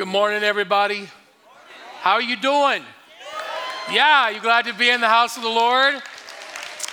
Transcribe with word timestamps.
Good 0.00 0.08
morning, 0.08 0.42
everybody. 0.42 1.10
How 2.00 2.12
are 2.12 2.22
you 2.22 2.34
doing? 2.34 2.82
Yeah, 3.92 4.30
you 4.30 4.40
glad 4.40 4.64
to 4.64 4.72
be 4.72 4.88
in 4.88 5.02
the 5.02 5.10
house 5.10 5.36
of 5.36 5.42
the 5.42 5.50
Lord 5.50 5.94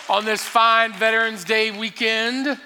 on 0.09 0.25
this 0.25 0.43
fine 0.43 0.91
Veterans 0.91 1.45
Day 1.45 1.71
weekend? 1.71 2.59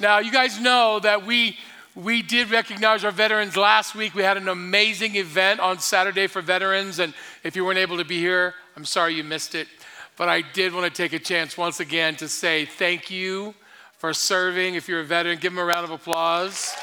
Now, 0.00 0.20
you 0.20 0.32
guys 0.32 0.58
know 0.58 0.98
that 1.00 1.26
we 1.26 1.58
we 1.94 2.22
did 2.22 2.50
recognize 2.50 3.04
our 3.04 3.10
veterans 3.10 3.54
last 3.54 3.94
week. 3.94 4.14
We 4.14 4.22
had 4.22 4.38
an 4.38 4.48
amazing 4.48 5.16
event 5.16 5.60
on 5.60 5.78
Saturday 5.78 6.26
for 6.26 6.40
veterans, 6.40 6.98
and 6.98 7.12
if 7.44 7.54
you 7.54 7.62
weren't 7.62 7.78
able 7.78 7.98
to 7.98 8.04
be 8.06 8.18
here, 8.18 8.54
I'm 8.78 8.86
sorry 8.86 9.16
you 9.16 9.24
missed 9.24 9.54
it. 9.54 9.68
But 10.16 10.30
I 10.30 10.40
did 10.40 10.72
want 10.72 10.86
to 10.86 11.02
take 11.02 11.12
a 11.12 11.22
chance 11.22 11.58
once 11.58 11.80
again 11.80 12.16
to 12.16 12.28
say 12.28 12.64
thank 12.64 13.10
you 13.10 13.54
for 13.98 14.14
serving. 14.14 14.74
If 14.74 14.88
you're 14.88 15.00
a 15.00 15.04
veteran, 15.04 15.38
give 15.38 15.52
them 15.52 15.58
a 15.58 15.66
round 15.66 15.84
of 15.84 15.90
applause. 15.90 16.74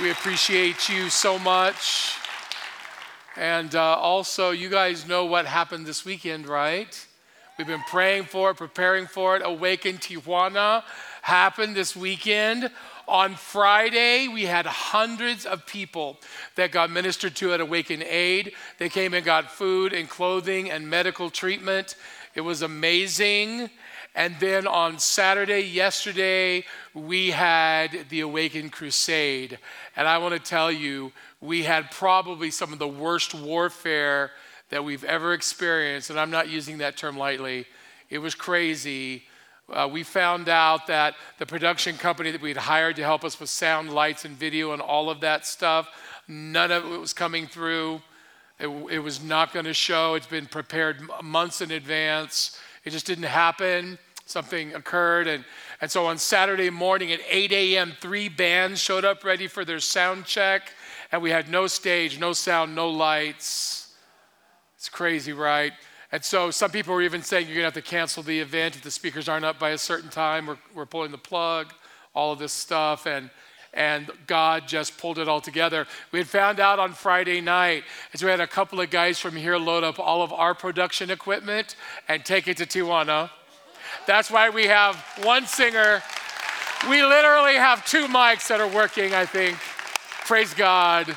We 0.00 0.10
appreciate 0.10 0.88
you 0.88 1.10
so 1.10 1.38
much. 1.38 2.16
And 3.36 3.74
uh, 3.74 3.96
also, 3.96 4.50
you 4.50 4.70
guys 4.70 5.06
know 5.06 5.26
what 5.26 5.44
happened 5.44 5.84
this 5.84 6.02
weekend, 6.02 6.48
right? 6.48 7.06
We've 7.58 7.66
been 7.66 7.84
praying 7.86 8.24
for 8.24 8.50
it, 8.50 8.56
preparing 8.56 9.06
for 9.06 9.36
it. 9.36 9.42
Awaken 9.44 9.98
Tijuana 9.98 10.82
happened 11.20 11.76
this 11.76 11.94
weekend. 11.94 12.70
On 13.06 13.34
Friday, 13.34 14.28
we 14.28 14.44
had 14.44 14.64
hundreds 14.64 15.44
of 15.44 15.66
people 15.66 16.18
that 16.56 16.72
got 16.72 16.90
ministered 16.90 17.36
to 17.36 17.52
at 17.52 17.60
Awaken 17.60 18.02
Aid. 18.02 18.54
They 18.78 18.88
came 18.88 19.12
and 19.12 19.24
got 19.24 19.50
food 19.50 19.92
and 19.92 20.08
clothing 20.08 20.70
and 20.70 20.88
medical 20.88 21.28
treatment. 21.28 21.96
It 22.34 22.40
was 22.40 22.62
amazing. 22.62 23.68
And 24.14 24.36
then 24.40 24.66
on 24.66 24.98
Saturday, 24.98 25.60
yesterday, 25.60 26.64
we 26.92 27.30
had 27.30 28.06
the 28.10 28.20
Awakened 28.20 28.72
Crusade. 28.72 29.58
And 29.96 30.06
I 30.06 30.18
want 30.18 30.34
to 30.34 30.40
tell 30.40 30.70
you, 30.70 31.12
we 31.40 31.62
had 31.62 31.90
probably 31.90 32.50
some 32.50 32.72
of 32.72 32.78
the 32.78 32.88
worst 32.88 33.34
warfare 33.34 34.30
that 34.68 34.84
we've 34.84 35.04
ever 35.04 35.32
experienced. 35.32 36.10
And 36.10 36.20
I'm 36.20 36.30
not 36.30 36.50
using 36.50 36.78
that 36.78 36.96
term 36.96 37.16
lightly. 37.16 37.66
It 38.10 38.18
was 38.18 38.34
crazy. 38.34 39.24
Uh, 39.72 39.88
we 39.90 40.02
found 40.02 40.50
out 40.50 40.86
that 40.88 41.14
the 41.38 41.46
production 41.46 41.96
company 41.96 42.30
that 42.30 42.42
we'd 42.42 42.58
hired 42.58 42.96
to 42.96 43.02
help 43.02 43.24
us 43.24 43.40
with 43.40 43.48
sound, 43.48 43.90
lights, 43.90 44.26
and 44.26 44.36
video 44.36 44.72
and 44.72 44.82
all 44.82 45.08
of 45.08 45.20
that 45.20 45.46
stuff, 45.46 45.88
none 46.28 46.70
of 46.70 46.84
it 46.84 47.00
was 47.00 47.14
coming 47.14 47.46
through. 47.46 48.02
It, 48.58 48.68
it 48.90 48.98
was 48.98 49.22
not 49.22 49.54
going 49.54 49.64
to 49.64 49.72
show. 49.72 50.14
It's 50.14 50.26
been 50.26 50.46
prepared 50.46 51.00
months 51.22 51.62
in 51.62 51.70
advance. 51.70 52.58
It 52.84 52.90
just 52.90 53.06
didn't 53.06 53.24
happen. 53.24 53.98
Something 54.24 54.74
occurred. 54.74 55.26
And, 55.26 55.44
and 55.80 55.90
so 55.90 56.06
on 56.06 56.18
Saturday 56.18 56.70
morning 56.70 57.12
at 57.12 57.20
8 57.28 57.52
a.m., 57.52 57.92
three 58.00 58.28
bands 58.28 58.80
showed 58.80 59.04
up 59.04 59.24
ready 59.24 59.46
for 59.46 59.64
their 59.64 59.80
sound 59.80 60.24
check. 60.24 60.72
And 61.10 61.22
we 61.22 61.30
had 61.30 61.48
no 61.48 61.66
stage, 61.66 62.18
no 62.18 62.32
sound, 62.32 62.74
no 62.74 62.88
lights. 62.88 63.94
It's 64.76 64.88
crazy, 64.88 65.32
right? 65.32 65.72
And 66.10 66.24
so 66.24 66.50
some 66.50 66.70
people 66.70 66.94
were 66.94 67.02
even 67.02 67.22
saying 67.22 67.46
you're 67.46 67.56
going 67.56 67.70
to 67.70 67.74
have 67.76 67.84
to 67.84 67.90
cancel 67.90 68.22
the 68.22 68.38
event 68.38 68.76
if 68.76 68.82
the 68.82 68.90
speakers 68.90 69.28
aren't 69.28 69.44
up 69.44 69.58
by 69.58 69.70
a 69.70 69.78
certain 69.78 70.10
time. 70.10 70.46
We're, 70.46 70.58
we're 70.74 70.86
pulling 70.86 71.10
the 71.10 71.18
plug, 71.18 71.72
all 72.14 72.32
of 72.32 72.38
this 72.38 72.52
stuff. 72.52 73.06
And, 73.06 73.30
and 73.74 74.10
God 74.26 74.68
just 74.68 74.98
pulled 74.98 75.18
it 75.18 75.28
all 75.28 75.40
together. 75.40 75.86
We 76.10 76.18
had 76.18 76.28
found 76.28 76.60
out 76.60 76.78
on 76.78 76.92
Friday 76.92 77.40
night, 77.40 77.84
as 78.12 78.22
we 78.22 78.30
had 78.30 78.40
a 78.40 78.46
couple 78.46 78.80
of 78.80 78.90
guys 78.90 79.18
from 79.18 79.34
here 79.34 79.56
load 79.56 79.84
up 79.84 79.98
all 79.98 80.22
of 80.22 80.32
our 80.32 80.54
production 80.54 81.10
equipment 81.10 81.76
and 82.08 82.24
take 82.24 82.48
it 82.48 82.58
to 82.58 82.66
Tijuana. 82.66 83.30
That's 84.06 84.30
why 84.30 84.50
we 84.50 84.66
have 84.66 84.96
one 85.22 85.46
singer. 85.46 86.02
We 86.88 87.02
literally 87.02 87.54
have 87.54 87.86
two 87.86 88.06
mics 88.08 88.48
that 88.48 88.60
are 88.60 88.68
working, 88.68 89.14
I 89.14 89.24
think. 89.24 89.56
Praise 90.26 90.52
God. 90.52 91.16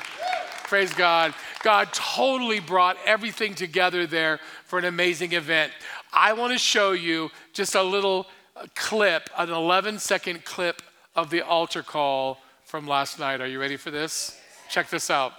Praise 0.64 0.92
God. 0.94 1.34
God 1.62 1.92
totally 1.92 2.60
brought 2.60 2.96
everything 3.04 3.54
together 3.54 4.06
there 4.06 4.40
for 4.64 4.78
an 4.78 4.84
amazing 4.84 5.32
event. 5.32 5.72
I 6.12 6.32
want 6.32 6.52
to 6.52 6.58
show 6.58 6.92
you 6.92 7.30
just 7.52 7.74
a 7.74 7.82
little 7.82 8.26
clip, 8.74 9.28
an 9.36 9.50
11 9.50 9.98
second 9.98 10.44
clip 10.44 10.80
of 11.14 11.30
the 11.30 11.42
altar 11.42 11.82
call 11.82 12.38
from 12.66 12.86
last 12.88 13.20
night. 13.20 13.40
Are 13.40 13.46
you 13.46 13.60
ready 13.60 13.76
for 13.76 13.92
this? 13.92 14.36
Check 14.68 14.90
this 14.90 15.08
out. 15.08 15.32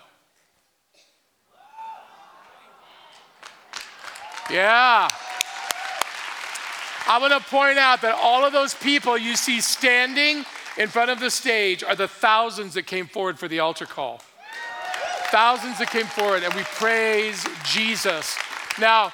Yeah. 4.50 5.10
I 7.06 7.20
want 7.20 7.34
to 7.34 7.50
point 7.50 7.78
out 7.78 8.02
that 8.02 8.18
all 8.22 8.46
of 8.46 8.54
those 8.54 8.74
people 8.74 9.18
you 9.18 9.36
see 9.36 9.60
standing 9.60 10.46
in 10.78 10.88
front 10.88 11.12
of 11.12 11.20
the 11.20 11.30
stage 11.30 11.84
are 11.84 11.96
the 11.96 12.08
thousands 12.08 12.74
that 12.76 12.84
came 12.84 13.08
forward 13.08 13.38
for 13.38 13.50
the 13.50 13.60
altar 13.60 13.86
call. 13.86 14.22
Thousands 15.26 15.80
that 15.80 15.90
came 15.90 16.06
forward, 16.06 16.44
and 16.44 16.54
we 16.54 16.64
praise 16.64 17.46
Jesus. 17.66 18.38
Now, 18.80 19.12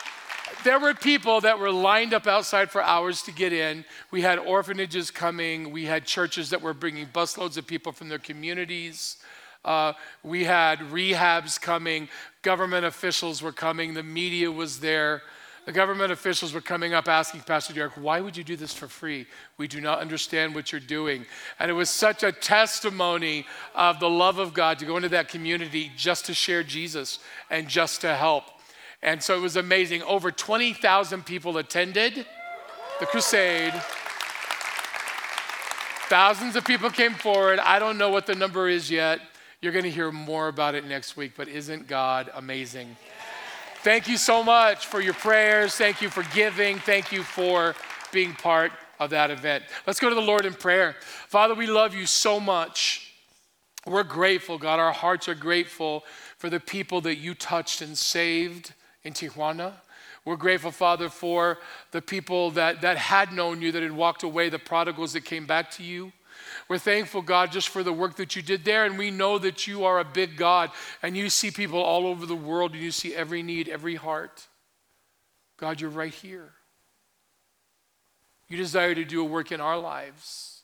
there 0.64 0.80
were 0.80 0.94
people 0.94 1.42
that 1.42 1.60
were 1.60 1.72
lined 1.72 2.14
up 2.14 2.28
outside 2.28 2.72
for 2.72 2.82
hours 2.82 3.22
to 3.24 3.32
get 3.32 3.54
in. 3.54 3.86
We 4.12 4.22
had 4.22 4.40
orphanages 4.40 5.12
coming. 5.12 5.72
We 5.72 5.86
had 5.86 6.06
churches 6.06 6.50
that 6.50 6.62
were 6.62 6.74
bringing 6.74 7.08
busloads 7.08 7.58
of 7.58 7.68
people 7.68 7.92
from 7.92 8.10
their 8.10 8.20
communities. 8.20 9.18
Uh, 9.66 9.94
we 10.24 10.44
had 10.44 10.80
rehabs 10.80 11.60
coming. 11.60 12.10
Government 12.42 12.86
officials 12.86 13.42
were 13.42 13.52
coming. 13.52 13.94
The 13.94 14.04
media 14.04 14.52
was 14.52 14.80
there. 14.80 15.22
The 15.66 15.72
government 15.72 16.12
officials 16.12 16.54
were 16.54 16.62
coming 16.62 16.94
up 16.94 17.08
asking 17.08 17.42
Pastor 17.42 17.74
Derek, 17.74 17.94
why 17.94 18.20
would 18.20 18.36
you 18.36 18.44
do 18.44 18.58
this 18.58 18.74
for 18.74 18.90
free? 18.90 19.26
We 19.58 19.70
do 19.70 19.80
not 19.80 20.00
understand 20.00 20.54
what 20.54 20.74
you're 20.74 20.82
doing. 20.82 21.26
And 21.58 21.72
it 21.72 21.74
was 21.74 21.90
such 21.90 22.24
a 22.24 22.34
testimony 22.34 23.46
of 23.74 24.02
the 24.02 24.10
love 24.10 24.40
of 24.40 24.54
God 24.54 24.78
to 24.80 24.86
go 24.86 24.98
into 24.98 25.10
that 25.10 25.30
community 25.30 25.90
just 25.96 26.26
to 26.26 26.34
share 26.34 26.64
Jesus 26.64 27.20
and 27.50 27.70
just 27.70 28.02
to 28.02 28.14
help. 28.14 28.44
And 29.04 29.22
so 29.22 29.36
it 29.36 29.42
was 29.42 29.58
amazing. 29.58 30.02
Over 30.04 30.32
20,000 30.32 31.26
people 31.26 31.58
attended 31.58 32.26
the 33.02 33.06
crusade. 33.06 33.74
Thousands 36.08 36.56
of 36.56 36.64
people 36.64 36.90
came 36.90 37.14
forward. 37.14 37.60
I 37.60 37.80
don't 37.80 37.98
know 37.98 38.10
what 38.10 38.26
the 38.26 38.36
number 38.36 38.70
is 38.70 38.90
yet. 38.90 39.20
You're 39.62 39.74
going 39.74 39.84
to 39.84 39.92
hear 39.92 40.12
more 40.12 40.48
about 40.48 40.74
it 40.74 40.86
next 40.86 41.18
week, 41.18 41.34
but 41.36 41.50
isn't 41.50 41.88
God 41.88 42.32
amazing? 42.34 42.96
Thank 43.84 44.08
you 44.08 44.16
so 44.16 44.42
much 44.42 44.86
for 44.86 45.02
your 45.02 45.14
prayers. 45.14 45.76
Thank 45.76 46.02
you 46.02 46.10
for 46.10 46.24
giving. 46.34 46.80
Thank 46.80 47.12
you 47.12 47.24
for 47.24 47.76
being 48.14 48.34
part 48.34 48.72
of 49.00 49.10
that 49.10 49.32
event. 49.32 49.66
Let's 49.86 50.00
go 50.00 50.08
to 50.08 50.16
the 50.16 50.22
Lord 50.22 50.46
in 50.46 50.54
prayer. 50.54 50.96
Father, 51.28 51.56
we 51.56 51.68
love 51.68 51.94
you 51.94 52.06
so 52.06 52.40
much. 52.40 53.14
We're 53.86 54.04
grateful, 54.04 54.58
God. 54.58 54.80
Our 54.80 54.94
hearts 54.94 55.28
are 55.28 55.36
grateful 55.36 56.06
for 56.38 56.50
the 56.50 56.62
people 56.62 57.02
that 57.02 57.16
you 57.16 57.34
touched 57.34 57.82
and 57.82 57.98
saved 57.98 58.74
in 59.04 59.14
Tijuana. 59.14 59.74
We're 60.26 60.38
grateful, 60.38 60.72
Father, 60.72 61.10
for 61.10 61.60
the 61.92 62.02
people 62.02 62.52
that, 62.52 62.82
that 62.82 62.98
had 62.98 63.34
known 63.34 63.62
you, 63.62 63.72
that 63.74 63.84
had 63.84 63.92
walked 63.92 64.24
away, 64.24 64.50
the 64.50 64.60
prodigals 64.60 65.14
that 65.14 65.26
came 65.26 65.46
back 65.46 65.70
to 65.72 65.84
you. 65.84 66.14
We're 66.70 66.78
thankful, 66.78 67.22
God, 67.22 67.52
just 67.52 67.70
for 67.70 67.84
the 67.84 67.92
work 67.92 68.16
that 68.16 68.36
you 68.36 68.42
did 68.42 68.64
there. 68.64 68.86
And 68.86 68.98
we 68.98 69.12
know 69.12 69.38
that 69.38 69.68
you 69.68 69.84
are 69.84 70.00
a 70.00 70.06
big 70.06 70.38
God 70.38 70.72
and 71.02 71.18
you 71.18 71.30
see 71.30 71.52
people 71.52 71.82
all 71.82 72.08
over 72.08 72.26
the 72.26 72.36
world 72.36 72.72
and 72.72 72.82
you 72.82 72.92
see 72.92 73.14
every 73.14 73.44
need, 73.44 73.68
every 73.68 73.96
heart. 73.96 74.48
God, 75.58 75.82
you're 75.82 75.90
right 75.90 76.14
here. 76.14 76.52
You 78.48 78.58
desire 78.58 78.96
to 78.96 79.04
do 79.04 79.22
a 79.22 79.26
work 79.26 79.52
in 79.52 79.60
our 79.60 79.78
lives. 79.78 80.62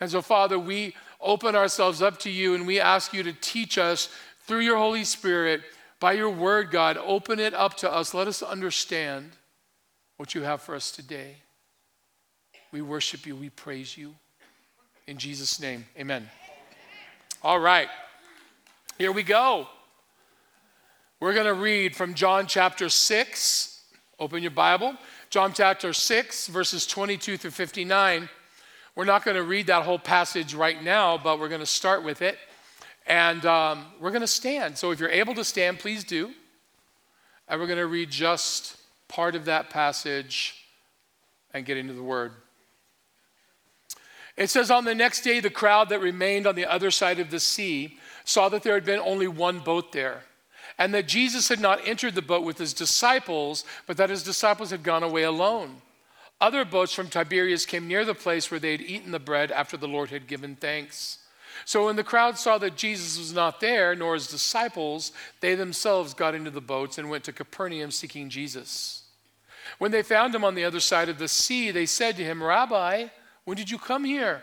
And 0.00 0.10
so, 0.10 0.22
Father, 0.22 0.58
we 0.58 0.94
open 1.20 1.56
ourselves 1.56 2.00
up 2.00 2.18
to 2.20 2.30
you 2.30 2.54
and 2.54 2.66
we 2.66 2.78
ask 2.78 3.12
you 3.12 3.24
to 3.24 3.32
teach 3.32 3.78
us 3.78 4.08
through 4.42 4.60
your 4.60 4.76
Holy 4.76 5.04
Spirit 5.04 5.62
by 6.00 6.12
your 6.12 6.30
word, 6.30 6.70
God, 6.70 6.96
open 6.96 7.38
it 7.40 7.54
up 7.54 7.76
to 7.78 7.92
us. 7.92 8.14
Let 8.14 8.28
us 8.28 8.42
understand 8.42 9.32
what 10.16 10.34
you 10.34 10.42
have 10.42 10.62
for 10.62 10.74
us 10.74 10.90
today. 10.90 11.36
We 12.72 12.82
worship 12.82 13.26
you, 13.26 13.34
we 13.34 13.50
praise 13.50 13.96
you. 13.96 14.14
In 15.06 15.16
Jesus' 15.16 15.60
name, 15.60 15.86
amen. 15.98 16.28
All 17.42 17.58
right, 17.58 17.88
here 18.98 19.12
we 19.12 19.22
go. 19.22 19.68
We're 21.20 21.34
going 21.34 21.46
to 21.46 21.54
read 21.54 21.96
from 21.96 22.14
John 22.14 22.46
chapter 22.46 22.88
6. 22.88 23.82
Open 24.20 24.42
your 24.42 24.52
Bible. 24.52 24.94
John 25.30 25.52
chapter 25.52 25.92
6, 25.92 26.46
verses 26.48 26.86
22 26.86 27.36
through 27.36 27.50
59. 27.50 28.28
We're 28.94 29.04
not 29.04 29.24
going 29.24 29.36
to 29.36 29.42
read 29.42 29.66
that 29.68 29.84
whole 29.84 29.98
passage 29.98 30.54
right 30.54 30.82
now, 30.82 31.18
but 31.18 31.40
we're 31.40 31.48
going 31.48 31.60
to 31.60 31.66
start 31.66 32.04
with 32.04 32.22
it. 32.22 32.38
And 33.08 33.44
um, 33.46 33.86
we're 33.98 34.10
going 34.10 34.20
to 34.20 34.26
stand. 34.26 34.76
So 34.76 34.90
if 34.90 35.00
you're 35.00 35.08
able 35.08 35.34
to 35.34 35.44
stand, 35.44 35.78
please 35.78 36.04
do. 36.04 36.30
And 37.48 37.58
we're 37.58 37.66
going 37.66 37.78
to 37.78 37.86
read 37.86 38.10
just 38.10 38.76
part 39.08 39.34
of 39.34 39.46
that 39.46 39.70
passage 39.70 40.66
and 41.54 41.64
get 41.64 41.78
into 41.78 41.94
the 41.94 42.02
word. 42.02 42.32
It 44.36 44.50
says, 44.50 44.70
On 44.70 44.84
the 44.84 44.94
next 44.94 45.22
day, 45.22 45.40
the 45.40 45.48
crowd 45.48 45.88
that 45.88 46.00
remained 46.00 46.46
on 46.46 46.54
the 46.54 46.66
other 46.66 46.90
side 46.90 47.18
of 47.18 47.30
the 47.30 47.40
sea 47.40 47.98
saw 48.24 48.50
that 48.50 48.62
there 48.62 48.74
had 48.74 48.84
been 48.84 49.00
only 49.00 49.26
one 49.26 49.60
boat 49.60 49.92
there, 49.92 50.22
and 50.76 50.92
that 50.92 51.08
Jesus 51.08 51.48
had 51.48 51.60
not 51.60 51.80
entered 51.88 52.14
the 52.14 52.22
boat 52.22 52.44
with 52.44 52.58
his 52.58 52.74
disciples, 52.74 53.64
but 53.86 53.96
that 53.96 54.10
his 54.10 54.22
disciples 54.22 54.70
had 54.70 54.82
gone 54.82 55.02
away 55.02 55.22
alone. 55.22 55.80
Other 56.40 56.66
boats 56.66 56.92
from 56.92 57.08
Tiberias 57.08 57.64
came 57.64 57.88
near 57.88 58.04
the 58.04 58.14
place 58.14 58.50
where 58.50 58.60
they 58.60 58.72
had 58.72 58.82
eaten 58.82 59.10
the 59.10 59.18
bread 59.18 59.50
after 59.50 59.78
the 59.78 59.88
Lord 59.88 60.10
had 60.10 60.28
given 60.28 60.54
thanks. 60.54 61.18
So 61.64 61.86
when 61.86 61.96
the 61.96 62.04
crowd 62.04 62.38
saw 62.38 62.58
that 62.58 62.76
Jesus 62.76 63.18
was 63.18 63.32
not 63.32 63.60
there, 63.60 63.94
nor 63.94 64.14
his 64.14 64.28
disciples, 64.28 65.12
they 65.40 65.54
themselves 65.54 66.14
got 66.14 66.34
into 66.34 66.50
the 66.50 66.60
boats 66.60 66.98
and 66.98 67.10
went 67.10 67.24
to 67.24 67.32
Capernaum 67.32 67.90
seeking 67.90 68.28
Jesus. 68.28 69.02
When 69.78 69.90
they 69.90 70.02
found 70.02 70.34
him 70.34 70.44
on 70.44 70.54
the 70.54 70.64
other 70.64 70.80
side 70.80 71.08
of 71.08 71.18
the 71.18 71.28
sea, 71.28 71.70
they 71.70 71.86
said 71.86 72.16
to 72.16 72.24
him, 72.24 72.42
Rabbi, 72.42 73.06
when 73.44 73.56
did 73.56 73.70
you 73.70 73.78
come 73.78 74.04
here? 74.04 74.42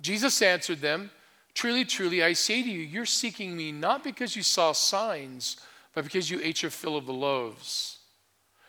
Jesus 0.00 0.40
answered 0.42 0.80
them, 0.80 1.10
Truly, 1.54 1.84
truly, 1.84 2.22
I 2.22 2.32
say 2.32 2.62
to 2.62 2.68
you, 2.68 2.80
you're 2.80 3.06
seeking 3.06 3.56
me 3.56 3.70
not 3.70 4.02
because 4.02 4.34
you 4.34 4.42
saw 4.42 4.72
signs, 4.72 5.56
but 5.94 6.04
because 6.04 6.28
you 6.28 6.40
ate 6.42 6.62
your 6.62 6.70
fill 6.70 6.96
of 6.96 7.06
the 7.06 7.12
loaves. 7.12 7.98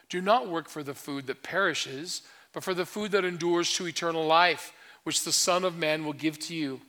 Do 0.09 0.21
not 0.21 0.49
work 0.49 0.69
for 0.69 0.83
the 0.83 0.93
food 0.93 1.25
that 1.27 1.41
perishes, 1.41 2.21
but 2.53 2.63
for 2.63 2.75
the 2.75 2.85
food 2.85 3.11
that 3.11 3.25
endures 3.25 3.73
to 3.73 3.87
eternal 3.87 4.25
life, 4.25 4.71
which 5.03 5.23
the 5.23 5.31
Son 5.31 5.63
of 5.63 5.77
Man 5.77 6.05
will 6.05 6.13
give 6.13 6.37
to 6.39 6.55
you. 6.55 6.79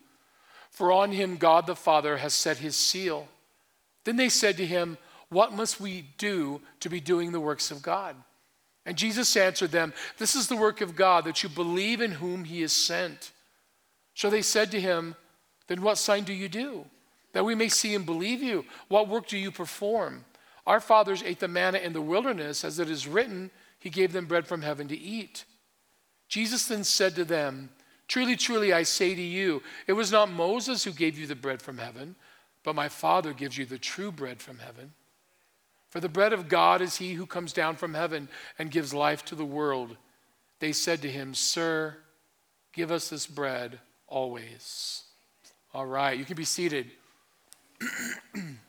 For 0.77 0.93
on 0.93 1.11
him 1.11 1.39
God 1.39 1.67
the 1.67 1.75
Father 1.75 2.19
has 2.19 2.35
set 2.35 2.59
his 2.59 2.77
seal. 2.77 3.29
Then 4.05 4.17
they 4.17 4.29
said 4.29 4.59
to 4.59 4.67
him, 4.67 4.99
What 5.31 5.55
must 5.55 5.81
we 5.81 6.11
do 6.19 6.61
to 6.81 6.91
be 6.91 7.01
doing 7.01 7.33
the 7.33 7.41
works 7.41 7.71
of 7.71 7.81
God? 7.81 8.15
And 8.85 8.95
Jesus 8.95 9.35
answered 9.39 9.71
them, 9.71 9.95
This 10.19 10.37
is 10.37 10.49
the 10.49 10.57
work 10.57 10.83
of 10.83 10.95
God, 10.95 11.25
that 11.25 11.43
you 11.43 11.49
believe 11.49 12.03
in 12.03 12.11
whom 12.11 12.45
he 12.45 12.63
is 12.63 12.75
sent. 12.75 13.33
So 14.13 14.29
they 14.29 14.43
said 14.43 14.71
to 14.73 14.81
him, 14.81 15.17
Then 15.67 15.81
what 15.81 15.97
sign 15.97 16.25
do 16.25 16.35
you 16.35 16.47
do? 16.47 16.85
That 17.33 17.47
we 17.47 17.55
may 17.55 17.71
see 17.71 17.95
and 17.95 18.05
believe 18.05 18.43
you. 18.43 18.67
What 18.89 19.09
work 19.09 19.29
do 19.29 19.39
you 19.39 19.51
perform? 19.51 20.27
Our 20.67 20.81
fathers 20.81 21.23
ate 21.23 21.41
the 21.41 21.49
manna 21.49 21.79
in 21.79 21.95
the 21.95 22.03
wilderness, 22.03 22.65
as 22.67 22.79
it 22.79 22.91
is 22.91 23.09
written, 23.09 23.51
He 23.79 23.89
gave 23.89 24.13
them 24.13 24.27
bread 24.27 24.47
from 24.47 24.61
heaven 24.61 24.89
to 24.89 24.99
eat. 24.99 25.47
Jesus 26.29 26.67
then 26.67 26.85
said 26.85 27.15
to 27.15 27.25
them, 27.25 27.71
Truly, 28.09 28.37
truly, 28.37 28.73
I 28.73 28.85
say 28.85 29.15
to 29.15 29.23
you, 29.23 29.63
it 29.87 29.95
was 29.95 30.13
not 30.13 30.31
Moses 30.31 30.85
who 30.85 30.93
gave 30.93 31.19
you 31.19 31.27
the 31.27 31.35
bread 31.35 31.61
from 31.61 31.79
heaven, 31.79 32.15
but 32.63 32.75
my 32.75 32.89
Father 32.89 33.33
gives 33.33 33.59
you 33.59 33.65
the 33.65 33.79
true 33.79 34.13
bread 34.13 34.41
from 34.41 34.59
heaven. 34.59 34.93
For 35.91 36.01
the 36.01 36.09
bread 36.09 36.33
of 36.33 36.49
God 36.49 36.83
is 36.83 36.97
he 36.97 37.15
who 37.15 37.27
comes 37.27 37.53
down 37.53 37.77
from 37.77 37.95
heaven 37.95 38.29
and 38.59 38.71
gives 38.71 38.93
life 38.93 39.25
to 39.27 39.35
the 39.35 39.45
world. 39.45 39.97
They 40.59 40.73
said 40.73 41.03
to 41.03 41.11
him, 41.11 41.35
Sir, 41.35 41.97
give 42.73 42.91
us 42.91 43.09
this 43.09 43.27
bread 43.27 43.81
always. 44.07 45.03
All 45.75 45.87
right, 45.87 46.19
you 46.19 46.25
can 46.25 46.37
be 46.37 46.45
seated. 46.45 46.91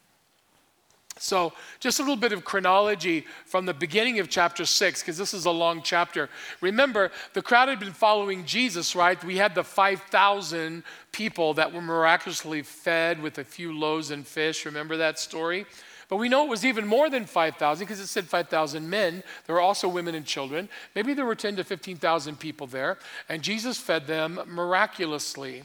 so, 1.20 1.54
just 1.80 2.00
a 2.00 2.02
little 2.02 2.16
bit 2.16 2.32
of 2.32 2.46
chronology 2.46 3.26
from 3.46 3.66
the 3.66 3.74
beginning 3.74 4.20
of 4.20 4.30
chapter 4.30 4.66
6, 4.66 5.02
because 5.02 5.18
this 5.18 5.34
is 5.34 5.46
a 5.46 5.52
long 5.52 5.82
chapter. 5.84 6.30
Remember, 6.62 7.12
the 7.34 7.42
crowd 7.42 7.70
had 7.70 7.80
been 7.80 7.94
following 7.94 8.46
Jesus, 8.46 8.96
right? 8.96 9.22
We 9.24 9.38
had 9.38 9.56
the 9.56 9.64
5,000 9.64 10.84
people 11.12 11.54
that 11.56 11.74
were 11.74 11.82
miraculously 11.82 12.62
fed 12.62 13.22
with 13.22 13.38
a 13.38 13.44
few 13.44 13.78
loaves 13.78 14.12
and 14.12 14.26
fish. 14.26 14.66
Remember 14.66 14.98
that 14.98 15.20
story? 15.20 15.66
But 16.10 16.18
we 16.18 16.30
know 16.30 16.46
it 16.46 16.50
was 16.50 16.66
even 16.66 16.88
more 16.88 17.10
than 17.10 17.26
5,000 17.26 17.86
because 17.86 18.00
it 18.00 18.08
said 18.08 18.26
5,000 18.26 18.90
men. 18.90 19.24
There 19.46 19.56
were 19.56 19.62
also 19.62 19.90
women 19.90 20.16
and 20.16 20.26
children. 20.26 20.70
Maybe 20.96 21.14
there 21.14 21.26
were 21.26 21.36
10 21.36 21.58
to 21.58 21.64
15,000 21.64 22.40
people 22.40 22.68
there, 22.68 22.98
and 23.28 23.42
Jesus 23.42 23.78
fed 23.78 24.08
them 24.08 24.40
miraculously. 24.48 25.64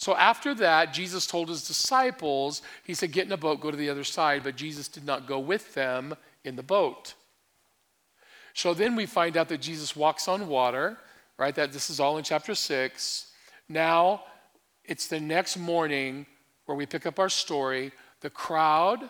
So 0.00 0.16
after 0.16 0.54
that, 0.54 0.94
Jesus 0.94 1.26
told 1.26 1.50
his 1.50 1.62
disciples, 1.62 2.62
he 2.84 2.94
said, 2.94 3.12
Get 3.12 3.26
in 3.26 3.32
a 3.32 3.36
boat, 3.36 3.60
go 3.60 3.70
to 3.70 3.76
the 3.76 3.90
other 3.90 4.02
side. 4.02 4.42
But 4.42 4.56
Jesus 4.56 4.88
did 4.88 5.04
not 5.04 5.26
go 5.26 5.38
with 5.38 5.74
them 5.74 6.16
in 6.42 6.56
the 6.56 6.62
boat. 6.62 7.12
So 8.54 8.72
then 8.72 8.96
we 8.96 9.04
find 9.04 9.36
out 9.36 9.50
that 9.50 9.60
Jesus 9.60 9.94
walks 9.94 10.26
on 10.26 10.48
water, 10.48 10.96
right? 11.36 11.54
That 11.54 11.74
this 11.74 11.90
is 11.90 12.00
all 12.00 12.16
in 12.16 12.24
chapter 12.24 12.54
6. 12.54 13.26
Now 13.68 14.22
it's 14.86 15.06
the 15.06 15.20
next 15.20 15.58
morning 15.58 16.24
where 16.64 16.78
we 16.78 16.86
pick 16.86 17.04
up 17.04 17.18
our 17.18 17.28
story. 17.28 17.92
The 18.22 18.30
crowd 18.30 19.06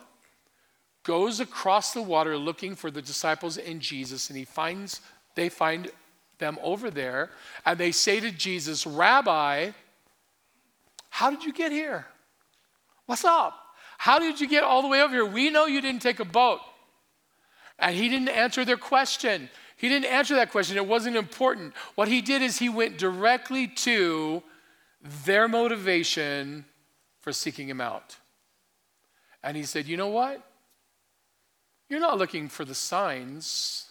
goes 1.04 1.38
across 1.38 1.94
the 1.94 2.02
water 2.02 2.36
looking 2.36 2.74
for 2.74 2.90
the 2.90 3.00
disciples 3.00 3.58
and 3.58 3.80
Jesus, 3.80 4.28
and 4.28 4.36
he 4.36 4.44
finds 4.44 5.00
they 5.36 5.50
find 5.50 5.88
them 6.38 6.58
over 6.64 6.90
there, 6.90 7.30
and 7.64 7.78
they 7.78 7.92
say 7.92 8.18
to 8.18 8.32
Jesus, 8.32 8.88
Rabbi, 8.88 9.70
how 11.10 11.30
did 11.30 11.44
you 11.44 11.52
get 11.52 11.70
here? 11.70 12.06
What's 13.06 13.24
up? 13.24 13.54
How 13.98 14.18
did 14.18 14.40
you 14.40 14.48
get 14.48 14.62
all 14.62 14.80
the 14.80 14.88
way 14.88 15.02
over 15.02 15.12
here? 15.12 15.26
We 15.26 15.50
know 15.50 15.66
you 15.66 15.82
didn't 15.82 16.00
take 16.00 16.20
a 16.20 16.24
boat. 16.24 16.60
And 17.78 17.94
he 17.94 18.08
didn't 18.08 18.28
answer 18.28 18.64
their 18.64 18.76
question. 18.76 19.50
He 19.76 19.88
didn't 19.88 20.06
answer 20.06 20.34
that 20.36 20.50
question. 20.50 20.76
It 20.76 20.86
wasn't 20.86 21.16
important. 21.16 21.74
What 21.94 22.08
he 22.08 22.22
did 22.22 22.42
is 22.42 22.58
he 22.58 22.68
went 22.68 22.98
directly 22.98 23.66
to 23.66 24.42
their 25.24 25.48
motivation 25.48 26.64
for 27.20 27.32
seeking 27.32 27.68
him 27.68 27.80
out. 27.80 28.16
And 29.42 29.56
he 29.56 29.64
said, 29.64 29.86
You 29.86 29.96
know 29.96 30.08
what? 30.08 30.46
You're 31.88 32.00
not 32.00 32.18
looking 32.18 32.48
for 32.48 32.64
the 32.64 32.74
signs. 32.74 33.86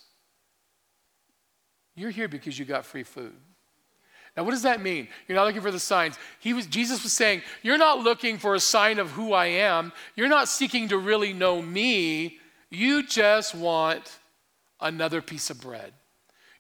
You're 1.96 2.12
here 2.12 2.28
because 2.28 2.58
you 2.58 2.66
got 2.66 2.86
free 2.86 3.04
food. 3.04 3.36
Now, 4.40 4.46
what 4.46 4.52
does 4.52 4.62
that 4.62 4.82
mean? 4.82 5.10
You're 5.28 5.36
not 5.36 5.48
looking 5.48 5.62
for 5.62 5.70
the 5.70 5.82
signs. 5.82 6.18
He 6.40 6.54
was, 6.54 6.66
Jesus 6.66 7.04
was 7.04 7.12
saying, 7.12 7.42
You're 7.62 7.78
not 7.78 8.00
looking 8.00 8.38
for 8.38 8.56
a 8.56 8.60
sign 8.62 8.98
of 8.98 9.12
who 9.12 9.34
I 9.34 9.48
am. 9.48 9.92
You're 10.16 10.30
not 10.30 10.48
seeking 10.48 10.88
to 10.88 10.98
really 10.98 11.34
know 11.34 11.62
me. 11.62 12.40
You 12.70 13.06
just 13.06 13.54
want 13.54 14.18
another 14.80 15.22
piece 15.22 15.50
of 15.50 15.60
bread. 15.60 15.92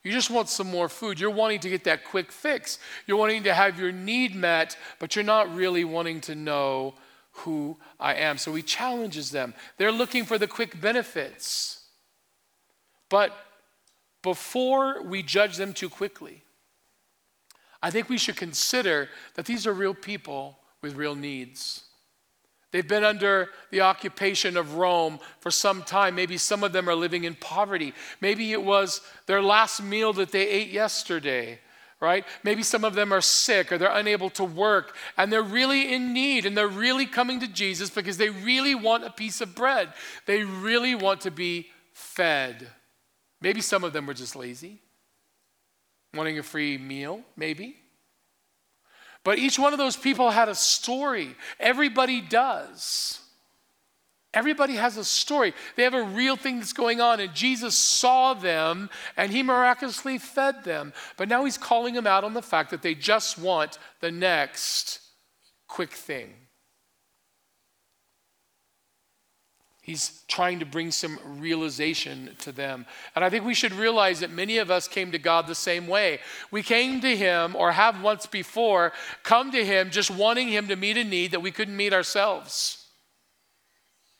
You 0.04 0.12
just 0.12 0.30
want 0.30 0.50
some 0.50 0.70
more 0.70 0.90
food. 0.90 1.22
You're 1.22 1.30
wanting 1.30 1.62
to 1.62 1.70
get 1.70 1.86
that 1.86 2.04
quick 2.04 2.34
fix. 2.34 2.80
You're 3.08 3.16
wanting 3.16 3.44
to 3.44 3.54
have 3.54 3.80
your 3.80 3.94
need 3.94 4.36
met, 4.36 4.76
but 5.00 5.16
you're 5.16 5.24
not 5.24 5.56
really 5.56 5.86
wanting 5.86 6.20
to 6.24 6.36
know 6.36 6.96
who 7.32 7.78
I 7.98 8.16
am. 8.16 8.38
So 8.38 8.54
he 8.56 8.62
challenges 8.62 9.32
them. 9.32 9.54
They're 9.78 9.90
looking 9.90 10.26
for 10.26 10.38
the 10.38 10.48
quick 10.48 10.82
benefits. 10.82 11.80
But 13.08 13.32
before 14.22 15.02
we 15.02 15.24
judge 15.24 15.56
them 15.56 15.72
too 15.72 15.88
quickly, 15.88 16.44
I 17.82 17.92
think 17.92 18.10
we 18.10 18.18
should 18.18 18.36
consider 18.36 19.10
that 19.36 19.46
these 19.46 19.66
are 19.66 19.74
real 19.74 19.94
people 19.94 20.60
with 20.82 20.96
real 20.96 21.16
needs. 21.16 21.84
They've 22.72 22.88
been 22.88 23.04
under 23.04 23.50
the 23.72 23.82
occupation 23.82 24.56
of 24.56 24.76
Rome 24.76 25.20
for 25.40 25.50
some 25.50 25.82
time. 25.82 26.16
Maybe 26.16 26.38
some 26.38 26.64
of 26.64 26.72
them 26.72 26.88
are 26.88 26.96
living 26.96 27.24
in 27.24 27.36
poverty. 27.36 27.94
Maybe 28.22 28.52
it 28.52 28.62
was 28.62 29.02
their 29.26 29.42
last 29.42 29.82
meal 29.82 30.14
that 30.14 30.32
they 30.32 30.48
ate 30.48 30.70
yesterday 30.70 31.60
right? 32.02 32.26
Maybe 32.44 32.64
some 32.64 32.86
of 32.86 32.96
them 32.96 33.12
are 33.12 33.22
sick 33.22 33.72
or 33.72 33.78
they're 33.78 33.92
unable 33.92 34.30
to 34.32 34.44
work 34.44 34.96
and 35.18 35.32
they're 35.32 35.42
really 35.42 35.94
in 35.94 36.14
need 36.14 36.46
and 36.46 36.58
they're 36.58 36.68
really 36.68 37.06
coming 37.06 37.40
to 37.42 37.48
Jesus 37.48 37.90
because 37.90 38.18
they 38.18 38.30
really 38.30 38.74
want 38.74 39.04
a 39.04 39.10
piece 39.10 39.42
of 39.42 39.56
bread. 39.56 39.94
They 40.26 40.44
really 40.44 40.96
want 40.96 41.22
to 41.22 41.32
be 41.32 41.68
fed. 41.92 42.70
Maybe 43.42 43.62
some 43.62 43.84
of 43.84 43.94
them 43.94 44.06
were 44.06 44.14
just 44.14 44.36
lazy, 44.36 44.82
wanting 46.14 46.40
a 46.40 46.44
free 46.44 46.78
meal, 46.78 47.22
maybe. 47.36 47.76
But 49.24 49.38
each 49.38 49.60
one 49.60 49.74
of 49.74 49.80
those 49.80 49.98
people 49.98 50.30
had 50.32 50.50
a 50.50 50.56
story. 50.56 51.36
Everybody 51.60 52.22
does. 52.22 53.20
Everybody 54.34 54.76
has 54.76 54.96
a 54.96 55.04
story. 55.04 55.54
They 55.76 55.84
have 55.84 55.96
a 55.96 56.04
real 56.04 56.36
thing 56.36 56.60
that's 56.60 56.74
going 56.74 57.02
on, 57.02 57.20
and 57.20 57.34
Jesus 57.34 57.76
saw 57.76 58.36
them 58.36 58.90
and 59.18 59.32
he 59.32 59.42
miraculously 59.42 60.20
fed 60.20 60.64
them. 60.64 60.94
But 61.18 61.30
now 61.30 61.46
he's 61.46 61.58
calling 61.58 61.96
them 61.96 62.06
out 62.06 62.24
on 62.24 62.34
the 62.34 62.42
fact 62.42 62.70
that 62.70 62.84
they 62.84 62.94
just 62.94 63.40
want 63.40 63.80
the 64.02 64.12
next 64.12 65.00
quick 65.68 65.92
thing. 65.92 66.34
He's 69.90 70.22
trying 70.28 70.60
to 70.60 70.68
bring 70.68 70.92
some 70.92 71.18
realization 71.40 72.36
to 72.42 72.52
them. 72.52 72.86
And 73.16 73.26
I 73.26 73.32
think 73.32 73.44
we 73.44 73.56
should 73.56 73.74
realize 73.74 74.20
that 74.20 74.30
many 74.30 74.60
of 74.60 74.70
us 74.70 74.88
came 74.88 75.12
to 75.14 75.18
God 75.18 75.48
the 75.48 75.56
same 75.56 75.88
way. 75.88 76.20
We 76.52 76.62
came 76.62 77.02
to 77.02 77.18
Him, 77.18 77.56
or 77.56 77.72
have 77.72 78.04
once 78.04 78.28
before 78.28 78.94
come 79.24 79.52
to 79.52 79.66
Him 79.66 79.90
just 79.90 80.12
wanting 80.12 80.50
Him 80.50 80.68
to 80.68 80.76
meet 80.76 80.96
a 80.98 81.04
need 81.04 81.32
that 81.32 81.42
we 81.42 81.50
couldn't 81.50 81.76
meet 81.76 81.92
ourselves. 81.92 82.86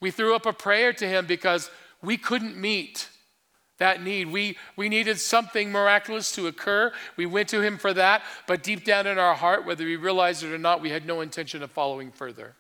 We 0.02 0.10
threw 0.10 0.34
up 0.34 0.48
a 0.48 0.54
prayer 0.54 0.92
to 0.92 1.08
him 1.08 1.28
because 1.28 1.70
we 2.02 2.18
couldn't 2.18 2.58
meet 2.58 3.08
that 3.78 4.02
need. 4.02 4.32
We, 4.32 4.58
we 4.76 4.90
needed 4.90 5.20
something 5.20 5.72
miraculous 5.72 6.32
to 6.32 6.48
occur. 6.48 6.92
We 7.16 7.28
went 7.28 7.48
to 7.50 7.62
him 7.62 7.78
for 7.78 7.94
that, 7.94 8.24
but 8.48 8.64
deep 8.64 8.86
down 8.86 9.06
in 9.06 9.20
our 9.20 9.36
heart, 9.36 9.68
whether 9.68 9.86
we 9.86 9.98
realized 9.98 10.44
it 10.44 10.52
or 10.52 10.58
not, 10.58 10.82
we 10.82 10.90
had 10.90 11.06
no 11.06 11.22
intention 11.22 11.62
of 11.62 11.70
following 11.70 12.12
further. 12.12 12.56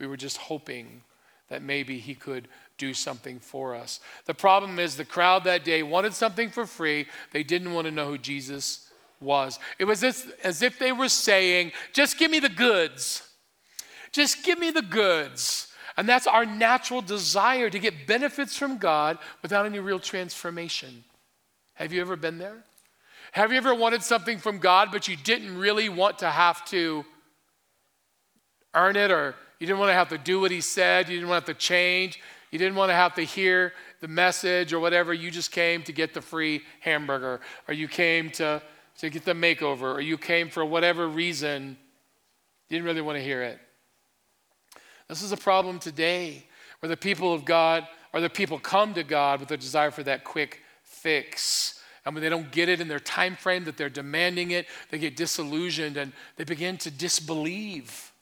We 0.00 0.06
were 0.06 0.16
just 0.16 0.38
hoping 0.38 1.02
that 1.48 1.62
maybe 1.62 1.98
he 1.98 2.14
could 2.14 2.48
do 2.78 2.92
something 2.92 3.38
for 3.38 3.74
us. 3.74 4.00
The 4.26 4.34
problem 4.34 4.78
is 4.78 4.96
the 4.96 5.04
crowd 5.04 5.44
that 5.44 5.64
day 5.64 5.82
wanted 5.82 6.14
something 6.14 6.50
for 6.50 6.66
free, 6.66 7.06
they 7.32 7.42
didn't 7.42 7.72
want 7.72 7.86
to 7.86 7.90
know 7.90 8.08
who 8.08 8.18
Jesus 8.18 8.90
was. 9.20 9.58
It 9.78 9.84
was 9.84 10.04
as, 10.04 10.26
as 10.42 10.62
if 10.62 10.78
they 10.78 10.92
were 10.92 11.08
saying, 11.08 11.72
Just 11.92 12.18
give 12.18 12.30
me 12.30 12.40
the 12.40 12.48
goods. 12.48 13.22
Just 14.12 14.44
give 14.44 14.58
me 14.58 14.70
the 14.70 14.82
goods. 14.82 15.72
And 15.96 16.08
that's 16.08 16.26
our 16.26 16.44
natural 16.44 17.00
desire 17.00 17.70
to 17.70 17.78
get 17.78 18.06
benefits 18.06 18.56
from 18.56 18.76
God 18.76 19.18
without 19.42 19.64
any 19.64 19.78
real 19.78 19.98
transformation. 19.98 21.04
Have 21.74 21.92
you 21.92 22.00
ever 22.02 22.16
been 22.16 22.38
there? 22.38 22.64
Have 23.32 23.50
you 23.50 23.58
ever 23.58 23.74
wanted 23.74 24.02
something 24.02 24.38
from 24.38 24.58
God, 24.58 24.88
but 24.92 25.08
you 25.08 25.16
didn't 25.16 25.58
really 25.58 25.88
want 25.88 26.18
to 26.20 26.30
have 26.30 26.64
to 26.66 27.04
earn 28.74 28.96
it 28.96 29.10
or 29.10 29.34
you 29.58 29.66
didn't 29.66 29.78
want 29.78 29.90
to 29.90 29.94
have 29.94 30.08
to 30.10 30.18
do 30.18 30.40
what 30.40 30.50
he 30.50 30.60
said. 30.60 31.08
You 31.08 31.16
didn't 31.16 31.28
want 31.28 31.46
to 31.46 31.52
have 31.52 31.58
to 31.58 31.62
change. 31.66 32.20
You 32.50 32.58
didn't 32.58 32.76
want 32.76 32.90
to 32.90 32.94
have 32.94 33.14
to 33.14 33.22
hear 33.22 33.72
the 34.00 34.08
message 34.08 34.72
or 34.72 34.80
whatever. 34.80 35.12
You 35.14 35.30
just 35.30 35.50
came 35.50 35.82
to 35.84 35.92
get 35.92 36.14
the 36.14 36.20
free 36.20 36.62
hamburger 36.80 37.40
or 37.66 37.74
you 37.74 37.88
came 37.88 38.30
to, 38.32 38.62
to 38.98 39.10
get 39.10 39.24
the 39.24 39.32
makeover 39.32 39.94
or 39.94 40.00
you 40.00 40.18
came 40.18 40.48
for 40.48 40.64
whatever 40.64 41.08
reason. 41.08 41.76
You 42.68 42.76
didn't 42.76 42.84
really 42.84 43.00
want 43.00 43.16
to 43.16 43.24
hear 43.24 43.42
it. 43.42 43.58
This 45.08 45.22
is 45.22 45.32
a 45.32 45.36
problem 45.36 45.78
today 45.78 46.44
where 46.80 46.88
the 46.88 46.96
people 46.96 47.32
of 47.32 47.44
God 47.44 47.86
or 48.12 48.20
the 48.20 48.30
people 48.30 48.58
come 48.58 48.94
to 48.94 49.02
God 49.02 49.40
with 49.40 49.50
a 49.50 49.56
desire 49.56 49.90
for 49.90 50.02
that 50.02 50.24
quick 50.24 50.60
fix. 50.82 51.80
And 52.04 52.14
when 52.14 52.22
they 52.22 52.28
don't 52.28 52.50
get 52.52 52.68
it 52.68 52.80
in 52.80 52.88
their 52.88 53.00
time 53.00 53.36
frame 53.36 53.64
that 53.64 53.76
they're 53.76 53.88
demanding 53.88 54.52
it, 54.52 54.66
they 54.90 54.98
get 54.98 55.16
disillusioned 55.16 55.96
and 55.96 56.12
they 56.36 56.44
begin 56.44 56.76
to 56.78 56.90
disbelieve. 56.90 58.12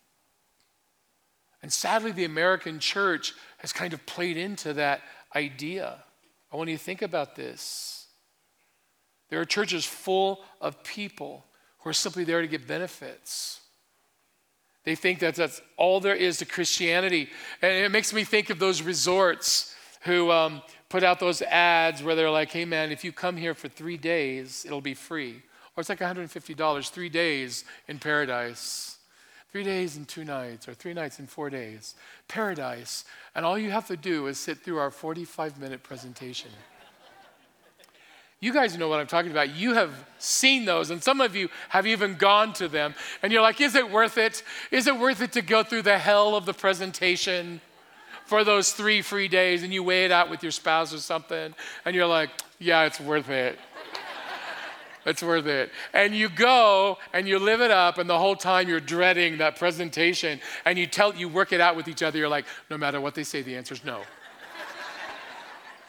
And 1.65 1.73
sadly, 1.73 2.13
the 2.13 2.27
American 2.27 2.79
church 2.79 3.33
has 3.57 3.73
kind 3.73 3.95
of 3.95 4.05
played 4.05 4.37
into 4.37 4.75
that 4.75 5.01
idea. 5.35 5.97
I 6.53 6.57
want 6.59 6.69
you 6.69 6.77
to 6.77 6.83
think 6.83 7.01
about 7.01 7.37
this. 7.37 8.05
There 9.31 9.41
are 9.41 9.47
churches 9.47 9.87
full 9.87 10.45
of 10.61 10.85
people 10.85 11.47
who 11.79 11.89
are 11.89 11.95
simply 11.95 12.25
there 12.25 12.43
to 12.43 12.47
get 12.47 12.67
benefits. 12.67 13.61
They 14.85 14.95
think 14.95 15.21
that 15.21 15.37
that's 15.37 15.63
all 15.79 16.01
there 16.01 16.15
is 16.15 16.37
to 16.41 16.45
Christianity. 16.45 17.31
And 17.63 17.73
it 17.73 17.91
makes 17.91 18.13
me 18.13 18.25
think 18.25 18.51
of 18.51 18.59
those 18.59 18.83
resorts 18.83 19.75
who 20.03 20.31
um, 20.31 20.61
put 20.91 21.03
out 21.03 21.19
those 21.19 21.41
ads 21.41 22.03
where 22.03 22.15
they're 22.15 22.31
like, 22.31 22.53
hey 22.53 22.67
man, 22.67 22.93
if 22.93 23.05
you 23.05 23.11
come 23.11 23.39
here 23.39 23.55
for 23.55 23.69
three 23.69 23.97
days, 23.97 24.67
it'll 24.67 24.83
be 24.83 24.93
free. 24.93 25.41
Or 25.75 25.81
it's 25.81 25.89
like 25.89 26.01
$150, 26.01 26.91
three 26.91 27.09
days 27.09 27.65
in 27.89 27.99
paradise. 27.99 28.94
Three 29.55 29.63
days 29.63 29.97
and 29.97 30.09
two 30.09 30.25
nights, 30.25 30.67
or 30.67 30.75
three 30.75 30.95
nights 30.95 31.21
and 31.21 31.31
four 31.31 31.49
days. 31.49 31.95
Paradise. 32.27 33.05
And 33.37 33.47
all 33.47 33.57
you 33.57 33.71
have 33.71 33.87
to 33.87 33.97
do 33.97 34.27
is 34.27 34.37
sit 34.37 34.65
through 34.65 34.79
our 34.79 34.91
45 34.91 35.61
minute 35.61 35.85
presentation. 35.85 36.51
You 38.41 38.53
guys 38.53 38.77
know 38.77 38.89
what 38.89 38.99
I'm 38.99 39.07
talking 39.07 39.31
about. 39.31 39.55
You 39.55 39.75
have 39.75 39.93
seen 40.19 40.65
those, 40.65 40.91
and 40.91 41.01
some 41.01 41.21
of 41.21 41.37
you 41.37 41.51
have 41.69 41.87
even 41.87 42.17
gone 42.17 42.53
to 42.55 42.67
them. 42.67 42.97
And 43.23 43.33
you're 43.33 43.43
like, 43.43 43.61
is 43.61 43.77
it 43.77 43.89
worth 43.89 44.19
it? 44.19 44.43
Is 44.73 44.89
it 44.89 44.99
worth 44.99 45.23
it 45.23 45.31
to 45.35 45.41
go 45.41 45.63
through 45.63 45.83
the 45.83 45.99
hell 45.99 46.35
of 46.35 46.47
the 46.47 46.53
presentation 46.53 47.61
for 48.27 48.43
those 48.43 48.73
three 48.73 49.03
free 49.03 49.29
days? 49.29 49.63
And 49.63 49.73
you 49.73 49.85
weigh 49.85 50.05
it 50.05 50.11
out 50.11 50.31
with 50.31 50.43
your 50.43 50.51
spouse 50.51 50.93
or 50.93 50.99
something, 50.99 51.55
and 51.85 51.95
you're 51.95 52.09
like, 52.09 52.31
yeah, 52.59 52.87
it's 52.87 52.99
worth 52.99 53.31
it. 53.31 53.57
It's 55.07 55.23
worth 55.23 55.47
it. 55.47 55.71
And 55.93 56.15
you 56.15 56.29
go 56.29 56.99
and 57.13 57.29
you 57.29 57.39
live 57.39 57.61
it 57.61 57.71
up, 57.71 57.99
and 57.99 58.09
the 58.09 58.19
whole 58.19 58.37
time 58.37 58.69
you're 58.69 58.81
dreading 58.81 59.39
that 59.39 59.57
presentation, 59.57 60.41
and 60.65 60.79
you 60.79 60.87
tell 60.87 61.15
you 61.15 61.29
work 61.29 61.53
it 61.53 61.61
out 61.61 61.77
with 61.77 61.89
each 61.89 62.03
other. 62.03 62.19
You're 62.19 62.29
like, 62.29 62.47
no 62.71 62.79
matter 62.79 63.01
what 63.01 63.15
they 63.15 63.25
say, 63.25 63.43
the 63.43 63.57
answer 63.57 63.75
is 63.75 63.85
no. 63.85 64.03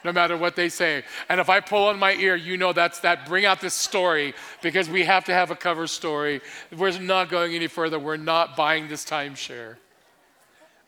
no 0.04 0.12
matter 0.12 0.38
what 0.38 0.56
they 0.56 0.70
say. 0.70 1.04
And 1.30 1.40
if 1.40 1.50
I 1.50 1.60
pull 1.60 1.88
on 1.88 1.98
my 1.98 2.14
ear, 2.14 2.36
you 2.36 2.58
know 2.58 2.74
that's 2.74 3.00
that. 3.00 3.26
Bring 3.26 3.46
out 3.46 3.62
this 3.62 3.74
story 3.74 4.34
because 4.62 4.90
we 4.90 5.04
have 5.04 5.26
to 5.26 5.34
have 5.34 5.52
a 5.52 5.56
cover 5.56 5.88
story. 5.88 6.42
We're 6.76 7.00
not 7.00 7.30
going 7.30 7.56
any 7.56 7.68
further. 7.68 8.00
We're 8.00 8.18
not 8.18 8.56
buying 8.56 8.88
this 8.88 9.06
timeshare 9.06 9.78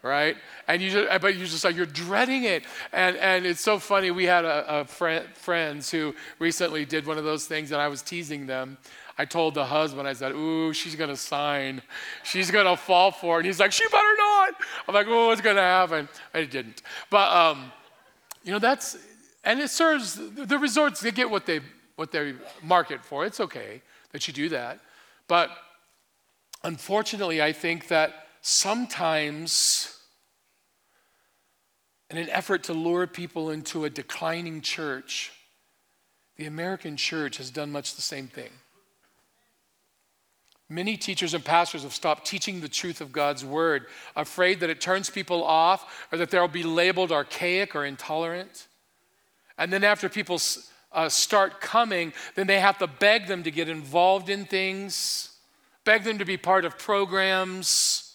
right? 0.03 0.37
And 0.67 0.81
you 0.81 0.89
just, 0.89 1.21
but 1.21 1.35
you 1.35 1.45
just 1.45 1.63
like, 1.63 1.75
you're 1.75 1.85
dreading 1.85 2.43
it. 2.43 2.63
And, 2.91 3.17
and 3.17 3.45
it's 3.45 3.61
so 3.61 3.79
funny. 3.79 4.11
We 4.11 4.25
had 4.25 4.45
a, 4.45 4.81
a 4.81 4.85
friend, 4.85 5.25
friends 5.33 5.89
who 5.89 6.13
recently 6.39 6.85
did 6.85 7.05
one 7.05 7.17
of 7.17 7.23
those 7.23 7.45
things 7.45 7.71
and 7.71 7.81
I 7.81 7.87
was 7.87 8.01
teasing 8.01 8.47
them. 8.47 8.77
I 9.17 9.25
told 9.25 9.55
the 9.55 9.65
husband, 9.65 10.07
I 10.07 10.13
said, 10.13 10.33
ooh, 10.33 10.73
she's 10.73 10.95
going 10.95 11.09
to 11.09 11.17
sign. 11.17 11.81
She's 12.23 12.51
going 12.51 12.67
to 12.67 12.77
fall 12.77 13.11
for 13.11 13.39
it. 13.39 13.45
He's 13.45 13.59
like, 13.59 13.71
she 13.71 13.83
better 13.87 14.15
not. 14.17 14.53
I'm 14.87 14.93
like, 14.93 15.07
oh, 15.09 15.27
what's 15.27 15.41
going 15.41 15.55
to 15.55 15.61
happen? 15.61 16.07
I 16.33 16.43
didn't. 16.43 16.83
But, 17.09 17.31
um, 17.35 17.71
you 18.43 18.51
know, 18.51 18.59
that's, 18.59 18.95
and 19.43 19.59
it 19.59 19.71
serves, 19.71 20.15
the 20.35 20.59
resorts, 20.59 21.01
they 21.01 21.11
get 21.11 21.29
what 21.29 21.47
they, 21.47 21.61
what 21.95 22.11
they 22.11 22.35
market 22.61 23.03
for. 23.03 23.25
It's 23.25 23.39
okay 23.39 23.81
that 24.11 24.27
you 24.27 24.33
do 24.33 24.49
that. 24.49 24.79
But 25.27 25.49
unfortunately, 26.63 27.41
I 27.41 27.53
think 27.53 27.87
that 27.87 28.26
sometimes 28.47 29.93
in 32.09 32.15
an 32.15 32.29
effort 32.29 32.63
to 32.63 32.71
lure 32.71 33.05
people 33.05 33.49
into 33.49 33.83
a 33.83 33.89
declining 33.89 34.61
church, 34.61 35.33
the 36.37 36.45
American 36.45 36.95
church 36.95 37.37
has 37.37 37.49
done 37.49 37.73
much 37.73 37.95
the 37.95 38.01
same 38.01 38.27
thing. 38.29 38.51
Many 40.69 40.95
teachers 40.95 41.33
and 41.33 41.43
pastors 41.43 41.83
have 41.83 41.93
stopped 41.93 42.25
teaching 42.25 42.61
the 42.61 42.69
truth 42.69 43.01
of 43.01 43.11
God's 43.11 43.43
word, 43.43 43.87
afraid 44.15 44.61
that 44.61 44.69
it 44.69 44.79
turns 44.79 45.09
people 45.09 45.43
off 45.43 46.07
or 46.13 46.17
that 46.17 46.31
they'll 46.31 46.47
be 46.47 46.63
labeled 46.63 47.11
archaic 47.11 47.75
or 47.75 47.83
intolerant. 47.83 48.67
And 49.57 49.73
then, 49.73 49.83
after 49.83 50.07
people 50.07 50.39
uh, 50.93 51.09
start 51.09 51.59
coming, 51.59 52.13
then 52.35 52.47
they 52.47 52.61
have 52.61 52.77
to 52.77 52.87
beg 52.87 53.27
them 53.27 53.43
to 53.43 53.51
get 53.51 53.67
involved 53.67 54.29
in 54.29 54.45
things, 54.45 55.35
beg 55.83 56.03
them 56.03 56.17
to 56.19 56.25
be 56.25 56.37
part 56.37 56.63
of 56.63 56.77
programs 56.77 58.06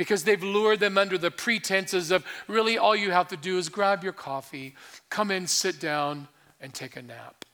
because 0.00 0.24
they've 0.24 0.42
lured 0.42 0.80
them 0.80 0.96
under 0.96 1.18
the 1.18 1.30
pretenses 1.30 2.10
of 2.10 2.24
really 2.48 2.78
all 2.78 2.96
you 2.96 3.10
have 3.10 3.28
to 3.28 3.36
do 3.36 3.58
is 3.58 3.68
grab 3.68 4.02
your 4.02 4.14
coffee, 4.14 4.74
come 5.10 5.30
in, 5.30 5.46
sit 5.46 5.78
down, 5.78 6.26
and 6.58 6.72
take 6.72 6.96
a 6.96 7.02
nap. 7.02 7.44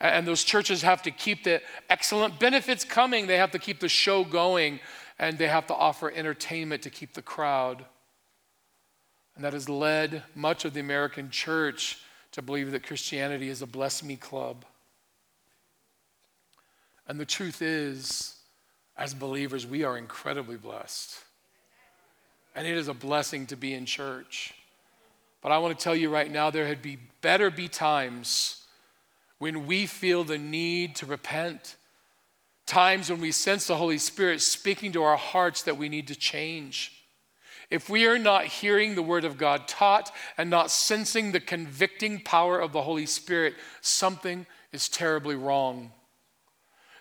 And 0.00 0.26
those 0.26 0.42
churches 0.42 0.82
have 0.82 1.00
to 1.02 1.12
keep 1.12 1.44
the 1.44 1.62
excellent 1.88 2.40
benefits 2.40 2.82
coming. 2.82 3.28
They 3.28 3.36
have 3.36 3.52
to 3.52 3.60
keep 3.60 3.78
the 3.78 3.88
show 3.88 4.24
going, 4.24 4.80
and 5.16 5.38
they 5.38 5.46
have 5.46 5.68
to 5.68 5.74
offer 5.74 6.10
entertainment 6.10 6.82
to 6.82 6.90
keep 6.90 7.14
the 7.14 7.22
crowd. 7.22 7.84
And 9.36 9.44
that 9.44 9.52
has 9.52 9.68
led 9.68 10.24
much 10.34 10.64
of 10.64 10.74
the 10.74 10.80
American 10.80 11.30
church 11.30 12.00
to 12.32 12.42
believe 12.42 12.72
that 12.72 12.84
Christianity 12.84 13.48
is 13.48 13.62
a 13.62 13.66
bless 13.68 14.02
me 14.02 14.16
club. 14.16 14.64
And 17.06 17.20
the 17.20 17.24
truth 17.24 17.62
is, 17.62 18.34
as 18.96 19.14
believers, 19.14 19.66
we 19.66 19.84
are 19.84 19.98
incredibly 19.98 20.56
blessed. 20.56 21.18
And 22.54 22.66
it 22.66 22.76
is 22.76 22.88
a 22.88 22.94
blessing 22.94 23.46
to 23.46 23.56
be 23.56 23.74
in 23.74 23.86
church. 23.86 24.54
But 25.42 25.52
I 25.52 25.58
want 25.58 25.76
to 25.76 25.82
tell 25.82 25.96
you 25.96 26.08
right 26.08 26.30
now, 26.30 26.50
there 26.50 26.66
had 26.66 26.80
be 26.80 26.98
better 27.20 27.50
be 27.50 27.68
times 27.68 28.62
when 29.38 29.66
we 29.66 29.86
feel 29.86 30.24
the 30.24 30.38
need 30.38 30.96
to 30.96 31.06
repent, 31.06 31.76
times 32.66 33.10
when 33.10 33.20
we 33.20 33.32
sense 33.32 33.66
the 33.66 33.76
Holy 33.76 33.98
Spirit 33.98 34.40
speaking 34.40 34.92
to 34.92 35.02
our 35.02 35.16
hearts 35.16 35.62
that 35.64 35.76
we 35.76 35.88
need 35.88 36.08
to 36.08 36.14
change. 36.14 37.04
If 37.70 37.90
we 37.90 38.06
are 38.06 38.18
not 38.18 38.46
hearing 38.46 38.94
the 38.94 39.02
Word 39.02 39.24
of 39.24 39.36
God 39.36 39.66
taught 39.66 40.12
and 40.38 40.48
not 40.48 40.70
sensing 40.70 41.32
the 41.32 41.40
convicting 41.40 42.20
power 42.20 42.60
of 42.60 42.72
the 42.72 42.82
Holy 42.82 43.06
Spirit, 43.06 43.54
something 43.80 44.46
is 44.72 44.88
terribly 44.88 45.34
wrong. 45.34 45.90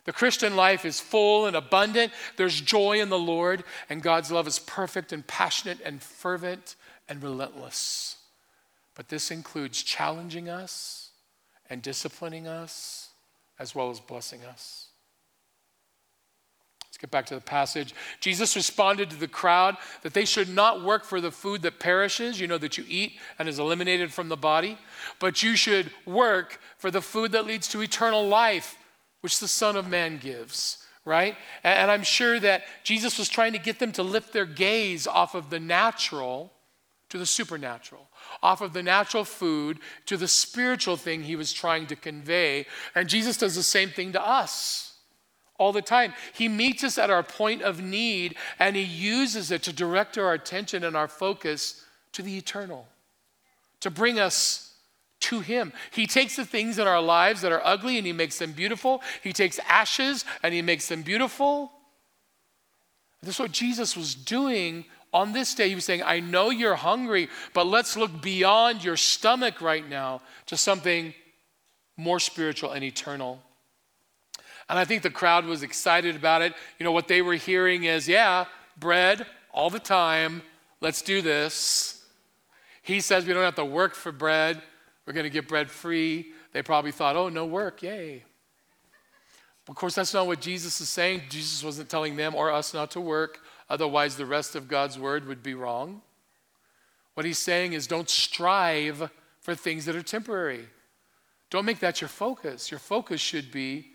The 0.06 0.14
Christian 0.14 0.56
life 0.56 0.84
is 0.84 1.00
full 1.00 1.46
and 1.46 1.56
abundant. 1.56 2.12
There's 2.36 2.60
joy 2.60 3.00
in 3.00 3.10
the 3.10 3.20
Lord, 3.20 3.64
and 3.90 4.02
God's 4.02 4.32
love 4.32 4.48
is 4.48 4.60
perfect 4.60 5.14
and 5.14 5.26
passionate 5.26 5.80
and 5.84 6.02
fervent 6.02 6.76
and 7.08 7.24
relentless. 7.24 8.18
But 8.96 9.08
this 9.08 9.32
includes 9.32 9.82
challenging 9.82 10.50
us 10.50 11.12
and 11.70 11.82
disciplining 11.82 12.48
us, 12.48 13.10
as 13.58 13.74
well 13.74 13.90
as 13.90 14.00
blessing 14.00 14.44
us. 14.44 14.90
Let's 16.86 16.98
get 16.98 17.10
back 17.10 17.26
to 17.28 17.36
the 17.36 17.42
passage. 17.42 17.96
Jesus 18.20 18.56
responded 18.56 19.10
to 19.10 19.16
the 19.16 19.28
crowd 19.28 19.78
that 20.04 20.14
they 20.14 20.26
should 20.26 20.50
not 20.50 20.84
work 20.84 21.06
for 21.06 21.22
the 21.22 21.32
food 21.32 21.62
that 21.64 21.80
perishes, 21.80 22.40
you 22.40 22.48
know, 22.48 22.60
that 22.60 22.78
you 22.78 22.86
eat 22.88 23.14
and 23.40 23.50
is 23.50 23.58
eliminated 23.58 24.12
from 24.12 24.30
the 24.30 24.38
body, 24.38 24.78
but 25.18 25.42
you 25.42 25.56
should 25.56 25.90
work 26.06 26.60
for 26.78 26.92
the 26.92 27.02
food 27.02 27.32
that 27.32 27.48
leads 27.48 27.68
to 27.70 27.82
eternal 27.82 28.28
life 28.28 28.78
which 29.24 29.40
the 29.40 29.48
Son 29.48 29.78
of 29.78 29.88
Man 29.88 30.18
gives, 30.18 30.86
right? 31.06 31.38
And 31.64 31.90
I'm 31.90 32.04
sure 32.04 32.42
that 32.42 32.64
Jesus 32.84 33.18
was 33.18 33.30
trying 33.30 33.54
to 33.54 33.58
get 33.58 33.80
them 33.80 33.94
to 33.94 34.04
lift 34.04 34.34
their 34.34 34.46
gaze 34.46 35.08
off 35.08 35.34
of 35.34 35.50
the 35.50 35.62
natural 35.62 36.52
to 37.08 37.18
the 37.18 37.26
supernatural, 37.26 38.10
off 38.42 38.60
of 38.60 38.74
the 38.74 38.84
natural 38.84 39.24
food 39.24 39.80
to 40.08 40.18
the 40.18 40.28
spiritual 40.28 40.98
thing 40.98 41.24
he 41.24 41.38
was 41.38 41.54
trying 41.54 41.88
to 41.88 41.96
convey. 41.96 42.66
And 42.96 43.08
Jesus 43.08 43.38
does 43.38 43.56
the 43.56 43.64
same 43.64 43.90
thing 43.92 44.12
to 44.12 44.22
us 44.22 44.96
all 45.58 45.72
the 45.72 45.82
time. 45.82 46.14
He 46.34 46.50
meets 46.50 46.84
us 46.84 46.98
at 46.98 47.10
our 47.10 47.24
point 47.24 47.62
of 47.62 47.82
need 47.82 48.36
and 48.60 48.76
he 48.76 48.84
uses 48.84 49.52
it 49.52 49.64
to 49.64 49.72
direct 49.72 50.18
our 50.18 50.34
attention 50.34 50.84
and 50.84 50.98
our 50.98 51.08
focus 51.08 51.86
to 52.12 52.22
the 52.22 52.36
eternal, 52.36 52.88
to 53.80 53.90
bring 53.90 54.20
us 54.20 54.73
to 55.24 55.40
Him. 55.40 55.74
He 55.92 56.08
takes 56.08 56.36
the 56.36 56.46
things 56.46 56.80
in 56.80 56.88
our 56.88 57.02
lives 57.02 57.42
that 57.42 57.52
are 57.52 57.62
ugly 57.64 57.98
and 57.98 58.06
He 58.06 58.14
makes 58.14 58.40
them 58.40 58.52
beautiful. 58.52 59.02
He 59.22 59.34
takes 59.34 59.60
ashes 59.68 60.26
and 60.42 60.54
He 60.54 60.62
makes 60.62 60.88
them 60.88 61.02
beautiful. 61.02 61.72
This 63.22 63.36
is 63.36 63.40
what 63.40 63.52
Jesus 63.52 63.96
was 63.96 64.16
doing 64.16 64.86
on 65.14 65.32
this 65.32 65.54
day. 65.54 65.70
He 65.70 65.76
was 65.76 65.86
saying, 65.86 66.04
I 66.04 66.20
know 66.20 66.50
you're 66.50 66.76
hungry, 66.76 67.30
but 67.54 67.68
let's 67.68 67.96
look 67.96 68.22
beyond 68.22 68.84
your 68.84 68.98
stomach 68.98 69.62
right 69.62 69.88
now 69.88 70.22
to 70.48 70.58
something 70.58 71.14
more 71.96 72.20
spiritual 72.20 72.72
and 72.72 72.84
eternal. 72.84 73.40
And 74.70 74.80
I 74.80 74.86
think 74.86 75.04
the 75.04 75.10
crowd 75.10 75.46
was 75.46 75.64
excited 75.64 76.16
about 76.16 76.42
it. 76.42 76.54
You 76.80 76.84
know, 76.84 76.92
what 76.92 77.08
they 77.08 77.22
were 77.22 77.36
hearing 77.36 77.84
is, 77.84 78.08
yeah, 78.08 78.46
bread 78.78 79.26
all 79.52 79.70
the 79.70 79.80
time. 79.80 80.42
Let's 80.82 81.02
do 81.02 81.22
this. 81.22 82.04
He 82.82 83.00
says 83.00 83.26
we 83.26 83.34
don't 83.34 83.44
have 83.44 83.56
to 83.56 83.66
work 83.66 83.96
for 83.96 84.12
bread. 84.12 84.62
We're 85.06 85.14
going 85.14 85.26
to 85.26 85.30
get 85.30 85.48
bread 85.48 85.70
free. 85.70 86.32
They 86.54 86.62
probably 86.62 86.92
thought, 86.92 87.16
oh, 87.16 87.30
no 87.30 87.46
work, 87.46 87.84
yay. 87.84 88.24
Of 89.68 89.76
course, 89.76 89.96
that's 89.96 90.14
not 90.14 90.28
what 90.28 90.42
Jesus 90.42 90.80
is 90.82 90.90
saying. 90.90 91.24
Jesus 91.30 91.64
wasn't 91.64 91.90
telling 91.90 92.16
them 92.16 92.36
or 92.36 92.52
us 92.52 92.74
not 92.74 92.92
to 92.92 93.02
work, 93.02 93.40
otherwise, 93.70 94.16
the 94.16 94.26
rest 94.26 94.56
of 94.56 94.68
God's 94.68 95.00
word 95.00 95.26
would 95.28 95.42
be 95.42 95.54
wrong. 95.54 96.02
What 97.14 97.26
he's 97.26 97.38
saying 97.38 97.74
is 97.74 97.88
don't 97.88 98.10
strive 98.10 99.10
for 99.40 99.56
things 99.56 99.86
that 99.86 99.96
are 99.96 100.02
temporary. 100.02 100.68
Don't 101.50 101.66
make 101.66 101.80
that 101.80 102.02
your 102.02 102.08
focus. 102.08 102.72
Your 102.72 102.80
focus 102.80 103.22
should 103.22 103.52
be 103.52 103.92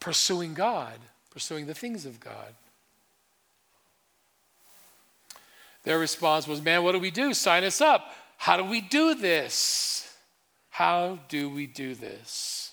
pursuing 0.00 0.54
God, 0.54 0.98
pursuing 1.30 1.66
the 1.66 1.74
things 1.74 2.06
of 2.06 2.18
God. 2.20 2.54
Their 5.84 5.98
response 5.98 6.48
was, 6.48 6.62
Man, 6.62 6.82
what 6.82 6.92
do 6.92 6.98
we 6.98 7.10
do? 7.10 7.34
Sign 7.34 7.62
us 7.64 7.80
up. 7.80 8.10
How 8.38 8.56
do 8.56 8.64
we 8.64 8.80
do 8.80 9.14
this? 9.14 10.03
How 10.74 11.20
do 11.28 11.48
we 11.48 11.68
do 11.68 11.94
this? 11.94 12.72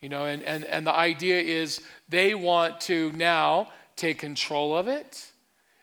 You 0.00 0.08
know, 0.08 0.26
and, 0.26 0.44
and, 0.44 0.62
and 0.62 0.86
the 0.86 0.94
idea 0.94 1.40
is 1.40 1.80
they 2.08 2.36
want 2.36 2.80
to 2.82 3.10
now 3.16 3.70
take 3.96 4.18
control 4.18 4.78
of 4.78 4.86
it. 4.86 5.26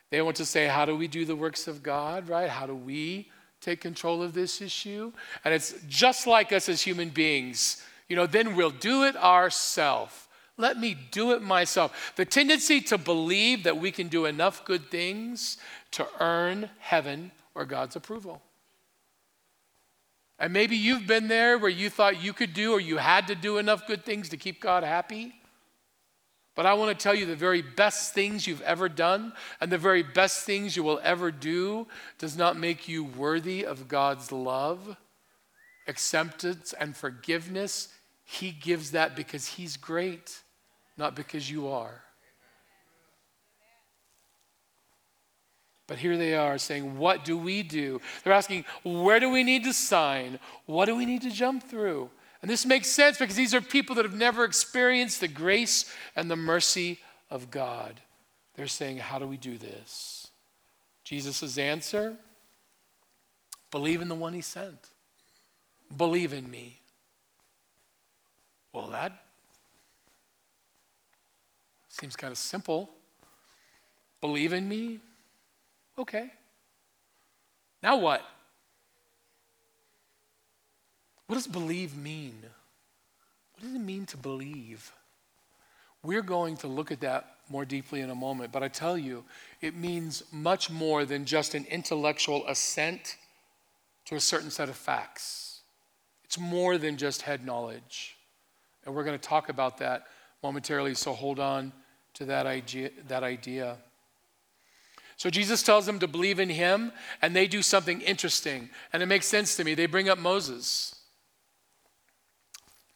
They 0.08 0.22
want 0.22 0.36
to 0.36 0.46
say, 0.46 0.68
How 0.68 0.86
do 0.86 0.96
we 0.96 1.08
do 1.08 1.26
the 1.26 1.36
works 1.36 1.68
of 1.68 1.82
God, 1.82 2.30
right? 2.30 2.48
How 2.48 2.64
do 2.64 2.74
we 2.74 3.28
take 3.60 3.82
control 3.82 4.22
of 4.22 4.32
this 4.32 4.62
issue? 4.62 5.12
And 5.44 5.52
it's 5.52 5.74
just 5.86 6.26
like 6.26 6.50
us 6.50 6.70
as 6.70 6.80
human 6.80 7.10
beings. 7.10 7.84
You 8.08 8.16
know, 8.16 8.26
then 8.26 8.56
we'll 8.56 8.70
do 8.70 9.04
it 9.04 9.14
ourselves. 9.14 10.14
Let 10.56 10.78
me 10.78 10.96
do 11.10 11.32
it 11.32 11.42
myself. 11.42 12.14
The 12.16 12.24
tendency 12.24 12.80
to 12.80 12.96
believe 12.96 13.64
that 13.64 13.76
we 13.76 13.90
can 13.90 14.08
do 14.08 14.24
enough 14.24 14.64
good 14.64 14.90
things 14.90 15.58
to 15.90 16.06
earn 16.20 16.70
heaven 16.78 17.32
or 17.54 17.66
God's 17.66 17.96
approval. 17.96 18.40
And 20.42 20.52
maybe 20.52 20.74
you've 20.76 21.06
been 21.06 21.28
there 21.28 21.56
where 21.56 21.70
you 21.70 21.88
thought 21.88 22.20
you 22.20 22.32
could 22.32 22.52
do 22.52 22.72
or 22.72 22.80
you 22.80 22.96
had 22.96 23.28
to 23.28 23.36
do 23.36 23.58
enough 23.58 23.86
good 23.86 24.04
things 24.04 24.28
to 24.30 24.36
keep 24.36 24.60
God 24.60 24.82
happy. 24.82 25.32
But 26.56 26.66
I 26.66 26.74
want 26.74 26.98
to 26.98 27.00
tell 27.00 27.14
you 27.14 27.26
the 27.26 27.36
very 27.36 27.62
best 27.62 28.12
things 28.12 28.44
you've 28.44 28.60
ever 28.62 28.88
done 28.88 29.34
and 29.60 29.70
the 29.70 29.78
very 29.78 30.02
best 30.02 30.44
things 30.44 30.76
you 30.76 30.82
will 30.82 31.00
ever 31.04 31.30
do 31.30 31.86
does 32.18 32.36
not 32.36 32.58
make 32.58 32.88
you 32.88 33.04
worthy 33.04 33.64
of 33.64 33.86
God's 33.86 34.32
love, 34.32 34.96
acceptance, 35.86 36.74
and 36.78 36.96
forgiveness. 36.96 37.90
He 38.24 38.50
gives 38.50 38.90
that 38.90 39.14
because 39.14 39.46
He's 39.46 39.76
great, 39.76 40.42
not 40.96 41.14
because 41.14 41.48
you 41.48 41.68
are. 41.68 42.02
But 45.86 45.98
here 45.98 46.16
they 46.16 46.34
are 46.34 46.58
saying, 46.58 46.98
What 46.98 47.24
do 47.24 47.36
we 47.36 47.62
do? 47.62 48.00
They're 48.22 48.32
asking, 48.32 48.64
Where 48.82 49.20
do 49.20 49.30
we 49.30 49.42
need 49.42 49.64
to 49.64 49.72
sign? 49.72 50.38
What 50.66 50.86
do 50.86 50.96
we 50.96 51.06
need 51.06 51.22
to 51.22 51.30
jump 51.30 51.62
through? 51.62 52.10
And 52.40 52.50
this 52.50 52.66
makes 52.66 52.88
sense 52.88 53.18
because 53.18 53.36
these 53.36 53.54
are 53.54 53.60
people 53.60 53.94
that 53.96 54.04
have 54.04 54.16
never 54.16 54.44
experienced 54.44 55.20
the 55.20 55.28
grace 55.28 55.92
and 56.16 56.30
the 56.30 56.36
mercy 56.36 56.98
of 57.30 57.50
God. 57.50 58.00
They're 58.54 58.66
saying, 58.66 58.98
How 58.98 59.18
do 59.18 59.26
we 59.26 59.36
do 59.36 59.58
this? 59.58 60.28
Jesus' 61.04 61.58
answer 61.58 62.16
believe 63.70 64.02
in 64.02 64.08
the 64.08 64.14
one 64.14 64.34
he 64.34 64.42
sent. 64.42 64.90
Believe 65.96 66.32
in 66.32 66.50
me. 66.50 66.78
Well, 68.72 68.88
that 68.88 69.12
seems 71.88 72.16
kind 72.16 72.30
of 72.30 72.38
simple. 72.38 72.90
Believe 74.20 74.52
in 74.52 74.68
me? 74.68 75.00
Okay. 75.98 76.30
Now 77.82 77.96
what? 77.96 78.22
What 81.26 81.36
does 81.36 81.46
believe 81.46 81.96
mean? 81.96 82.34
What 83.54 83.62
does 83.62 83.74
it 83.74 83.84
mean 83.84 84.06
to 84.06 84.16
believe? 84.16 84.92
We're 86.02 86.22
going 86.22 86.56
to 86.58 86.66
look 86.66 86.90
at 86.90 87.00
that 87.00 87.36
more 87.48 87.64
deeply 87.64 88.00
in 88.00 88.10
a 88.10 88.14
moment, 88.14 88.50
but 88.50 88.62
I 88.62 88.68
tell 88.68 88.98
you, 88.98 89.24
it 89.60 89.74
means 89.76 90.24
much 90.32 90.70
more 90.70 91.04
than 91.04 91.24
just 91.24 91.54
an 91.54 91.64
intellectual 91.66 92.46
assent 92.48 93.16
to 94.06 94.16
a 94.16 94.20
certain 94.20 94.50
set 94.50 94.68
of 94.68 94.76
facts. 94.76 95.60
It's 96.24 96.38
more 96.38 96.78
than 96.78 96.96
just 96.96 97.22
head 97.22 97.44
knowledge. 97.44 98.16
And 98.84 98.94
we're 98.94 99.04
going 99.04 99.18
to 99.18 99.28
talk 99.28 99.48
about 99.48 99.78
that 99.78 100.06
momentarily, 100.42 100.94
so 100.94 101.12
hold 101.12 101.38
on 101.38 101.72
to 102.14 102.24
that 102.24 102.46
idea. 102.46 102.90
That 103.06 103.22
idea. 103.22 103.76
So 105.16 105.30
Jesus 105.30 105.62
tells 105.62 105.86
them 105.86 105.98
to 106.00 106.08
believe 106.08 106.40
in 106.40 106.48
him, 106.48 106.92
and 107.20 107.34
they 107.34 107.46
do 107.46 107.62
something 107.62 108.00
interesting. 108.00 108.70
And 108.92 109.02
it 109.02 109.06
makes 109.06 109.26
sense 109.26 109.56
to 109.56 109.64
me. 109.64 109.74
They 109.74 109.86
bring 109.86 110.08
up 110.08 110.18
Moses. 110.18 110.94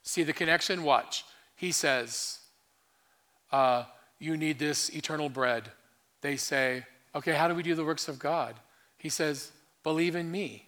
See 0.03 0.23
the 0.23 0.33
connection? 0.33 0.83
Watch. 0.83 1.25
He 1.57 1.73
says, 1.73 2.39
uh, 3.53 3.85
You 4.19 4.37
need 4.37 4.59
this 4.59 4.89
eternal 4.91 5.29
bread. 5.29 5.71
They 6.21 6.37
say, 6.37 6.85
Okay, 7.15 7.33
how 7.33 7.49
do 7.49 7.55
we 7.55 7.63
do 7.63 7.75
the 7.75 7.85
works 7.85 8.09
of 8.09 8.19
God? 8.19 8.57
He 8.99 9.09
says, 9.09 9.51
Believe 9.83 10.17
in 10.17 10.31
me. 10.31 10.67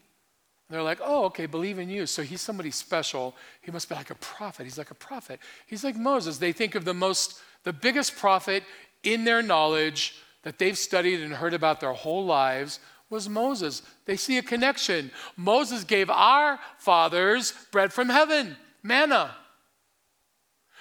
And 0.68 0.74
they're 0.74 0.82
like, 0.82 1.00
Oh, 1.02 1.24
okay, 1.26 1.46
believe 1.46 1.78
in 1.78 1.88
you. 1.88 2.06
So 2.06 2.22
he's 2.22 2.40
somebody 2.40 2.70
special. 2.70 3.36
He 3.62 3.70
must 3.70 3.88
be 3.88 3.94
like 3.94 4.10
a 4.10 4.16
prophet. 4.16 4.64
He's 4.64 4.78
like 4.78 4.90
a 4.90 4.94
prophet. 4.94 5.40
He's 5.66 5.84
like 5.84 5.96
Moses. 5.96 6.38
They 6.38 6.52
think 6.52 6.74
of 6.74 6.84
the 6.84 6.94
most, 6.94 7.40
the 7.64 7.72
biggest 7.72 8.16
prophet 8.16 8.64
in 9.02 9.24
their 9.24 9.42
knowledge 9.42 10.16
that 10.42 10.58
they've 10.58 10.78
studied 10.78 11.20
and 11.20 11.34
heard 11.34 11.54
about 11.54 11.80
their 11.80 11.92
whole 11.92 12.24
lives 12.24 12.80
was 13.10 13.28
Moses. 13.28 13.82
They 14.04 14.16
see 14.16 14.38
a 14.38 14.42
connection. 14.42 15.10
Moses 15.36 15.84
gave 15.84 16.10
our 16.10 16.58
fathers 16.78 17.52
bread 17.72 17.92
from 17.92 18.08
heaven 18.08 18.56
manna. 18.82 19.34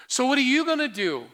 So, 0.08 0.26
what 0.26 0.38
are 0.38 0.42
you 0.42 0.66
going 0.66 0.80
to 0.80 0.88
do, 0.88 1.26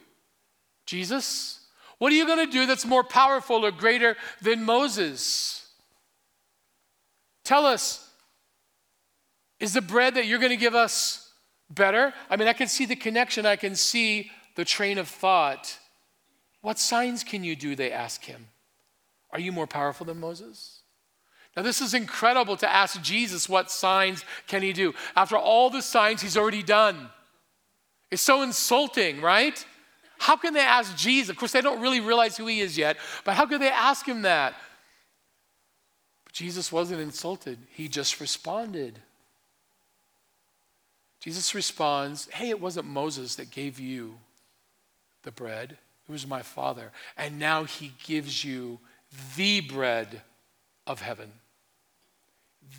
Jesus? 0.86 1.60
What 2.00 2.12
are 2.12 2.16
you 2.16 2.26
going 2.26 2.46
to 2.46 2.52
do 2.52 2.66
that's 2.66 2.86
more 2.86 3.04
powerful 3.04 3.66
or 3.66 3.72
greater 3.72 4.18
than 4.42 4.64
Moses? 4.64 5.68
Tell 7.44 7.66
us, 7.66 8.10
is 9.60 9.74
the 9.74 9.82
bread 9.82 10.16
that 10.16 10.26
you're 10.26 10.40
going 10.40 10.50
to 10.50 10.58
give 10.58 10.76
us 10.76 11.32
better? 11.70 12.14
I 12.30 12.36
mean, 12.36 12.48
I 12.48 12.54
can 12.54 12.68
see 12.68 12.86
the 12.86 12.96
connection, 12.96 13.46
I 13.46 13.56
can 13.56 13.76
see 13.76 14.32
the 14.56 14.66
train 14.66 14.98
of 14.98 15.08
thought. 15.08 15.78
What 16.64 16.80
signs 16.80 17.26
can 17.26 17.44
you 17.44 17.58
do? 17.58 17.76
They 17.76 17.92
ask 17.92 18.24
him. 18.24 18.48
Are 19.32 19.40
you 19.40 19.52
more 19.52 19.68
powerful 19.68 20.06
than 20.06 20.22
Moses? 20.22 20.80
Now, 21.58 21.62
this 21.62 21.82
is 21.82 21.94
incredible 21.94 22.56
to 22.58 22.74
ask 22.74 23.02
Jesus 23.02 23.50
what 23.50 23.70
signs 23.70 24.24
can 24.48 24.62
he 24.62 24.72
do 24.72 24.94
after 25.14 25.36
all 25.36 25.70
the 25.70 25.82
signs 25.82 26.22
he's 26.22 26.38
already 26.38 26.64
done. 26.64 27.10
It's 28.10 28.22
so 28.22 28.44
insulting, 28.44 29.20
right? 29.20 29.64
How 30.18 30.38
can 30.38 30.54
they 30.54 30.62
ask 30.62 30.96
Jesus? 30.96 31.32
Of 31.32 31.38
course, 31.38 31.52
they 31.52 31.60
don't 31.60 31.82
really 31.82 32.00
realize 32.00 32.38
who 32.38 32.48
he 32.48 32.62
is 32.62 32.78
yet, 32.78 32.96
but 33.26 33.36
how 33.36 33.46
could 33.46 33.62
they 33.62 33.70
ask 33.70 34.08
him 34.08 34.22
that? 34.22 34.54
But 36.24 36.34
Jesus 36.34 36.72
wasn't 36.72 37.02
insulted, 37.02 37.58
he 37.72 37.90
just 37.90 38.22
responded. 38.22 39.00
Jesus 41.20 41.54
responds, 41.54 42.30
Hey, 42.32 42.50
it 42.50 42.62
wasn't 42.62 42.88
Moses 42.88 43.36
that 43.36 43.52
gave 43.52 43.82
you 43.82 44.18
the 45.24 45.32
bread, 45.32 45.78
it 46.08 46.12
was 46.12 46.28
my 46.28 46.42
Father. 46.42 46.92
And 47.18 47.40
now 47.40 47.64
he 47.64 47.94
gives 48.04 48.44
you 48.44 48.80
the 49.36 49.62
bread 49.62 50.22
of 50.86 51.02
heaven 51.02 51.32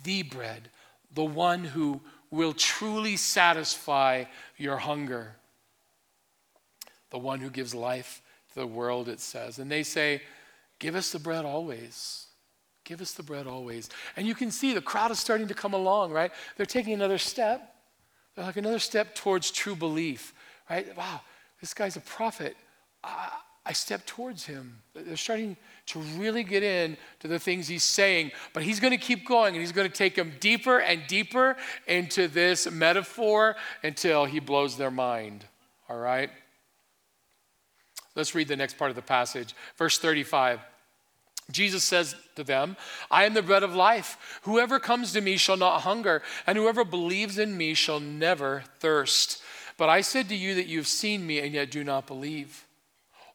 the 0.03 0.23
bread, 0.23 0.69
the 1.13 1.23
one 1.23 1.63
who 1.63 2.01
will 2.31 2.53
truly 2.53 3.15
satisfy 3.15 4.25
your 4.57 4.77
hunger, 4.77 5.35
the 7.09 7.17
one 7.17 7.39
who 7.39 7.49
gives 7.49 7.73
life 7.73 8.21
to 8.53 8.59
the 8.59 8.67
world, 8.67 9.07
it 9.07 9.19
says. 9.19 9.59
And 9.59 9.71
they 9.71 9.83
say, 9.83 10.21
Give 10.77 10.95
us 10.95 11.11
the 11.11 11.19
bread 11.19 11.45
always. 11.45 12.27
Give 12.83 13.01
us 13.01 13.13
the 13.13 13.23
bread 13.23 13.47
always. 13.47 13.89
And 14.17 14.27
you 14.27 14.35
can 14.35 14.51
see 14.51 14.73
the 14.73 14.81
crowd 14.81 15.09
is 15.09 15.19
starting 15.19 15.47
to 15.47 15.53
come 15.53 15.73
along, 15.73 16.11
right? 16.11 16.31
They're 16.57 16.65
taking 16.65 16.93
another 16.93 17.17
step. 17.17 17.73
They're 18.35 18.45
like 18.45 18.57
another 18.57 18.79
step 18.79 19.15
towards 19.15 19.51
true 19.51 19.75
belief, 19.75 20.33
right? 20.69 20.95
Wow, 20.97 21.21
this 21.61 21.73
guy's 21.73 21.95
a 21.95 22.01
prophet. 22.01 22.57
I 23.67 23.73
step 23.73 24.05
towards 24.05 24.45
him. 24.45 24.77
They're 24.93 25.17
starting 25.17 25.57
to 25.87 25.99
really 25.99 26.43
get 26.43 26.61
in 26.61 26.97
to 27.21 27.27
the 27.27 27.39
things 27.39 27.67
he's 27.67 27.83
saying, 27.83 28.31
but 28.53 28.63
he's 28.63 28.79
going 28.79 28.91
to 28.91 28.97
keep 28.97 29.25
going 29.25 29.55
and 29.55 29.61
he's 29.61 29.71
going 29.71 29.89
to 29.89 29.95
take 29.95 30.15
them 30.15 30.33
deeper 30.39 30.79
and 30.79 31.01
deeper 31.07 31.55
into 31.87 32.27
this 32.27 32.69
metaphor 32.69 33.55
until 33.83 34.25
he 34.25 34.39
blows 34.39 34.77
their 34.77 34.91
mind. 34.91 35.45
All 35.89 35.97
right? 35.97 36.29
Let's 38.15 38.35
read 38.35 38.47
the 38.47 38.55
next 38.55 38.77
part 38.77 38.91
of 38.91 38.95
the 38.95 39.01
passage. 39.01 39.55
Verse 39.77 39.97
35. 39.97 40.59
Jesus 41.51 41.83
says 41.83 42.15
to 42.35 42.43
them, 42.43 42.75
I 43.11 43.25
am 43.25 43.33
the 43.33 43.41
bread 43.41 43.63
of 43.63 43.75
life. 43.75 44.39
Whoever 44.43 44.79
comes 44.79 45.13
to 45.13 45.21
me 45.21 45.37
shall 45.37 45.57
not 45.57 45.81
hunger, 45.81 46.23
and 46.47 46.57
whoever 46.57 46.83
believes 46.83 47.37
in 47.37 47.55
me 47.55 47.75
shall 47.75 47.99
never 47.99 48.63
thirst. 48.79 49.43
But 49.77 49.89
I 49.89 50.01
said 50.01 50.29
to 50.29 50.35
you 50.35 50.55
that 50.55 50.67
you 50.67 50.79
have 50.79 50.87
seen 50.87 51.27
me 51.27 51.39
and 51.39 51.53
yet 51.53 51.69
do 51.69 51.83
not 51.83 52.07
believe. 52.07 52.65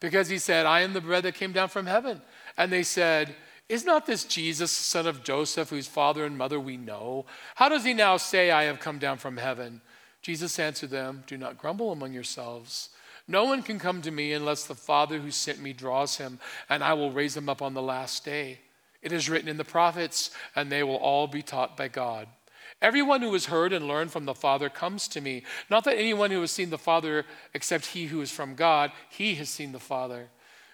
because 0.00 0.28
he 0.28 0.38
said, 0.38 0.66
I 0.66 0.80
am 0.80 0.92
the 0.92 1.00
bread 1.00 1.24
that 1.24 1.34
came 1.34 1.52
down 1.52 1.68
from 1.68 1.86
heaven. 1.86 2.20
And 2.56 2.72
they 2.72 2.82
said, 2.82 3.34
Is 3.68 3.84
not 3.84 4.06
this 4.06 4.24
Jesus, 4.24 4.72
son 4.72 5.06
of 5.06 5.22
Joseph, 5.22 5.70
whose 5.70 5.86
father 5.86 6.24
and 6.24 6.36
mother 6.36 6.58
we 6.58 6.76
know? 6.76 7.26
How 7.54 7.68
does 7.68 7.84
he 7.84 7.94
now 7.94 8.16
say, 8.16 8.50
I 8.50 8.64
have 8.64 8.80
come 8.80 8.98
down 8.98 9.18
from 9.18 9.36
heaven? 9.36 9.80
Jesus 10.22 10.58
answered 10.58 10.90
them, 10.90 11.24
Do 11.26 11.36
not 11.36 11.58
grumble 11.58 11.92
among 11.92 12.12
yourselves. 12.12 12.90
No 13.28 13.44
one 13.44 13.62
can 13.62 13.78
come 13.78 14.02
to 14.02 14.10
me 14.10 14.32
unless 14.32 14.64
the 14.64 14.74
Father 14.74 15.18
who 15.18 15.30
sent 15.30 15.60
me 15.60 15.72
draws 15.72 16.16
him, 16.16 16.40
and 16.68 16.82
I 16.82 16.94
will 16.94 17.12
raise 17.12 17.36
him 17.36 17.48
up 17.48 17.62
on 17.62 17.74
the 17.74 17.82
last 17.82 18.24
day. 18.24 18.58
It 19.02 19.12
is 19.12 19.30
written 19.30 19.48
in 19.48 19.56
the 19.56 19.64
prophets, 19.64 20.30
and 20.56 20.70
they 20.70 20.82
will 20.82 20.96
all 20.96 21.26
be 21.26 21.42
taught 21.42 21.76
by 21.76 21.88
God. 21.88 22.26
Everyone 22.82 23.20
who 23.20 23.32
has 23.34 23.46
heard 23.46 23.72
and 23.72 23.86
learned 23.86 24.10
from 24.10 24.24
the 24.24 24.34
Father 24.34 24.70
comes 24.70 25.06
to 25.08 25.20
me. 25.20 25.42
Not 25.68 25.84
that 25.84 25.98
anyone 25.98 26.30
who 26.30 26.40
has 26.40 26.50
seen 26.50 26.70
the 26.70 26.78
Father 26.78 27.26
except 27.52 27.86
he 27.86 28.06
who 28.06 28.20
is 28.22 28.30
from 28.30 28.54
God, 28.54 28.90
he 29.10 29.34
has 29.34 29.50
seen 29.50 29.72
the 29.72 29.78
Father. 29.78 30.28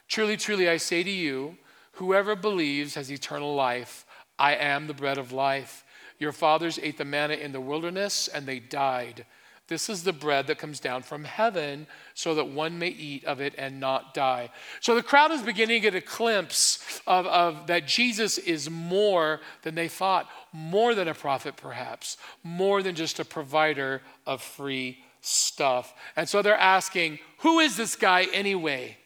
Truly, 0.09 0.37
truly, 0.37 0.69
I 0.69 0.77
say 0.77 1.03
to 1.03 1.11
you, 1.11 1.57
whoever 1.93 2.37
believes 2.37 2.95
has 2.95 3.11
eternal 3.11 3.55
life. 3.55 4.07
I 4.39 4.55
am 4.55 4.87
the 4.87 4.95
bread 4.95 5.19
of 5.19 5.33
life. 5.33 5.85
Your 6.19 6.33
fathers 6.33 6.79
ate 6.81 6.97
the 6.97 7.05
manna 7.05 7.35
in 7.35 7.53
the 7.53 7.61
wilderness, 7.61 8.29
and 8.29 8.47
they 8.47 8.61
died. 8.61 9.27
This 9.69 9.89
is 9.89 10.05
the 10.05 10.13
bread 10.13 10.47
that 10.47 10.59
comes 10.59 10.79
down 10.79 11.03
from 11.03 11.25
heaven 11.25 11.89
so 12.15 12.37
that 12.37 12.47
one 12.47 12.79
may 12.79 12.89
eat 12.89 13.25
of 13.25 13.41
it 13.41 13.53
and 13.59 13.81
not 13.81 14.15
die. 14.15 14.51
So 14.81 14.95
the 14.95 15.03
crowd 15.03 15.33
is 15.33 15.43
beginning 15.43 15.83
to 15.83 15.91
get 15.91 15.95
a 15.97 16.07
glimpse 16.07 17.01
of, 17.05 17.27
of 17.27 17.67
that 17.67 17.87
Jesus 17.87 18.39
is 18.39 18.71
more 18.71 19.41
than 19.63 19.75
they 19.75 19.89
thought, 19.89 20.29
more 20.53 20.95
than 20.95 21.09
a 21.09 21.15
prophet, 21.15 21.57
perhaps, 21.57 22.17
more 22.45 22.81
than 22.81 22.95
just 22.95 23.19
a 23.19 23.25
provider 23.25 24.03
of 24.25 24.41
free 24.41 24.99
stuff. 25.21 25.95
And 26.15 26.29
so 26.29 26.43
they're 26.43 26.55
asking, 26.55 27.19
who 27.39 27.59
is 27.59 27.77
this 27.77 27.97
guy 27.97 28.29
anyway? 28.33 28.97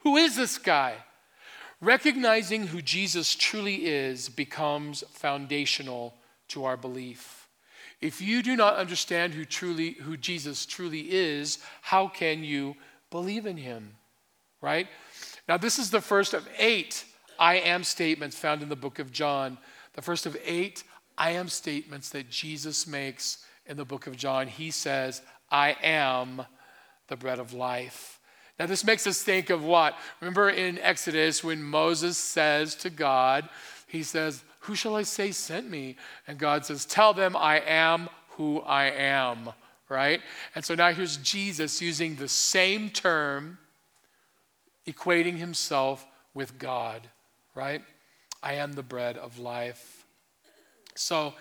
Who 0.00 0.16
is 0.16 0.36
this 0.36 0.58
guy? 0.58 0.96
Recognizing 1.80 2.66
who 2.66 2.82
Jesus 2.82 3.34
truly 3.34 3.86
is 3.86 4.28
becomes 4.28 5.04
foundational 5.10 6.14
to 6.48 6.64
our 6.66 6.76
belief. 6.76 7.45
If 8.00 8.20
you 8.20 8.42
do 8.42 8.56
not 8.56 8.76
understand 8.76 9.34
who 9.34 9.44
truly 9.44 9.92
who 9.92 10.16
Jesus 10.16 10.66
truly 10.66 11.10
is, 11.10 11.58
how 11.82 12.08
can 12.08 12.44
you 12.44 12.76
believe 13.10 13.46
in 13.46 13.56
him? 13.56 13.96
Right? 14.60 14.88
Now 15.48 15.56
this 15.56 15.78
is 15.78 15.90
the 15.90 16.00
first 16.00 16.34
of 16.34 16.48
8 16.58 17.04
I 17.38 17.56
am 17.56 17.84
statements 17.84 18.38
found 18.38 18.62
in 18.62 18.68
the 18.68 18.76
book 18.76 18.98
of 18.98 19.12
John. 19.12 19.58
The 19.94 20.02
first 20.02 20.26
of 20.26 20.36
8 20.44 20.84
I 21.18 21.30
am 21.30 21.48
statements 21.48 22.10
that 22.10 22.30
Jesus 22.30 22.86
makes 22.86 23.44
in 23.66 23.76
the 23.76 23.84
book 23.84 24.06
of 24.06 24.16
John. 24.16 24.46
He 24.48 24.70
says, 24.70 25.22
"I 25.50 25.76
am 25.82 26.46
the 27.08 27.16
bread 27.16 27.38
of 27.38 27.52
life." 27.52 28.20
Now, 28.58 28.66
this 28.66 28.84
makes 28.84 29.06
us 29.06 29.22
think 29.22 29.50
of 29.50 29.62
what? 29.64 29.98
Remember 30.20 30.48
in 30.48 30.78
Exodus 30.78 31.44
when 31.44 31.62
Moses 31.62 32.16
says 32.16 32.74
to 32.76 32.88
God, 32.88 33.48
he 33.86 34.02
says, 34.02 34.42
who 34.66 34.74
shall 34.74 34.96
I 34.96 35.02
say 35.02 35.30
sent 35.30 35.70
me? 35.70 35.96
And 36.26 36.38
God 36.38 36.66
says, 36.66 36.84
Tell 36.84 37.14
them 37.14 37.36
I 37.36 37.60
am 37.60 38.08
who 38.30 38.60
I 38.60 38.86
am, 38.86 39.50
right? 39.88 40.20
And 40.54 40.64
so 40.64 40.74
now 40.74 40.92
here's 40.92 41.16
Jesus 41.18 41.80
using 41.80 42.16
the 42.16 42.28
same 42.28 42.90
term, 42.90 43.58
equating 44.86 45.36
himself 45.36 46.04
with 46.34 46.58
God, 46.58 47.00
right? 47.54 47.82
I 48.42 48.54
am 48.54 48.72
the 48.72 48.82
bread 48.82 49.16
of 49.16 49.38
life. 49.38 50.04
So 50.96 51.34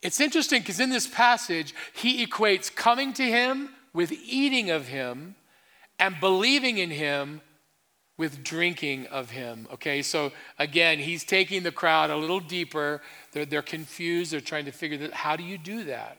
it's 0.00 0.20
interesting 0.20 0.60
because 0.60 0.78
in 0.78 0.90
this 0.90 1.08
passage, 1.08 1.74
he 1.92 2.24
equates 2.24 2.74
coming 2.74 3.12
to 3.14 3.24
him 3.24 3.70
with 3.92 4.12
eating 4.12 4.70
of 4.70 4.86
him 4.86 5.34
and 5.98 6.20
believing 6.20 6.78
in 6.78 6.90
him 6.90 7.40
with 8.16 8.44
drinking 8.44 9.06
of 9.06 9.30
him. 9.30 9.66
Okay, 9.72 10.02
so 10.02 10.32
again, 10.58 10.98
he's 10.98 11.24
taking 11.24 11.62
the 11.62 11.72
crowd 11.72 12.10
a 12.10 12.16
little 12.16 12.40
deeper. 12.40 13.00
They're, 13.32 13.44
they're 13.44 13.62
confused. 13.62 14.32
They're 14.32 14.40
trying 14.40 14.66
to 14.66 14.72
figure 14.72 14.98
that 14.98 15.12
how 15.12 15.36
do 15.36 15.42
you 15.42 15.58
do 15.58 15.84
that? 15.84 16.18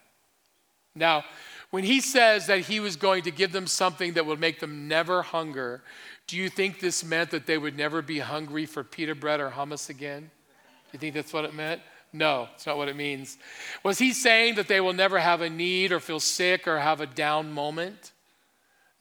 Now, 0.93 1.23
when 1.71 1.84
he 1.84 1.99
says 1.99 2.47
that 2.47 2.60
he 2.60 2.79
was 2.79 2.95
going 2.95 3.23
to 3.23 3.31
give 3.31 3.51
them 3.51 3.67
something 3.67 4.13
that 4.13 4.25
would 4.25 4.39
make 4.39 4.60
them 4.60 4.88
never 4.88 5.21
hunger, 5.21 5.84
do 6.27 6.38
you 6.38 6.49
think 6.49 6.79
this 6.79 7.03
meant 7.03 7.31
that 7.31 7.45
they 7.45 7.58
would 7.58 7.77
never 7.77 8.01
be 8.01 8.19
hungry 8.19 8.65
for 8.65 8.84
pita 8.84 9.15
bread 9.15 9.39
or 9.39 9.49
hummus 9.49 9.89
again? 9.89 10.21
Do 10.21 10.89
you 10.93 10.99
think 10.99 11.13
that's 11.13 11.34
what 11.34 11.45
it 11.45 11.53
meant? 11.53 11.81
No, 12.13 12.47
it's 12.55 12.65
not 12.65 12.77
what 12.77 12.88
it 12.88 12.95
means. 12.95 13.38
Was 13.84 13.99
he 13.99 14.13
saying 14.13 14.55
that 14.55 14.69
they 14.69 14.79
will 14.79 14.93
never 14.93 15.19
have 15.19 15.41
a 15.41 15.49
need 15.49 15.91
or 15.91 15.99
feel 15.99 16.21
sick 16.21 16.65
or 16.67 16.79
have 16.79 17.01
a 17.01 17.05
down 17.05 17.51
moment? 17.51 18.13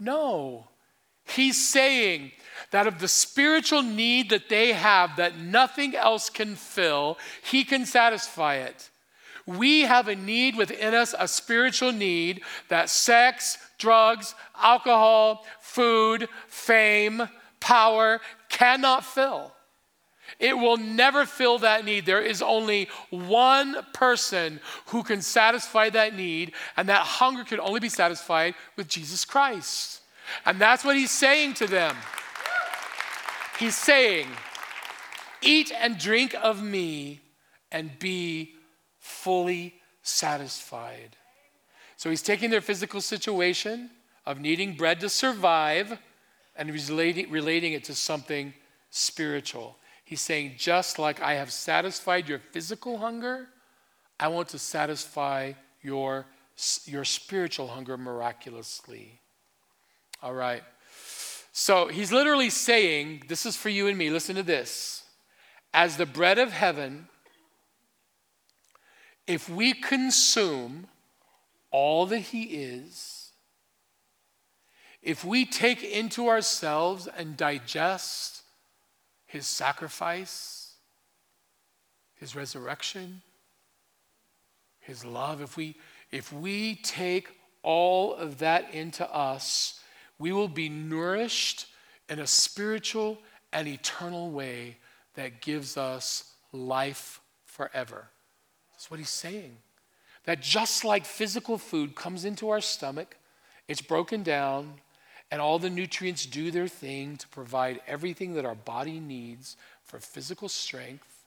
No. 0.01 0.67
He's 1.25 1.69
saying 1.69 2.33
that 2.71 2.87
of 2.87 2.99
the 2.99 3.09
spiritual 3.09 3.83
need 3.83 4.31
that 4.31 4.49
they 4.49 4.73
have 4.73 5.17
that 5.17 5.39
nothing 5.39 5.95
else 5.95 6.31
can 6.31 6.55
fill, 6.55 7.19
He 7.43 7.65
can 7.65 7.87
satisfy 7.87 8.57
it. 8.57 8.91
We 9.47 9.83
have 9.83 10.09
a 10.09 10.17
need 10.17 10.57
within 10.57 10.95
us, 10.95 11.15
a 11.19 11.29
spiritual 11.29 11.93
need 11.93 12.43
that 12.69 12.89
sex, 12.89 13.59
drugs, 13.79 14.35
alcohol, 14.61 15.45
food, 15.61 16.29
fame, 16.49 17.29
power 17.61 18.21
cannot 18.49 19.05
fill. 19.05 19.53
It 20.39 20.57
will 20.57 20.79
never 20.79 21.27
fill 21.27 21.59
that 21.59 21.85
need. 21.85 22.07
There 22.07 22.23
is 22.23 22.43
only 22.43 22.89
one 23.11 23.77
person 23.93 24.61
who 24.87 25.03
can 25.03 25.21
satisfy 25.21 25.91
that 25.91 26.17
need, 26.17 26.53
and 26.77 26.89
that 26.89 27.03
hunger 27.03 27.45
can 27.45 27.61
only 27.61 27.81
be 27.81 27.89
satisfied 27.89 28.55
with 28.77 28.89
Jesus 28.89 29.25
Christ. 29.25 30.01
And 30.47 30.61
that's 30.61 30.85
what 30.85 30.97
he's 30.97 31.11
saying 31.11 31.55
to 31.55 31.67
them. 31.67 31.97
He's 33.59 33.77
saying, 33.77 34.29
Eat 35.43 35.73
and 35.79 35.99
drink 35.99 36.35
of 36.43 36.63
me 36.63 37.21
and 37.71 37.99
be 37.99 38.55
fully 38.99 39.75
satisfied. 40.03 41.17
So 41.97 42.09
he's 42.11 42.23
taking 42.23 42.51
their 42.51 42.61
physical 42.61 43.01
situation 43.01 43.91
of 44.25 44.41
needing 44.41 44.75
bread 44.75 45.01
to 45.01 45.09
survive 45.09 45.99
and 46.57 46.71
he's 46.71 46.89
relating, 46.89 47.31
relating 47.31 47.73
it 47.73 47.85
to 47.85 47.95
something 47.95 48.55
spiritual. 48.91 49.77
He's 50.05 50.21
saying, 50.21 50.55
just 50.57 50.99
like 50.99 51.21
I 51.21 51.35
have 51.35 51.53
satisfied 51.53 52.29
your 52.29 52.39
physical 52.39 52.99
hunger, 52.99 53.49
I 54.19 54.29
want 54.29 54.49
to 54.51 54.59
satisfy 54.59 55.53
your, 55.83 56.27
your 56.87 57.05
spiritual 57.05 57.69
hunger 57.69 57.97
miraculously. 57.97 59.21
All 60.25 60.33
right. 60.33 60.63
So 61.53 61.89
he's 61.89 62.11
literally 62.11 62.49
saying, 62.49 63.25
This 63.29 63.45
is 63.45 63.59
for 63.59 63.69
you 63.69 63.89
and 63.89 63.99
me. 63.99 64.09
Listen 64.09 64.37
to 64.37 64.43
this. 64.43 65.03
As 65.75 65.99
the 65.99 66.07
bread 66.07 66.39
of 66.39 66.51
heaven, 66.51 67.09
if 69.27 69.51
we 69.51 69.75
consume 69.75 70.87
all 71.71 72.07
that 72.07 72.21
he 72.21 72.45
is, 72.45 73.33
if 75.03 75.27
we 75.27 75.45
take 75.45 75.83
into 75.83 76.29
ourselves 76.29 77.07
and 77.07 77.37
digest 77.37 78.45
his 79.27 79.47
sacrifice, 79.47 80.73
his 82.15 82.35
resurrection, 82.35 83.21
his 84.81 85.05
love, 85.05 85.43
if 85.43 85.59
we, 85.59 85.77
if 86.11 86.33
we 86.33 86.77
take 86.77 87.29
all 87.63 88.15
of 88.15 88.39
that 88.39 88.73
into 88.73 89.07
us, 89.15 89.81
we 90.19 90.33
will 90.33 90.49
be 90.49 90.69
nourished 90.69 91.67
in 92.09 92.19
a 92.19 92.27
spiritual 92.27 93.19
and 93.53 93.67
eternal 93.69 94.31
way 94.31 94.77
that 95.15 95.41
gives 95.41 95.77
us 95.77 96.33
life 96.53 97.21
forever. 97.45 98.09
That's 98.73 98.91
what 98.91 99.01
he's 99.01 99.09
saying. 99.09 99.57
That 100.25 100.41
just 100.41 100.85
like 100.85 101.05
physical 101.05 101.59
food 101.59 101.95
comes 101.95 102.25
into 102.25 102.51
our 102.51 102.61
stomach, 102.61 103.17
it's 103.69 103.83
broken 103.83 104.23
down, 104.23 104.75
and 105.31 105.41
all 105.41 105.59
the 105.59 105.71
nutrients 105.71 106.27
do 106.27 106.51
their 106.51 106.69
thing 106.69 107.17
to 107.17 107.29
provide 107.29 107.81
everything 107.87 108.35
that 108.35 108.45
our 108.45 108.55
body 108.55 109.01
needs 109.01 109.57
for 109.83 109.99
physical 109.99 110.49
strength. 110.49 111.25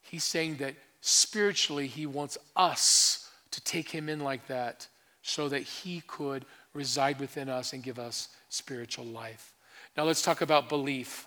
He's 0.00 0.24
saying 0.24 0.56
that 0.56 0.74
spiritually, 1.00 1.86
he 1.86 2.06
wants 2.06 2.38
us 2.56 3.30
to 3.50 3.60
take 3.62 3.90
him 3.90 4.08
in 4.08 4.20
like 4.20 4.46
that 4.48 4.88
so 5.22 5.48
that 5.48 5.62
he 5.62 6.02
could 6.06 6.44
reside 6.74 7.18
within 7.20 7.48
us 7.48 7.72
and 7.72 7.82
give 7.82 7.98
us 7.98 8.28
spiritual 8.48 9.04
life. 9.04 9.54
Now 9.96 10.04
let's 10.04 10.22
talk 10.22 10.40
about 10.40 10.68
belief. 10.68 11.26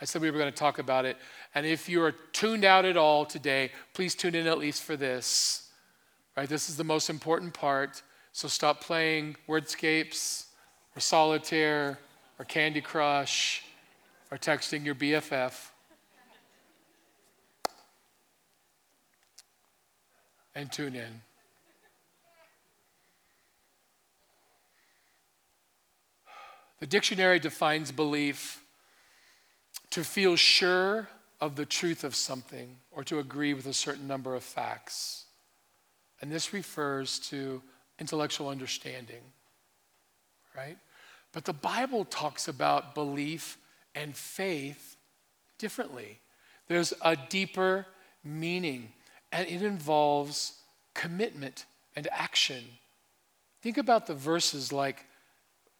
I 0.00 0.04
said 0.04 0.20
we 0.20 0.30
were 0.30 0.38
going 0.38 0.50
to 0.50 0.56
talk 0.56 0.78
about 0.78 1.04
it. 1.04 1.16
And 1.54 1.64
if 1.64 1.88
you 1.88 2.02
are 2.02 2.12
tuned 2.32 2.64
out 2.64 2.84
at 2.84 2.96
all 2.96 3.24
today, 3.24 3.70
please 3.94 4.14
tune 4.14 4.34
in 4.34 4.46
at 4.46 4.58
least 4.58 4.82
for 4.82 4.96
this. 4.96 5.70
Right? 6.36 6.48
This 6.48 6.68
is 6.68 6.76
the 6.76 6.84
most 6.84 7.08
important 7.08 7.54
part. 7.54 8.02
So 8.32 8.48
stop 8.48 8.80
playing 8.80 9.36
wordscapes 9.48 10.46
or 10.96 11.00
solitaire 11.00 11.98
or 12.38 12.44
Candy 12.44 12.80
Crush 12.80 13.62
or 14.30 14.38
texting 14.38 14.84
your 14.84 14.94
BFF. 14.94 15.68
And 20.54 20.70
tune 20.72 20.96
in. 20.96 21.31
The 26.82 26.88
dictionary 26.88 27.38
defines 27.38 27.92
belief 27.92 28.60
to 29.90 30.02
feel 30.02 30.34
sure 30.34 31.06
of 31.40 31.54
the 31.54 31.64
truth 31.64 32.02
of 32.02 32.12
something 32.12 32.76
or 32.90 33.04
to 33.04 33.20
agree 33.20 33.54
with 33.54 33.66
a 33.66 33.72
certain 33.72 34.08
number 34.08 34.34
of 34.34 34.42
facts. 34.42 35.26
And 36.20 36.32
this 36.32 36.52
refers 36.52 37.20
to 37.30 37.62
intellectual 38.00 38.48
understanding, 38.48 39.22
right? 40.56 40.76
But 41.30 41.44
the 41.44 41.52
Bible 41.52 42.04
talks 42.04 42.48
about 42.48 42.96
belief 42.96 43.58
and 43.94 44.16
faith 44.16 44.96
differently. 45.58 46.18
There's 46.66 46.92
a 47.00 47.14
deeper 47.14 47.86
meaning, 48.24 48.92
and 49.30 49.46
it 49.46 49.62
involves 49.62 50.54
commitment 50.94 51.64
and 51.94 52.08
action. 52.10 52.64
Think 53.62 53.78
about 53.78 54.08
the 54.08 54.14
verses 54.14 54.72
like 54.72 55.06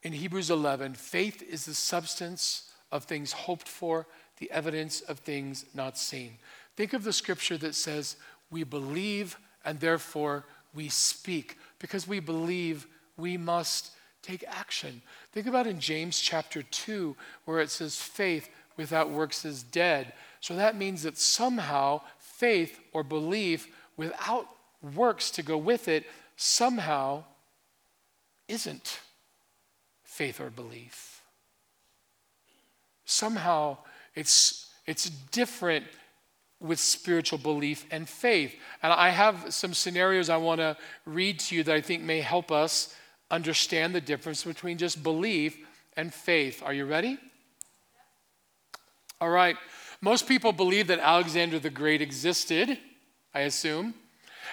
in 0.02 0.12
Hebrews 0.12 0.50
11 0.50 0.94
faith 0.94 1.42
is 1.42 1.64
the 1.64 1.74
substance 1.74 2.70
of 2.90 3.04
things 3.04 3.32
hoped 3.32 3.68
for, 3.68 4.06
the 4.38 4.50
evidence 4.50 5.00
of 5.02 5.20
things 5.20 5.64
not 5.74 5.96
seen. 5.96 6.38
Think 6.76 6.92
of 6.92 7.04
the 7.04 7.12
scripture 7.12 7.56
that 7.58 7.74
says, 7.74 8.16
We 8.50 8.64
believe 8.64 9.38
and 9.64 9.78
therefore 9.78 10.44
we 10.74 10.88
speak. 10.88 11.58
Because 11.78 12.06
we 12.08 12.20
believe, 12.20 12.86
we 13.16 13.36
must 13.36 13.92
take 14.22 14.44
action. 14.48 15.02
Think 15.32 15.46
about 15.46 15.66
in 15.66 15.80
James 15.80 16.18
chapter 16.18 16.62
2, 16.62 17.16
where 17.44 17.60
it 17.60 17.70
says, 17.70 17.96
Faith 17.96 18.48
without 18.76 19.10
works 19.10 19.44
is 19.44 19.62
dead. 19.62 20.12
So 20.40 20.56
that 20.56 20.76
means 20.76 21.04
that 21.04 21.18
somehow 21.18 22.00
faith 22.18 22.80
or 22.92 23.04
belief 23.04 23.68
without 23.96 24.48
works 24.94 25.30
to 25.32 25.42
go 25.42 25.56
with 25.56 25.86
it 25.86 26.04
somehow 26.36 27.22
isn't 28.48 28.98
faith 30.12 30.40
or 30.40 30.50
belief. 30.50 31.22
Somehow 33.06 33.78
it's, 34.14 34.70
it's 34.86 35.08
different 35.08 35.86
with 36.60 36.78
spiritual 36.78 37.38
belief 37.38 37.86
and 37.90 38.06
faith. 38.06 38.54
And 38.82 38.92
I 38.92 39.08
have 39.08 39.54
some 39.54 39.72
scenarios 39.72 40.28
I 40.28 40.36
want 40.36 40.60
to 40.60 40.76
read 41.06 41.40
to 41.40 41.56
you 41.56 41.62
that 41.64 41.74
I 41.74 41.80
think 41.80 42.02
may 42.02 42.20
help 42.20 42.52
us 42.52 42.94
understand 43.30 43.94
the 43.94 44.02
difference 44.02 44.44
between 44.44 44.76
just 44.76 45.02
belief 45.02 45.56
and 45.96 46.12
faith. 46.12 46.62
Are 46.62 46.74
you 46.74 46.84
ready? 46.84 47.18
All 49.18 49.30
right. 49.30 49.56
Most 50.02 50.28
people 50.28 50.52
believe 50.52 50.88
that 50.88 50.98
Alexander 50.98 51.58
the 51.58 51.70
Great 51.70 52.02
existed, 52.02 52.76
I 53.34 53.40
assume. 53.40 53.94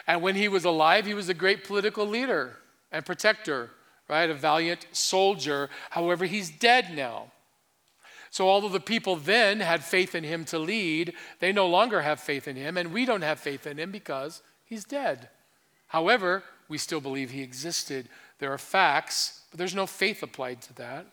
And 0.08 0.22
when 0.22 0.36
he 0.36 0.48
was 0.48 0.64
alive, 0.64 1.06
he 1.06 1.14
was 1.14 1.28
a 1.28 1.34
great 1.34 1.66
political 1.66 2.06
leader 2.06 2.56
and 2.94 3.06
protector 3.06 3.72
right? 4.10 4.30
A 4.30 4.34
valiant 4.34 4.88
soldier. 4.92 5.70
However, 5.92 6.26
he's 6.26 6.50
dead 6.50 6.96
now. 6.96 7.32
So, 8.32 8.48
although 8.48 8.70
the 8.70 8.80
people 8.80 9.16
then 9.16 9.60
had 9.60 9.84
faith 9.84 10.14
in 10.14 10.24
him 10.24 10.46
to 10.46 10.60
lead, 10.60 11.14
they 11.40 11.52
no 11.52 11.68
longer 11.68 12.02
have 12.02 12.20
faith 12.20 12.48
in 12.48 12.56
him, 12.56 12.78
and 12.78 12.94
we 12.94 13.06
don't 13.06 13.24
have 13.24 13.40
faith 13.40 13.66
in 13.66 13.78
him 13.78 13.92
because 13.92 14.42
he's 14.66 14.84
dead. 14.84 15.30
However, 15.88 16.44
we 16.68 16.78
still 16.78 17.02
believe 17.02 17.32
he 17.32 17.42
existed. 17.42 18.08
There 18.38 18.54
are 18.54 18.60
facts, 18.60 19.42
but 19.50 19.58
there's 19.58 19.74
no 19.74 19.88
faith 19.88 20.22
applied 20.22 20.62
to 20.64 20.74
that. 20.76 21.08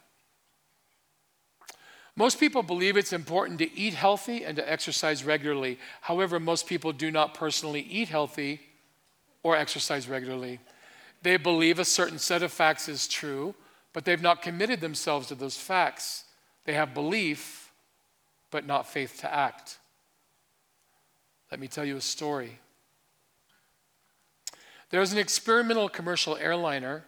Most 2.16 2.40
people 2.40 2.62
believe 2.62 2.96
it's 2.96 3.12
important 3.12 3.58
to 3.58 3.78
eat 3.78 3.92
healthy 3.94 4.44
and 4.44 4.56
to 4.56 4.70
exercise 4.70 5.24
regularly. 5.24 5.78
However, 6.00 6.40
most 6.40 6.66
people 6.66 6.92
do 6.92 7.10
not 7.10 7.34
personally 7.34 7.82
eat 7.82 8.08
healthy 8.08 8.60
or 9.42 9.56
exercise 9.56 10.08
regularly. 10.08 10.60
They 11.26 11.38
believe 11.38 11.80
a 11.80 11.84
certain 11.84 12.20
set 12.20 12.44
of 12.44 12.52
facts 12.52 12.88
is 12.88 13.08
true, 13.08 13.56
but 13.92 14.04
they've 14.04 14.22
not 14.22 14.42
committed 14.42 14.80
themselves 14.80 15.26
to 15.26 15.34
those 15.34 15.56
facts. 15.56 16.22
They 16.66 16.74
have 16.74 16.94
belief, 16.94 17.72
but 18.52 18.64
not 18.64 18.86
faith 18.86 19.18
to 19.22 19.34
act. 19.34 19.78
Let 21.50 21.58
me 21.58 21.66
tell 21.66 21.84
you 21.84 21.96
a 21.96 22.00
story. 22.00 22.60
There's 24.90 25.12
an 25.12 25.18
experimental 25.18 25.88
commercial 25.88 26.36
airliner. 26.36 27.02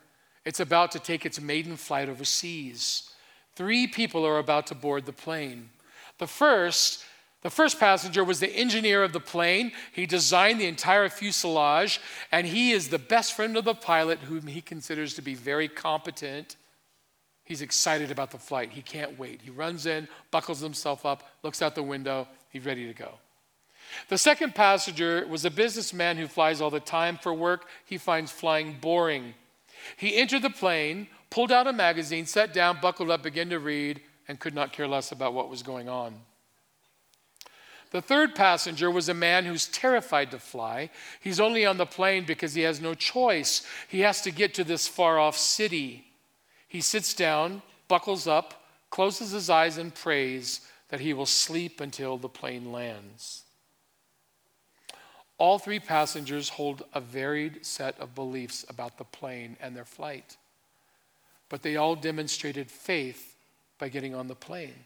It's 0.45 0.59
about 0.59 0.91
to 0.91 0.99
take 0.99 1.25
its 1.25 1.41
maiden 1.41 1.77
flight 1.77 2.09
overseas. 2.09 3.13
Three 3.55 3.87
people 3.87 4.27
are 4.27 4.39
about 4.39 4.67
to 4.67 4.75
board 4.75 5.07
the 5.07 5.13
plane. 5.13 5.71
The 6.19 6.27
first 6.27 7.05
the 7.43 7.51
first 7.51 7.79
passenger 7.79 8.25
was 8.25 8.41
the 8.41 8.51
engineer 8.51 9.05
of 9.05 9.13
the 9.13 9.21
plane. 9.21 9.73
He 9.93 10.07
designed 10.07 10.61
the 10.61 10.67
entire 10.67 11.09
fuselage, 11.09 12.01
and 12.33 12.47
he 12.47 12.73
is 12.73 12.89
the 12.89 12.99
best 12.99 13.35
friend 13.35 13.57
of 13.57 13.65
the 13.65 13.75
pilot, 13.75 14.19
whom 14.21 14.49
he 14.49 14.61
considers 14.61 15.15
to 15.15 15.23
be 15.23 15.35
very 15.35 15.69
competent. 15.69 16.57
He's 17.45 17.63
excited 17.63 18.11
about 18.11 18.33
the 18.33 18.39
flight. 18.39 18.73
He 18.73 18.83
can't 18.83 19.19
wait. 19.19 19.41
He 19.43 19.51
runs 19.51 19.87
in, 19.87 20.09
buckles 20.31 20.61
himself 20.61 21.07
up, 21.07 21.29
looks 21.43 21.63
out 21.63 21.77
the 21.77 21.83
window. 21.83 22.27
He's 22.51 22.67
ready 22.67 22.87
to 22.87 22.93
go. 22.93 23.15
The 24.09 24.19
second 24.19 24.55
passenger 24.55 25.27
was 25.27 25.45
a 25.45 25.51
businessman 25.51 26.17
who 26.17 26.27
flies 26.27 26.61
all 26.61 26.71
the 26.71 26.81
time 26.81 27.17
for 27.17 27.33
work. 27.33 27.69
He 27.85 27.99
finds 27.99 28.33
flying 28.33 28.77
boring. 28.81 29.35
He 29.97 30.17
entered 30.17 30.43
the 30.43 30.51
plane, 30.51 31.07
pulled 31.31 31.53
out 31.53 31.67
a 31.67 31.73
magazine, 31.73 32.27
sat 32.27 32.53
down, 32.53 32.79
buckled 32.83 33.11
up, 33.11 33.23
began 33.23 33.49
to 33.51 33.59
read, 33.59 34.01
and 34.27 34.39
could 34.39 34.55
not 34.55 34.73
care 34.73 34.89
less 34.89 35.13
about 35.13 35.35
what 35.35 35.49
was 35.49 35.63
going 35.63 35.89
on. 35.89 36.15
The 37.91 38.03
third 38.03 38.35
passenger 38.35 38.91
was 38.91 39.09
a 39.09 39.15
man 39.15 39.47
who's 39.47 39.67
terrified 39.67 40.31
to 40.33 40.39
fly. 40.39 40.91
He's 41.21 41.41
only 41.41 41.65
on 41.65 41.79
the 41.79 41.87
plane 41.87 42.25
because 42.27 42.55
he 42.55 42.63
has 42.63 42.81
no 42.81 42.95
choice. 42.95 43.67
He 43.89 44.01
has 44.01 44.21
to 44.23 44.31
get 44.31 44.55
to 44.55 44.65
this 44.65 44.87
far 44.87 45.19
off 45.19 45.37
city. 45.37 46.05
He 46.67 46.83
sits 46.83 47.15
down, 47.15 47.63
buckles 47.89 48.27
up, 48.27 48.63
closes 48.91 49.31
his 49.31 49.49
eyes, 49.49 49.79
and 49.79 49.95
prays 49.95 50.61
that 50.91 51.01
he 51.01 51.15
will 51.15 51.27
sleep 51.27 51.81
until 51.81 52.19
the 52.19 52.29
plane 52.29 52.73
lands. 52.73 53.45
All 55.39 55.59
three 55.59 55.81
passengers 55.81 56.51
hold 56.51 56.83
a 56.93 57.01
varied 57.01 57.65
set 57.65 57.99
of 58.01 58.15
beliefs 58.15 58.67
about 58.69 58.99
the 58.99 59.05
plane 59.05 59.57
and 59.61 59.75
their 59.75 59.85
flight, 59.85 60.37
but 61.49 61.63
they 61.63 61.77
all 61.77 61.95
demonstrated 61.95 62.71
faith 62.71 63.37
by 63.79 63.89
getting 63.89 64.15
on 64.15 64.27
the 64.27 64.35
plane. 64.35 64.85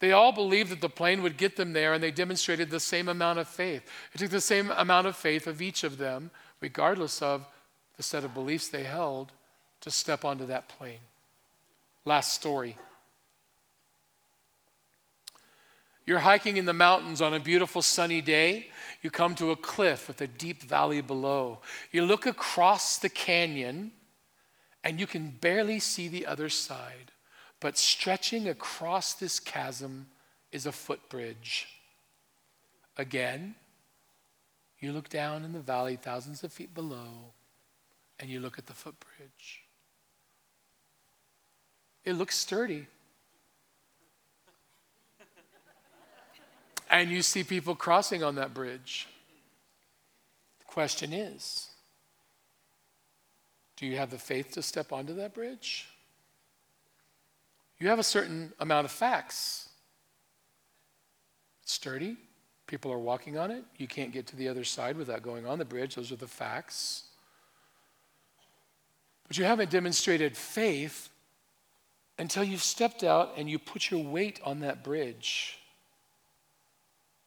They 0.00 0.12
all 0.12 0.32
believed 0.32 0.70
that 0.70 0.80
the 0.80 0.88
plane 0.88 1.22
would 1.22 1.36
get 1.36 1.56
them 1.56 1.72
there, 1.72 1.92
and 1.92 2.02
they 2.02 2.10
demonstrated 2.10 2.70
the 2.70 2.80
same 2.80 3.08
amount 3.08 3.38
of 3.38 3.48
faith. 3.48 3.82
It 4.14 4.18
took 4.18 4.30
the 4.30 4.40
same 4.40 4.70
amount 4.70 5.06
of 5.06 5.16
faith 5.16 5.46
of 5.46 5.60
each 5.60 5.82
of 5.82 5.98
them, 5.98 6.30
regardless 6.60 7.20
of 7.20 7.46
the 7.96 8.02
set 8.02 8.24
of 8.24 8.34
beliefs 8.34 8.68
they 8.68 8.84
held, 8.84 9.32
to 9.80 9.90
step 9.90 10.24
onto 10.24 10.46
that 10.46 10.68
plane. 10.68 11.00
Last 12.04 12.32
story. 12.32 12.76
You're 16.06 16.20
hiking 16.20 16.56
in 16.56 16.64
the 16.64 16.72
mountains 16.72 17.20
on 17.20 17.34
a 17.34 17.40
beautiful 17.40 17.82
sunny 17.82 18.22
day. 18.22 18.68
You 19.02 19.10
come 19.10 19.34
to 19.34 19.50
a 19.50 19.56
cliff 19.56 20.08
with 20.08 20.20
a 20.22 20.26
deep 20.26 20.62
valley 20.62 21.02
below. 21.02 21.58
You 21.90 22.06
look 22.06 22.24
across 22.24 22.98
the 22.98 23.10
canyon, 23.10 23.92
and 24.82 24.98
you 24.98 25.06
can 25.06 25.28
barely 25.28 25.80
see 25.80 26.08
the 26.08 26.24
other 26.24 26.48
side. 26.48 27.12
But 27.60 27.76
stretching 27.76 28.48
across 28.48 29.14
this 29.14 29.40
chasm 29.40 30.06
is 30.52 30.66
a 30.66 30.72
footbridge. 30.72 31.68
Again, 32.96 33.54
you 34.80 34.92
look 34.92 35.08
down 35.08 35.44
in 35.44 35.52
the 35.52 35.60
valley, 35.60 35.96
thousands 35.96 36.44
of 36.44 36.52
feet 36.52 36.72
below, 36.74 37.32
and 38.20 38.30
you 38.30 38.40
look 38.40 38.58
at 38.58 38.66
the 38.66 38.72
footbridge. 38.72 39.64
It 42.04 42.12
looks 42.12 42.36
sturdy. 42.36 42.86
and 46.90 47.10
you 47.10 47.22
see 47.22 47.42
people 47.42 47.74
crossing 47.74 48.22
on 48.22 48.36
that 48.36 48.54
bridge. 48.54 49.08
The 50.60 50.66
question 50.66 51.12
is 51.12 51.70
do 53.76 53.86
you 53.86 53.96
have 53.96 54.10
the 54.10 54.18
faith 54.18 54.52
to 54.52 54.62
step 54.62 54.92
onto 54.92 55.14
that 55.14 55.34
bridge? 55.34 55.88
You 57.80 57.88
have 57.88 57.98
a 57.98 58.04
certain 58.04 58.52
amount 58.58 58.84
of 58.84 58.90
facts. 58.90 59.68
It's 61.62 61.72
sturdy. 61.72 62.16
People 62.66 62.92
are 62.92 62.98
walking 62.98 63.38
on 63.38 63.50
it. 63.50 63.64
You 63.76 63.86
can't 63.86 64.12
get 64.12 64.26
to 64.28 64.36
the 64.36 64.48
other 64.48 64.64
side 64.64 64.96
without 64.96 65.22
going 65.22 65.46
on 65.46 65.58
the 65.58 65.64
bridge. 65.64 65.94
Those 65.94 66.12
are 66.12 66.16
the 66.16 66.26
facts. 66.26 67.04
But 69.26 69.38
you 69.38 69.44
haven't 69.44 69.70
demonstrated 69.70 70.36
faith 70.36 71.08
until 72.18 72.42
you've 72.42 72.62
stepped 72.62 73.04
out 73.04 73.34
and 73.36 73.48
you 73.48 73.58
put 73.58 73.90
your 73.90 74.02
weight 74.02 74.40
on 74.44 74.60
that 74.60 74.82
bridge 74.82 75.58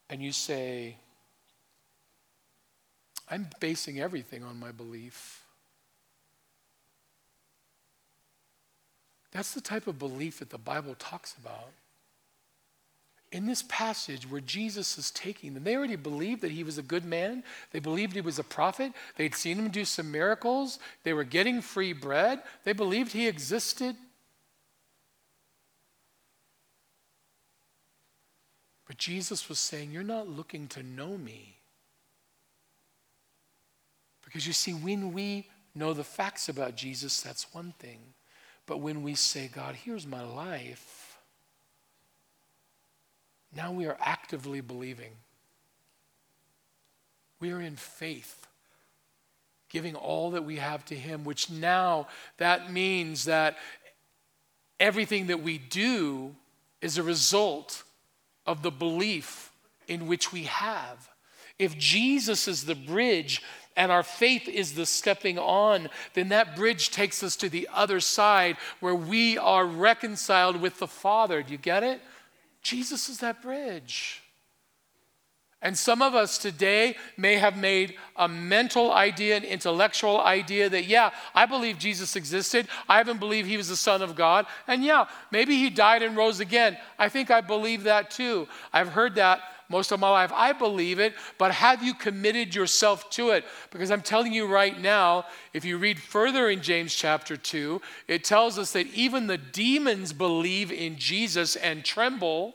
and 0.10 0.22
you 0.22 0.32
say, 0.32 0.98
I'm 3.30 3.48
basing 3.62 4.00
everything 4.00 4.44
on 4.44 4.60
my 4.60 4.72
belief. 4.72 5.41
That's 9.32 9.54
the 9.54 9.62
type 9.62 9.88
of 9.88 9.98
belief 9.98 10.40
that 10.40 10.50
the 10.50 10.58
Bible 10.58 10.96
talks 11.00 11.36
about. 11.38 11.72
In 13.32 13.46
this 13.46 13.64
passage 13.64 14.30
where 14.30 14.42
Jesus 14.42 14.98
is 14.98 15.10
taking 15.10 15.54
them, 15.54 15.64
they 15.64 15.78
already 15.78 15.96
believed 15.96 16.42
that 16.42 16.52
he 16.52 16.66
was 16.66 16.78
a 16.78 16.84
good 16.84 17.06
man. 17.06 17.44
They 17.72 17.80
believed 17.80 18.14
he 18.14 18.20
was 18.20 18.40
a 18.40 18.44
prophet. 18.44 18.92
They'd 19.16 19.36
seen 19.36 19.58
him 19.58 19.70
do 19.70 19.86
some 19.86 20.12
miracles. 20.12 20.80
They 21.04 21.14
were 21.14 21.24
getting 21.24 21.62
free 21.62 21.94
bread. 21.94 22.42
They 22.66 22.74
believed 22.74 23.14
he 23.14 23.30
existed. 23.30 23.96
But 28.86 28.98
Jesus 28.98 29.48
was 29.48 29.60
saying, 29.60 29.92
You're 29.92 30.04
not 30.04 30.28
looking 30.28 30.68
to 30.70 30.84
know 30.84 31.18
me. 31.18 31.56
Because 34.26 34.46
you 34.46 34.52
see, 34.52 34.74
when 34.74 35.14
we 35.14 35.48
know 35.74 35.94
the 35.94 36.04
facts 36.04 36.50
about 36.50 36.76
Jesus, 36.76 37.22
that's 37.22 37.54
one 37.54 37.74
thing. 37.80 38.00
But 38.72 38.80
when 38.80 39.04
we 39.04 39.16
say, 39.16 39.50
God, 39.54 39.76
here's 39.76 40.08
my 40.08 40.24
life, 40.24 41.18
now 43.54 43.74
we 43.74 43.86
are 43.86 43.98
actively 44.00 44.62
believing. 44.62 45.12
We 47.42 47.52
are 47.52 47.60
in 47.60 47.76
faith, 47.76 48.48
giving 49.68 49.94
all 49.94 50.32
that 50.32 50.46
we 50.46 50.56
have 50.56 50.86
to 50.86 50.96
Him, 50.96 51.26
which 51.26 51.50
now 51.50 52.08
that 52.38 52.72
means 52.72 53.26
that 53.26 53.58
everything 54.80 55.28
that 55.28 55.44
we 55.44 55.58
do 55.58 56.34
is 56.80 56.98
a 56.98 57.04
result 57.04 57.84
of 58.46 58.62
the 58.62 58.72
belief 58.72 59.52
in 59.90 60.08
which 60.08 60.32
we 60.32 60.44
have. 60.44 61.10
If 61.60 61.78
Jesus 61.78 62.48
is 62.48 62.64
the 62.64 62.76
bridge 62.76 63.44
and 63.76 63.92
our 63.92 64.04
faith 64.04 64.48
is 64.48 64.74
the 64.74 64.86
stepping 64.86 65.40
on, 65.40 65.90
then 66.14 66.30
that 66.30 66.56
bridge 66.56 66.92
takes 66.92 67.24
us 67.24 67.36
to 67.38 67.50
the 67.50 67.70
other 67.74 68.00
side 68.00 68.58
where 68.80 68.96
we 68.96 69.38
are 69.38 69.66
reconciled 69.66 70.62
with 70.62 70.80
the 70.80 70.88
Father. 70.88 71.42
Do 71.42 71.52
you 71.52 71.58
get 71.58 71.84
it? 71.84 72.02
Jesus 72.62 73.10
is 73.10 73.20
that 73.20 73.42
bridge. 73.42 74.22
And 75.64 75.78
some 75.78 76.02
of 76.02 76.16
us 76.16 76.40
today 76.40 76.96
may 77.18 77.36
have 77.36 77.56
made 77.56 77.96
a 78.16 78.28
mental 78.28 78.92
idea, 78.92 79.38
an 79.38 79.44
intellectual 79.44 80.20
idea 80.20 80.68
that, 80.70 80.86
yeah, 80.86 81.12
I 81.36 81.46
believe 81.46 81.78
Jesus 81.78 82.16
existed. 82.16 82.68
I 82.90 82.98
haven't 82.98 83.20
believed 83.20 83.48
he 83.48 83.58
was 83.58 83.70
the 83.70 83.76
Son 83.76 84.02
of 84.02 84.16
God. 84.16 84.48
And 84.68 84.84
yeah, 84.84 85.06
maybe 85.30 85.58
he 85.58 85.70
died 85.70 86.02
and 86.02 86.18
rose 86.18 86.40
again. 86.40 86.78
I 86.98 87.10
think 87.10 87.30
I 87.30 87.42
believe 87.42 87.84
that 87.84 88.10
too. 88.10 88.48
I've 88.74 88.90
heard 88.90 89.16
that 89.16 89.42
most 89.72 89.92
of 89.92 90.00
my 90.00 90.10
life. 90.10 90.32
I 90.34 90.54
believe 90.54 91.00
it, 91.00 91.16
but 91.38 91.52
have 91.52 91.82
you 91.82 91.94
committed 91.94 92.54
yourself 92.54 93.10
to 93.12 93.30
it? 93.30 93.46
Because 93.72 93.90
I'm 93.90 94.02
telling 94.02 94.34
you 94.34 94.46
right 94.46 94.80
now, 94.80 95.26
if 95.54 95.66
you 95.66 95.78
read 95.78 96.00
further 96.00 96.50
in 96.50 96.62
James 96.62 96.94
chapter 96.94 97.36
2, 97.38 97.82
it 98.08 98.24
tells 98.24 98.60
us 98.60 98.74
that 98.74 98.88
even 98.94 99.28
the 99.28 99.38
demons 99.38 100.14
believe 100.14 100.72
in 100.72 100.98
Jesus 100.98 101.56
and 101.56 101.84
tremble. 101.84 102.54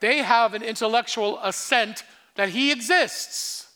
They 0.00 0.18
have 0.18 0.54
an 0.54 0.62
intellectual 0.62 1.38
assent 1.42 2.04
that 2.34 2.50
he 2.50 2.70
exists. 2.70 3.66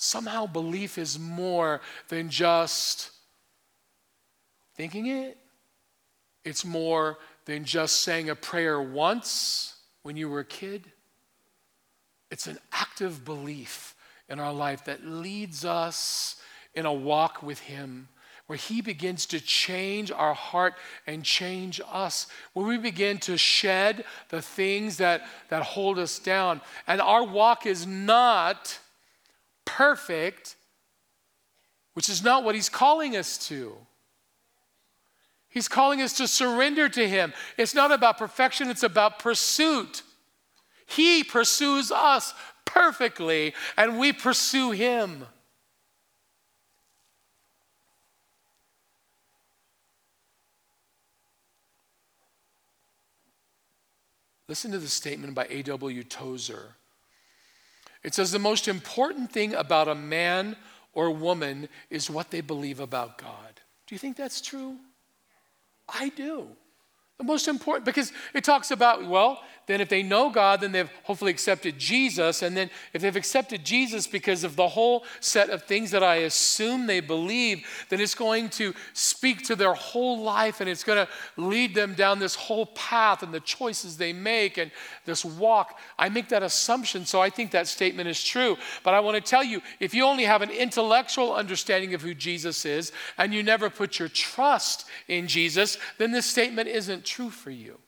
Somehow, 0.00 0.46
belief 0.46 0.96
is 0.96 1.18
more 1.18 1.80
than 2.08 2.30
just 2.30 3.10
thinking 4.78 5.06
it. 5.06 5.36
It's 6.44 6.64
more 6.64 7.18
than 7.46 7.64
just 7.64 7.96
saying 8.04 8.30
a 8.30 8.36
prayer 8.36 8.80
once 8.80 9.74
when 10.04 10.16
you 10.16 10.30
were 10.30 10.40
a 10.40 10.44
kid. 10.44 10.84
It's 12.30 12.46
an 12.46 12.58
active 12.72 13.24
belief 13.24 13.96
in 14.28 14.38
our 14.38 14.52
life 14.52 14.84
that 14.84 15.04
leads 15.04 15.64
us 15.64 16.36
in 16.74 16.86
a 16.86 16.92
walk 16.92 17.42
with 17.42 17.58
Him 17.58 18.08
where 18.46 18.56
He 18.56 18.80
begins 18.80 19.26
to 19.26 19.40
change 19.40 20.12
our 20.12 20.32
heart 20.32 20.74
and 21.08 21.24
change 21.24 21.80
us, 21.90 22.28
where 22.52 22.64
we 22.64 22.78
begin 22.78 23.18
to 23.18 23.36
shed 23.36 24.04
the 24.28 24.40
things 24.40 24.98
that, 24.98 25.26
that 25.48 25.64
hold 25.64 25.98
us 25.98 26.20
down. 26.20 26.60
And 26.86 27.00
our 27.00 27.24
walk 27.24 27.66
is 27.66 27.84
not 27.84 28.78
perfect, 29.64 30.54
which 31.94 32.08
is 32.08 32.22
not 32.22 32.44
what 32.44 32.54
He's 32.54 32.68
calling 32.68 33.16
us 33.16 33.36
to. 33.48 33.76
He's 35.58 35.66
calling 35.66 36.00
us 36.00 36.12
to 36.18 36.28
surrender 36.28 36.88
to 36.88 37.08
Him. 37.08 37.32
It's 37.56 37.74
not 37.74 37.90
about 37.90 38.16
perfection, 38.16 38.70
it's 38.70 38.84
about 38.84 39.18
pursuit. 39.18 40.04
He 40.86 41.24
pursues 41.24 41.90
us 41.90 42.32
perfectly, 42.64 43.54
and 43.76 43.98
we 43.98 44.12
pursue 44.12 44.70
Him. 44.70 45.26
Listen 54.46 54.70
to 54.70 54.78
the 54.78 54.86
statement 54.86 55.34
by 55.34 55.48
A.W. 55.50 56.04
Tozer. 56.04 56.76
It 58.04 58.14
says, 58.14 58.30
The 58.30 58.38
most 58.38 58.68
important 58.68 59.32
thing 59.32 59.54
about 59.54 59.88
a 59.88 59.96
man 59.96 60.54
or 60.92 61.10
woman 61.10 61.68
is 61.90 62.08
what 62.08 62.30
they 62.30 62.42
believe 62.42 62.78
about 62.78 63.18
God. 63.18 63.60
Do 63.88 63.96
you 63.96 63.98
think 63.98 64.16
that's 64.16 64.40
true? 64.40 64.76
I 65.88 66.10
do. 66.10 66.48
The 67.18 67.24
most 67.24 67.48
important, 67.48 67.84
because 67.84 68.12
it 68.32 68.44
talks 68.44 68.70
about, 68.70 69.04
well, 69.04 69.40
then 69.68 69.82
if 69.82 69.90
they 69.90 70.02
know 70.02 70.30
God, 70.30 70.62
then 70.62 70.72
they've 70.72 70.90
hopefully 71.02 71.30
accepted 71.30 71.78
Jesus. 71.78 72.42
And 72.42 72.56
then 72.56 72.70
if 72.94 73.02
they've 73.02 73.14
accepted 73.14 73.64
Jesus 73.64 74.06
because 74.06 74.42
of 74.42 74.56
the 74.56 74.66
whole 74.66 75.04
set 75.20 75.50
of 75.50 75.64
things 75.64 75.90
that 75.90 76.02
I 76.02 76.16
assume 76.16 76.86
they 76.86 77.00
believe, 77.00 77.66
then 77.90 78.00
it's 78.00 78.14
going 78.14 78.48
to 78.50 78.72
speak 78.94 79.44
to 79.44 79.54
their 79.54 79.74
whole 79.74 80.22
life 80.22 80.62
and 80.62 80.70
it's 80.70 80.84
going 80.84 81.06
to 81.06 81.08
lead 81.36 81.74
them 81.74 81.92
down 81.92 82.18
this 82.18 82.34
whole 82.34 82.66
path 82.66 83.22
and 83.22 83.32
the 83.32 83.40
choices 83.40 83.98
they 83.98 84.14
make 84.14 84.56
and 84.56 84.70
this 85.04 85.22
walk. 85.22 85.78
I 85.98 86.08
make 86.08 86.30
that 86.30 86.42
assumption, 86.42 87.04
so 87.04 87.20
I 87.20 87.28
think 87.28 87.50
that 87.50 87.68
statement 87.68 88.08
is 88.08 88.24
true. 88.24 88.56
But 88.82 88.94
I 88.94 89.00
want 89.00 89.16
to 89.16 89.30
tell 89.30 89.44
you 89.44 89.60
if 89.80 89.92
you 89.92 90.04
only 90.04 90.24
have 90.24 90.40
an 90.40 90.50
intellectual 90.50 91.34
understanding 91.34 91.92
of 91.92 92.00
who 92.00 92.14
Jesus 92.14 92.64
is 92.64 92.90
and 93.18 93.34
you 93.34 93.42
never 93.42 93.68
put 93.68 93.98
your 93.98 94.08
trust 94.08 94.86
in 95.08 95.28
Jesus, 95.28 95.76
then 95.98 96.10
this 96.10 96.24
statement 96.24 96.68
isn't 96.68 97.04
true 97.08 97.30
for 97.30 97.50
you. 97.50 97.78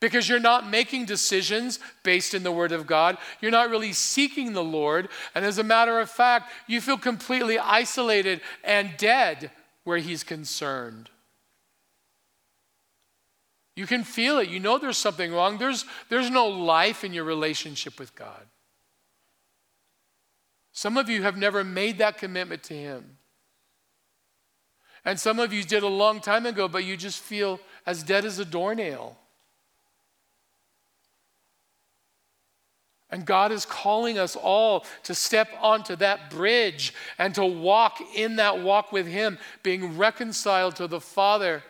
Because 0.00 0.28
you're 0.28 0.40
not 0.40 0.70
making 0.70 1.04
decisions 1.04 1.78
based 2.04 2.32
in 2.32 2.42
the 2.42 2.52
Word 2.52 2.72
of 2.72 2.86
God. 2.86 3.18
You're 3.40 3.50
not 3.50 3.68
really 3.68 3.92
seeking 3.92 4.52
the 4.52 4.64
Lord. 4.64 5.08
And 5.34 5.44
as 5.44 5.58
a 5.58 5.64
matter 5.64 5.98
of 5.98 6.08
fact, 6.08 6.50
you 6.66 6.80
feel 6.80 6.96
completely 6.96 7.58
isolated 7.58 8.40
and 8.64 8.96
dead 8.96 9.50
where 9.84 9.98
He's 9.98 10.24
concerned. 10.24 11.10
You 13.76 13.86
can 13.86 14.04
feel 14.04 14.38
it. 14.38 14.48
You 14.48 14.60
know 14.60 14.78
there's 14.78 14.96
something 14.96 15.32
wrong. 15.32 15.58
There's, 15.58 15.84
there's 16.08 16.30
no 16.30 16.46
life 16.48 17.04
in 17.04 17.12
your 17.12 17.24
relationship 17.24 17.98
with 17.98 18.14
God. 18.14 18.46
Some 20.72 20.96
of 20.96 21.08
you 21.08 21.22
have 21.22 21.36
never 21.36 21.64
made 21.64 21.98
that 21.98 22.18
commitment 22.18 22.62
to 22.64 22.74
Him. 22.74 23.18
And 25.04 25.18
some 25.18 25.38
of 25.38 25.52
you 25.52 25.64
did 25.64 25.82
a 25.82 25.88
long 25.88 26.20
time 26.20 26.46
ago, 26.46 26.68
but 26.68 26.84
you 26.84 26.96
just 26.96 27.20
feel 27.20 27.58
as 27.86 28.02
dead 28.02 28.24
as 28.24 28.38
a 28.38 28.44
doornail. 28.44 29.16
And 33.10 33.26
God 33.26 33.50
is 33.50 33.66
calling 33.66 34.18
us 34.18 34.36
all 34.36 34.84
to 35.02 35.14
step 35.14 35.48
onto 35.60 35.96
that 35.96 36.30
bridge 36.30 36.94
and 37.18 37.34
to 37.34 37.44
walk 37.44 38.00
in 38.14 38.36
that 38.36 38.62
walk 38.62 38.92
with 38.92 39.06
Him, 39.06 39.38
being 39.62 39.98
reconciled 39.98 40.76
to 40.76 40.86
the 40.86 41.00
Father. 41.00 41.62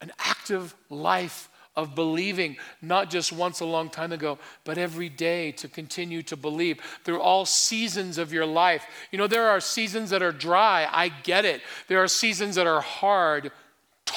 An 0.00 0.12
active 0.18 0.74
life 0.88 1.50
of 1.76 1.94
believing, 1.94 2.56
not 2.82 3.10
just 3.10 3.32
once 3.32 3.60
a 3.60 3.64
long 3.64 3.88
time 3.88 4.12
ago, 4.12 4.38
but 4.64 4.78
every 4.78 5.08
day 5.08 5.52
to 5.52 5.68
continue 5.68 6.22
to 6.22 6.36
believe 6.36 6.80
through 7.04 7.20
all 7.20 7.44
seasons 7.44 8.18
of 8.18 8.32
your 8.32 8.46
life. 8.46 8.84
You 9.10 9.18
know, 9.18 9.26
there 9.26 9.48
are 9.48 9.60
seasons 9.60 10.10
that 10.10 10.22
are 10.22 10.32
dry, 10.32 10.88
I 10.90 11.08
get 11.08 11.44
it. 11.44 11.60
There 11.88 12.02
are 12.02 12.08
seasons 12.08 12.56
that 12.56 12.66
are 12.66 12.80
hard, 12.80 13.52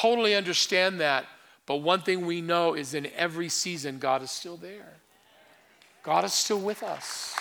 totally 0.03 0.35
understand 0.35 0.99
that. 0.99 1.25
But 1.65 1.77
one 1.77 2.01
thing 2.01 2.25
we 2.25 2.41
know 2.41 2.73
is 2.73 2.93
in 2.93 3.07
every 3.15 3.47
season, 3.47 3.99
God 3.99 4.21
is 4.21 4.31
still 4.31 4.57
there. 4.57 4.95
God 6.03 6.25
is 6.25 6.33
still 6.33 6.59
with 6.59 6.83
us. 6.83 7.33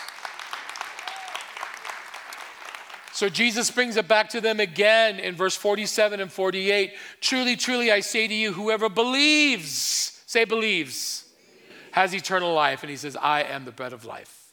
So 3.12 3.28
Jesus 3.28 3.68
brings 3.72 3.96
it 3.96 4.06
back 4.06 4.28
to 4.30 4.40
them 4.40 4.60
again 4.60 5.18
in 5.18 5.34
verse 5.34 5.56
47 5.56 6.20
and 6.20 6.30
48. 6.30 6.92
Truly, 7.20 7.56
truly, 7.56 7.90
I 7.90 7.98
say 7.98 8.28
to 8.28 8.34
you, 8.34 8.52
whoever 8.52 8.88
believes, 8.88 10.22
say 10.26 10.44
believes, 10.44 11.24
has 11.90 12.14
eternal 12.14 12.54
life, 12.54 12.84
and 12.84 12.90
he 12.90 12.96
says, 12.96 13.16
I 13.16 13.42
am 13.42 13.64
the 13.64 13.72
bread 13.72 13.92
of 13.92 14.04
life. 14.04 14.52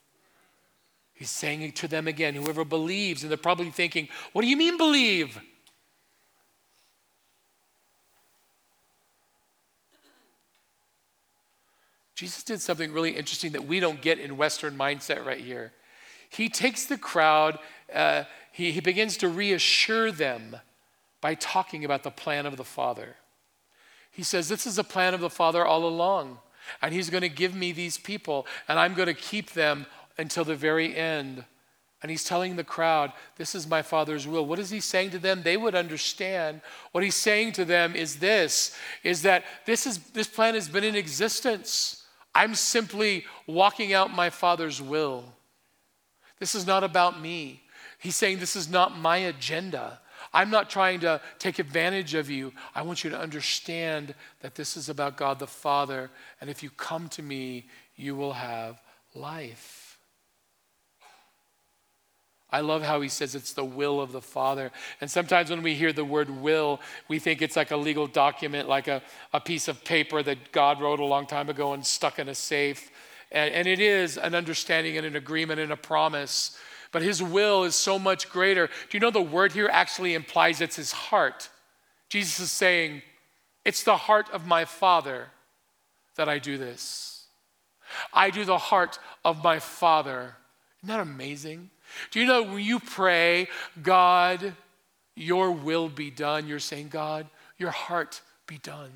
He's 1.13 1.29
saying 1.29 1.61
it 1.61 1.75
to 1.77 1.87
them 1.87 2.07
again, 2.07 2.33
whoever 2.33 2.65
believes, 2.65 3.21
and 3.21 3.29
they're 3.29 3.37
probably 3.37 3.69
thinking, 3.69 4.07
What 4.33 4.41
do 4.41 4.47
you 4.47 4.57
mean 4.57 4.77
believe? 4.77 5.39
Jesus 12.19 12.43
did 12.43 12.59
something 12.59 12.91
really 12.91 13.11
interesting 13.11 13.53
that 13.53 13.65
we 13.65 13.79
don't 13.79 14.01
get 14.01 14.19
in 14.19 14.35
Western 14.35 14.77
mindset 14.77 15.25
right 15.25 15.39
here. 15.39 15.71
He 16.27 16.49
takes 16.49 16.85
the 16.85 16.97
crowd, 16.97 17.57
uh, 17.95 18.25
he, 18.51 18.73
he 18.73 18.81
begins 18.81 19.15
to 19.17 19.29
reassure 19.29 20.11
them 20.11 20.57
by 21.21 21.35
talking 21.35 21.85
about 21.85 22.03
the 22.03 22.11
plan 22.11 22.45
of 22.45 22.57
the 22.57 22.65
Father. 22.65 23.15
He 24.11 24.23
says, 24.23 24.49
This 24.49 24.67
is 24.67 24.75
the 24.75 24.83
plan 24.83 25.13
of 25.13 25.21
the 25.21 25.29
Father 25.29 25.65
all 25.65 25.85
along, 25.85 26.39
and 26.81 26.93
He's 26.93 27.09
going 27.09 27.21
to 27.21 27.29
give 27.29 27.55
me 27.55 27.71
these 27.71 27.97
people, 27.97 28.45
and 28.67 28.77
I'm 28.77 28.95
going 28.95 29.07
to 29.07 29.13
keep 29.13 29.51
them 29.53 29.85
until 30.17 30.43
the 30.43 30.55
very 30.55 30.93
end. 30.97 31.45
And 32.01 32.09
he's 32.09 32.25
telling 32.25 32.57
the 32.57 32.65
crowd, 32.65 33.13
This 33.37 33.55
is 33.55 33.65
my 33.65 33.81
Father's 33.81 34.27
will. 34.27 34.45
What 34.45 34.59
is 34.59 34.71
he 34.71 34.81
saying 34.81 35.11
to 35.11 35.19
them? 35.19 35.41
They 35.41 35.55
would 35.55 35.73
understand. 35.73 36.59
What 36.91 37.05
he's 37.05 37.15
saying 37.15 37.53
to 37.53 37.63
them 37.63 37.95
is 37.95 38.17
this 38.17 38.75
is 39.05 39.21
that 39.21 39.45
this, 39.65 39.87
is, 39.87 39.99
this 40.09 40.27
plan 40.27 40.55
has 40.55 40.67
been 40.67 40.83
in 40.83 40.95
existence. 40.95 41.98
I'm 42.33 42.55
simply 42.55 43.25
walking 43.47 43.93
out 43.93 44.13
my 44.13 44.29
Father's 44.29 44.81
will. 44.81 45.23
This 46.39 46.55
is 46.55 46.65
not 46.65 46.83
about 46.83 47.21
me. 47.21 47.61
He's 47.97 48.15
saying, 48.15 48.39
This 48.39 48.55
is 48.55 48.69
not 48.69 48.97
my 48.97 49.17
agenda. 49.17 49.99
I'm 50.33 50.49
not 50.49 50.69
trying 50.69 50.99
to 51.01 51.21
take 51.39 51.59
advantage 51.59 52.13
of 52.13 52.29
you. 52.29 52.53
I 52.75 52.81
want 52.83 53.03
you 53.03 53.09
to 53.09 53.19
understand 53.19 54.13
that 54.41 54.55
this 54.55 54.77
is 54.77 54.89
about 54.89 55.17
God 55.17 55.39
the 55.39 55.47
Father. 55.47 56.11
And 56.39 56.49
if 56.49 56.61
you 56.61 56.69
come 56.69 57.09
to 57.09 57.23
me, 57.23 57.67
you 57.95 58.15
will 58.15 58.33
have 58.33 58.79
life. 59.15 59.78
I 62.51 62.61
love 62.61 62.81
how 62.81 62.99
he 63.01 63.09
says 63.09 63.35
it's 63.35 63.53
the 63.53 63.63
will 63.63 64.01
of 64.01 64.11
the 64.11 64.21
Father. 64.21 64.71
And 65.01 65.09
sometimes 65.09 65.51
when 65.51 65.61
we 65.61 65.75
hear 65.75 65.93
the 65.93 66.03
word 66.03 66.29
will, 66.29 66.79
we 67.07 67.19
think 67.19 67.41
it's 67.41 67.55
like 67.55 67.71
a 67.71 67.77
legal 67.77 68.07
document, 68.07 68.67
like 68.67 68.87
a, 68.87 69.03
a 69.33 69.39
piece 69.39 69.67
of 69.67 69.83
paper 69.83 70.23
that 70.23 70.51
God 70.51 70.81
wrote 70.81 70.99
a 70.99 71.05
long 71.05 71.27
time 71.27 71.49
ago 71.49 71.73
and 71.73 71.85
stuck 71.85 72.17
in 72.17 72.27
a 72.27 72.35
safe. 72.35 72.89
And, 73.31 73.53
and 73.53 73.67
it 73.67 73.79
is 73.79 74.17
an 74.17 74.33
understanding 74.33 74.97
and 74.97 75.05
an 75.05 75.15
agreement 75.15 75.59
and 75.59 75.71
a 75.71 75.77
promise. 75.77 76.57
But 76.91 77.03
his 77.03 77.21
will 77.21 77.65
is 77.65 77.75
so 77.75 77.99
much 77.99 78.29
greater. 78.29 78.65
Do 78.67 78.97
you 78.97 78.99
know 78.99 79.11
the 79.11 79.21
word 79.21 79.51
here 79.51 79.69
actually 79.71 80.15
implies 80.15 80.59
it's 80.59 80.75
his 80.77 80.91
heart? 80.91 81.49
Jesus 82.09 82.39
is 82.39 82.51
saying, 82.51 83.03
It's 83.63 83.83
the 83.83 83.97
heart 83.97 84.27
of 84.31 84.47
my 84.47 84.65
Father 84.65 85.27
that 86.15 86.27
I 86.27 86.39
do 86.39 86.57
this. 86.57 87.27
I 88.11 88.31
do 88.31 88.43
the 88.43 88.57
heart 88.57 88.97
of 89.23 89.43
my 89.43 89.59
Father. 89.59 90.35
Isn't 90.81 90.95
that 90.95 90.99
amazing? 90.99 91.69
Do 92.11 92.19
you 92.19 92.25
know 92.25 92.43
when 92.43 92.63
you 92.63 92.79
pray, 92.79 93.47
God, 93.81 94.53
your 95.15 95.51
will 95.51 95.89
be 95.89 96.09
done, 96.09 96.47
you're 96.47 96.59
saying, 96.59 96.89
God, 96.89 97.27
your 97.57 97.71
heart 97.71 98.21
be 98.47 98.57
done. 98.57 98.91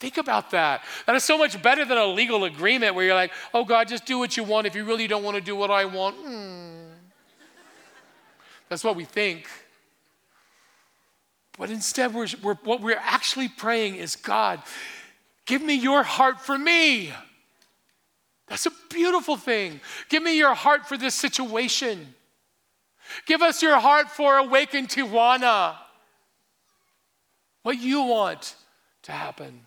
Think 0.00 0.16
about 0.16 0.50
that. 0.52 0.82
That 1.06 1.14
is 1.14 1.24
so 1.24 1.36
much 1.36 1.60
better 1.62 1.84
than 1.84 1.98
a 1.98 2.06
legal 2.06 2.44
agreement 2.44 2.94
where 2.94 3.04
you're 3.04 3.14
like, 3.14 3.32
oh, 3.52 3.64
God, 3.64 3.86
just 3.86 4.06
do 4.06 4.18
what 4.18 4.36
you 4.36 4.44
want. 4.44 4.66
If 4.66 4.74
you 4.74 4.84
really 4.84 5.06
don't 5.06 5.22
want 5.22 5.36
to 5.36 5.42
do 5.42 5.54
what 5.54 5.70
I 5.70 5.84
want, 5.84 6.16
hmm. 6.16 6.80
That's 8.70 8.84
what 8.84 8.96
we 8.96 9.04
think. 9.04 9.48
But 11.58 11.70
instead, 11.70 12.14
we're, 12.14 12.28
we're, 12.42 12.54
what 12.64 12.80
we're 12.80 12.96
actually 12.98 13.48
praying 13.48 13.96
is 13.96 14.16
God, 14.16 14.62
give 15.44 15.60
me 15.60 15.74
your 15.74 16.02
heart 16.02 16.40
for 16.40 16.56
me. 16.56 17.12
That's 18.50 18.66
a 18.66 18.72
beautiful 18.90 19.36
thing. 19.36 19.80
Give 20.08 20.22
me 20.22 20.36
your 20.36 20.54
heart 20.54 20.86
for 20.86 20.98
this 20.98 21.14
situation. 21.14 22.14
Give 23.24 23.42
us 23.42 23.62
your 23.62 23.78
heart 23.78 24.10
for 24.10 24.36
Awaken 24.36 24.88
Tijuana. 24.88 25.76
What 27.62 27.78
you 27.78 28.02
want 28.02 28.56
to 29.02 29.12
happen. 29.12 29.60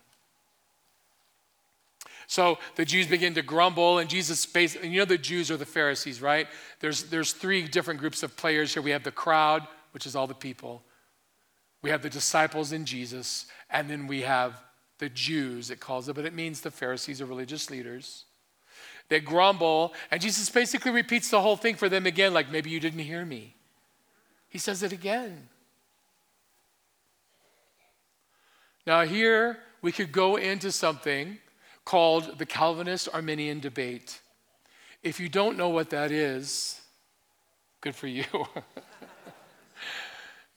So 2.27 2.57
the 2.75 2.83
Jews 2.83 3.07
begin 3.07 3.35
to 3.35 3.41
grumble, 3.41 3.99
and 3.99 4.09
Jesus, 4.09 4.45
and 4.55 4.91
you 4.91 4.99
know 4.99 5.05
the 5.05 5.17
Jews 5.17 5.49
are 5.49 5.57
the 5.57 5.65
Pharisees, 5.65 6.21
right? 6.21 6.47
There's, 6.81 7.03
there's 7.03 7.31
three 7.31 7.67
different 7.67 8.01
groups 8.01 8.21
of 8.21 8.35
players 8.35 8.73
here. 8.73 8.83
We 8.83 8.91
have 8.91 9.03
the 9.03 9.11
crowd, 9.11 9.65
which 9.91 10.05
is 10.05 10.15
all 10.15 10.27
the 10.27 10.33
people. 10.33 10.83
We 11.81 11.89
have 11.89 12.01
the 12.01 12.09
disciples 12.09 12.73
in 12.73 12.85
Jesus, 12.85 13.45
and 13.69 13.89
then 13.89 14.07
we 14.07 14.21
have 14.21 14.59
the 14.97 15.09
Jews, 15.09 15.69
it 15.69 15.79
calls 15.79 16.09
it, 16.09 16.15
but 16.15 16.25
it 16.25 16.33
means 16.33 16.61
the 16.61 16.71
Pharisees 16.71 17.21
or 17.21 17.25
religious 17.27 17.69
leaders. 17.69 18.25
They 19.09 19.19
grumble, 19.19 19.93
and 20.11 20.21
Jesus 20.21 20.49
basically 20.49 20.91
repeats 20.91 21.29
the 21.29 21.41
whole 21.41 21.57
thing 21.57 21.75
for 21.75 21.89
them 21.89 22.05
again, 22.05 22.33
like, 22.33 22.51
maybe 22.51 22.69
you 22.69 22.79
didn't 22.79 22.99
hear 22.99 23.25
me. 23.25 23.55
He 24.49 24.57
says 24.57 24.83
it 24.83 24.91
again. 24.91 25.49
Now, 28.85 29.03
here 29.03 29.59
we 29.81 29.91
could 29.91 30.11
go 30.11 30.35
into 30.35 30.71
something 30.71 31.37
called 31.85 32.37
the 32.37 32.45
Calvinist 32.45 33.09
Arminian 33.13 33.59
debate. 33.59 34.19
If 35.03 35.19
you 35.19 35.29
don't 35.29 35.57
know 35.57 35.69
what 35.69 35.89
that 35.89 36.11
is, 36.11 36.79
good 37.81 37.95
for 37.95 38.07
you. 38.07 38.25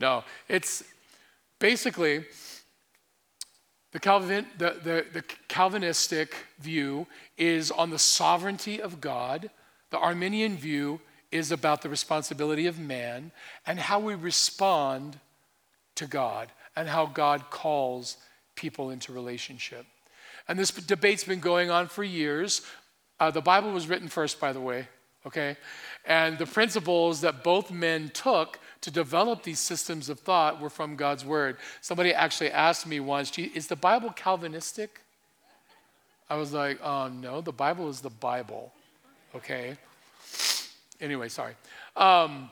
no, 0.00 0.24
it's 0.48 0.84
basically 1.58 2.24
the, 3.96 4.00
Calvin, 4.00 4.44
the, 4.58 4.76
the, 4.84 5.06
the, 5.10 5.24
Calvinistic 5.48 6.36
view 6.60 7.06
is 7.38 7.70
on 7.70 7.88
the 7.88 7.98
sovereignty 7.98 8.78
of 8.78 9.00
God. 9.00 9.48
The 9.88 9.96
Arminian 9.96 10.58
view 10.58 11.00
is 11.32 11.50
about 11.50 11.80
the 11.80 11.88
responsibility 11.88 12.66
of 12.66 12.78
man 12.78 13.32
and 13.66 13.80
how 13.80 13.98
we 13.98 14.14
respond 14.14 15.18
to 15.94 16.06
God 16.06 16.52
and 16.76 16.90
how 16.90 17.06
God 17.06 17.48
calls 17.48 18.18
people 18.54 18.90
into 18.90 19.14
relationship. 19.14 19.86
And 20.46 20.58
this 20.58 20.72
debate's 20.72 21.24
been 21.24 21.40
going 21.40 21.70
on 21.70 21.88
for 21.88 22.04
years. 22.04 22.60
Uh, 23.18 23.30
the 23.30 23.40
Bible 23.40 23.72
was 23.72 23.88
written 23.88 24.08
first, 24.08 24.38
by 24.38 24.52
the 24.52 24.60
way, 24.60 24.88
okay? 25.26 25.56
And 26.04 26.36
the 26.36 26.44
principles 26.44 27.22
that 27.22 27.42
both 27.42 27.70
men 27.70 28.10
took 28.10 28.58
to 28.86 28.92
develop 28.92 29.42
these 29.42 29.58
systems 29.58 30.08
of 30.08 30.20
thought 30.20 30.60
were 30.60 30.70
from 30.70 30.94
God's 30.94 31.24
word. 31.24 31.56
Somebody 31.80 32.14
actually 32.14 32.52
asked 32.52 32.86
me 32.86 33.00
once, 33.00 33.36
is 33.36 33.66
the 33.66 33.74
Bible 33.74 34.10
Calvinistic? 34.10 35.00
I 36.30 36.36
was 36.36 36.52
like, 36.52 36.78
oh, 36.80 37.08
no, 37.08 37.40
the 37.40 37.50
Bible 37.50 37.88
is 37.88 38.00
the 38.00 38.10
Bible, 38.10 38.72
okay? 39.34 39.76
Anyway, 41.00 41.28
sorry. 41.28 41.54
Um, 41.96 42.48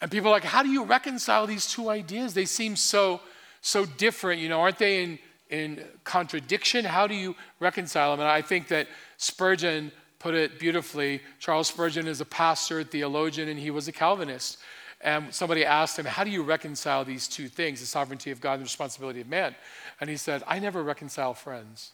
and 0.00 0.10
people 0.10 0.30
are 0.30 0.32
like, 0.32 0.42
how 0.42 0.62
do 0.62 0.70
you 0.70 0.84
reconcile 0.84 1.46
these 1.46 1.66
two 1.66 1.90
ideas? 1.90 2.32
They 2.32 2.46
seem 2.46 2.74
so, 2.74 3.20
so 3.60 3.84
different, 3.84 4.40
you 4.40 4.48
know, 4.48 4.62
aren't 4.62 4.78
they 4.78 5.02
in, 5.02 5.18
in 5.50 5.84
contradiction? 6.04 6.86
How 6.86 7.06
do 7.06 7.14
you 7.14 7.36
reconcile 7.60 8.12
them? 8.12 8.20
And 8.20 8.28
I 8.30 8.40
think 8.40 8.68
that 8.68 8.88
Spurgeon 9.18 9.92
put 10.18 10.32
it 10.32 10.58
beautifully. 10.58 11.20
Charles 11.40 11.68
Spurgeon 11.68 12.06
is 12.06 12.22
a 12.22 12.24
pastor, 12.24 12.82
theologian, 12.82 13.50
and 13.50 13.60
he 13.60 13.70
was 13.70 13.86
a 13.86 13.92
Calvinist. 13.92 14.56
And 15.04 15.34
somebody 15.34 15.66
asked 15.66 15.98
him, 15.98 16.06
How 16.06 16.24
do 16.24 16.30
you 16.30 16.42
reconcile 16.42 17.04
these 17.04 17.28
two 17.28 17.46
things, 17.48 17.80
the 17.80 17.86
sovereignty 17.86 18.30
of 18.30 18.40
God 18.40 18.54
and 18.54 18.62
the 18.62 18.64
responsibility 18.64 19.20
of 19.20 19.28
man? 19.28 19.54
And 20.00 20.08
he 20.08 20.16
said, 20.16 20.42
I 20.48 20.58
never 20.58 20.82
reconcile 20.82 21.34
friends. 21.34 21.92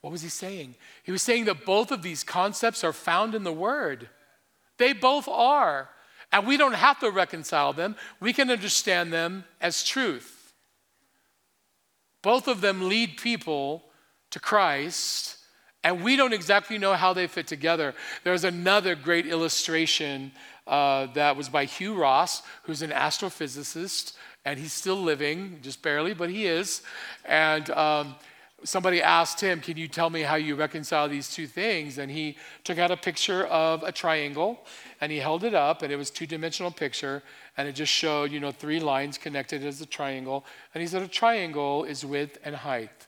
What 0.00 0.10
was 0.10 0.22
he 0.22 0.28
saying? 0.28 0.74
He 1.04 1.12
was 1.12 1.22
saying 1.22 1.44
that 1.46 1.64
both 1.64 1.92
of 1.92 2.02
these 2.02 2.24
concepts 2.24 2.82
are 2.82 2.92
found 2.92 3.36
in 3.36 3.44
the 3.44 3.52
Word. 3.52 4.10
They 4.76 4.92
both 4.92 5.28
are. 5.28 5.88
And 6.32 6.46
we 6.46 6.56
don't 6.56 6.74
have 6.74 6.98
to 6.98 7.10
reconcile 7.10 7.72
them, 7.72 7.94
we 8.18 8.32
can 8.32 8.50
understand 8.50 9.12
them 9.12 9.44
as 9.60 9.84
truth. 9.84 10.52
Both 12.20 12.48
of 12.48 12.60
them 12.60 12.88
lead 12.88 13.18
people 13.18 13.84
to 14.30 14.40
Christ, 14.40 15.36
and 15.84 16.02
we 16.02 16.16
don't 16.16 16.32
exactly 16.32 16.78
know 16.78 16.94
how 16.94 17.12
they 17.12 17.28
fit 17.28 17.46
together. 17.46 17.94
There's 18.24 18.42
another 18.42 18.96
great 18.96 19.26
illustration 19.26 20.32
uh, 20.66 21.06
that 21.14 21.36
was 21.36 21.48
by 21.48 21.64
Hugh 21.64 21.94
Ross, 21.94 22.42
who's 22.62 22.82
an 22.82 22.90
astrophysicist, 22.90 24.14
and 24.44 24.58
he's 24.58 24.72
still 24.72 24.96
living, 24.96 25.58
just 25.62 25.82
barely, 25.82 26.14
but 26.14 26.30
he 26.30 26.46
is. 26.46 26.82
And 27.24 27.68
um, 27.70 28.14
somebody 28.64 29.02
asked 29.02 29.40
him, 29.40 29.60
Can 29.60 29.76
you 29.76 29.88
tell 29.88 30.10
me 30.10 30.22
how 30.22 30.36
you 30.36 30.56
reconcile 30.56 31.08
these 31.08 31.30
two 31.30 31.46
things? 31.46 31.98
And 31.98 32.10
he 32.10 32.36
took 32.64 32.78
out 32.78 32.90
a 32.90 32.96
picture 32.96 33.46
of 33.46 33.82
a 33.82 33.92
triangle 33.92 34.58
and 35.00 35.12
he 35.12 35.18
held 35.18 35.44
it 35.44 35.54
up, 35.54 35.82
and 35.82 35.92
it 35.92 35.96
was 35.96 36.10
two 36.10 36.26
dimensional 36.26 36.70
picture, 36.70 37.22
and 37.56 37.68
it 37.68 37.72
just 37.72 37.92
showed, 37.92 38.32
you 38.32 38.40
know, 38.40 38.50
three 38.50 38.80
lines 38.80 39.18
connected 39.18 39.64
as 39.64 39.80
a 39.80 39.86
triangle. 39.86 40.44
And 40.72 40.80
he 40.80 40.86
said, 40.86 41.02
A 41.02 41.08
triangle 41.08 41.84
is 41.84 42.04
width 42.04 42.38
and 42.44 42.56
height. 42.56 43.06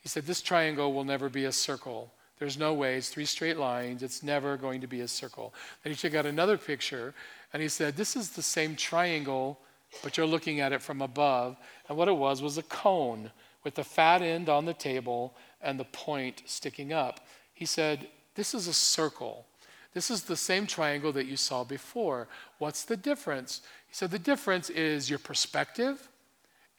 He 0.00 0.08
said, 0.08 0.24
This 0.24 0.40
triangle 0.40 0.92
will 0.92 1.04
never 1.04 1.28
be 1.28 1.44
a 1.44 1.52
circle. 1.52 2.12
There's 2.38 2.58
no 2.58 2.74
way. 2.74 2.96
It's 2.96 3.08
three 3.08 3.24
straight 3.24 3.58
lines. 3.58 4.02
It's 4.02 4.22
never 4.22 4.56
going 4.56 4.80
to 4.80 4.86
be 4.86 5.00
a 5.00 5.08
circle. 5.08 5.54
Then 5.82 5.92
he 5.92 5.96
took 5.96 6.14
out 6.14 6.26
another 6.26 6.58
picture 6.58 7.14
and 7.52 7.62
he 7.62 7.68
said, 7.68 7.96
This 7.96 8.16
is 8.16 8.30
the 8.30 8.42
same 8.42 8.74
triangle, 8.74 9.58
but 10.02 10.16
you're 10.16 10.26
looking 10.26 10.60
at 10.60 10.72
it 10.72 10.82
from 10.82 11.00
above. 11.00 11.56
And 11.88 11.96
what 11.96 12.08
it 12.08 12.16
was 12.16 12.42
was 12.42 12.58
a 12.58 12.62
cone 12.64 13.30
with 13.62 13.76
the 13.76 13.84
fat 13.84 14.20
end 14.20 14.48
on 14.48 14.64
the 14.64 14.74
table 14.74 15.34
and 15.62 15.78
the 15.78 15.84
point 15.84 16.42
sticking 16.44 16.92
up. 16.92 17.20
He 17.54 17.64
said, 17.64 18.08
This 18.34 18.52
is 18.52 18.66
a 18.66 18.74
circle. 18.74 19.46
This 19.94 20.10
is 20.10 20.24
the 20.24 20.36
same 20.36 20.66
triangle 20.66 21.12
that 21.12 21.26
you 21.26 21.36
saw 21.36 21.62
before. 21.62 22.26
What's 22.58 22.84
the 22.84 22.96
difference? 22.96 23.62
He 23.86 23.94
said, 23.94 24.10
The 24.10 24.18
difference 24.18 24.68
is 24.70 25.08
your 25.08 25.20
perspective 25.20 26.08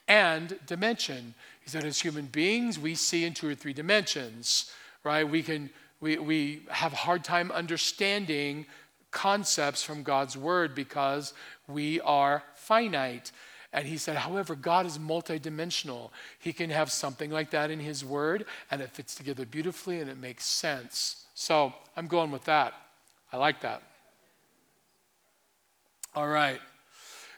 and 0.08 0.60
dimension. 0.68 1.34
He 1.62 1.70
said, 1.70 1.86
As 1.86 2.00
human 2.00 2.26
beings, 2.26 2.78
we 2.78 2.94
see 2.94 3.24
in 3.24 3.34
two 3.34 3.48
or 3.48 3.56
three 3.56 3.74
dimensions, 3.74 4.72
right? 5.06 5.28
We 5.28 5.44
can. 5.44 5.70
We, 6.02 6.18
we 6.18 6.64
have 6.70 6.92
a 6.92 6.98
hard 6.98 7.24
time 7.24 7.52
understanding 7.52 8.66
concepts 9.12 9.82
from 9.82 10.04
God's 10.04 10.38
word 10.38 10.76
because 10.76 11.34
we 11.70 12.02
are 12.02 12.44
finite. 12.54 13.32
And 13.72 13.88
he 13.88 13.98
said, 13.98 14.18
however, 14.18 14.56
God 14.56 14.86
is 14.86 14.98
multidimensional. 14.98 16.10
He 16.40 16.52
can 16.54 16.70
have 16.70 16.92
something 16.92 17.32
like 17.32 17.52
that 17.52 17.72
in 17.72 17.80
his 17.80 18.06
word, 18.06 18.46
and 18.70 18.82
it 18.82 18.92
fits 18.92 19.16
together 19.16 19.46
beautifully 19.46 20.00
and 20.00 20.10
it 20.10 20.18
makes 20.18 20.46
sense. 20.46 21.26
So 21.34 21.74
I'm 21.96 22.08
going 22.08 22.32
with 22.32 22.44
that. 22.46 22.74
I 23.32 23.38
like 23.38 23.62
that. 23.62 23.82
All 26.14 26.28
right. 26.28 26.60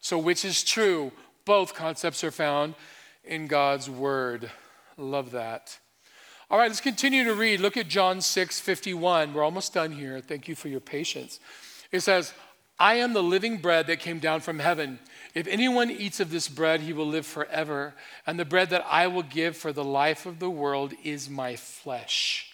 So, 0.01 0.17
which 0.17 0.45
is 0.45 0.63
true? 0.63 1.11
Both 1.45 1.73
concepts 1.73 2.23
are 2.23 2.31
found 2.31 2.75
in 3.23 3.47
God's 3.47 3.89
word. 3.89 4.51
Love 4.97 5.31
that. 5.31 5.77
All 6.49 6.57
right, 6.57 6.69
let's 6.69 6.79
continue 6.79 7.25
to 7.25 7.33
read. 7.33 7.59
Look 7.59 7.75
at 7.75 7.89
John 7.89 8.21
6 8.21 8.59
51. 8.61 9.33
We're 9.33 9.43
almost 9.43 9.73
done 9.73 9.91
here. 9.91 10.21
Thank 10.21 10.47
you 10.47 10.55
for 10.55 10.69
your 10.69 10.79
patience. 10.79 11.41
It 11.91 11.99
says, 11.99 12.33
I 12.79 12.95
am 12.95 13.11
the 13.11 13.23
living 13.23 13.57
bread 13.57 13.87
that 13.87 13.99
came 13.99 14.19
down 14.19 14.39
from 14.39 14.59
heaven. 14.59 14.99
If 15.33 15.45
anyone 15.47 15.91
eats 15.91 16.21
of 16.21 16.31
this 16.31 16.47
bread, 16.47 16.79
he 16.81 16.93
will 16.93 17.07
live 17.07 17.25
forever. 17.25 17.95
And 18.25 18.39
the 18.39 18.45
bread 18.45 18.69
that 18.69 18.85
I 18.89 19.07
will 19.07 19.23
give 19.23 19.57
for 19.57 19.73
the 19.73 19.83
life 19.83 20.25
of 20.25 20.39
the 20.39 20.49
world 20.49 20.93
is 21.03 21.29
my 21.29 21.57
flesh. 21.57 22.53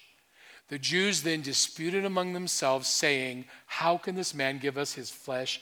The 0.70 0.80
Jews 0.80 1.22
then 1.22 1.41
disputed 1.41 2.04
among 2.04 2.34
themselves, 2.34 2.88
saying, 2.88 3.46
How 3.68 3.98
can 3.98 4.16
this 4.16 4.34
man 4.34 4.58
give 4.58 4.76
us 4.76 4.94
his 4.94 5.12
flesh 5.12 5.62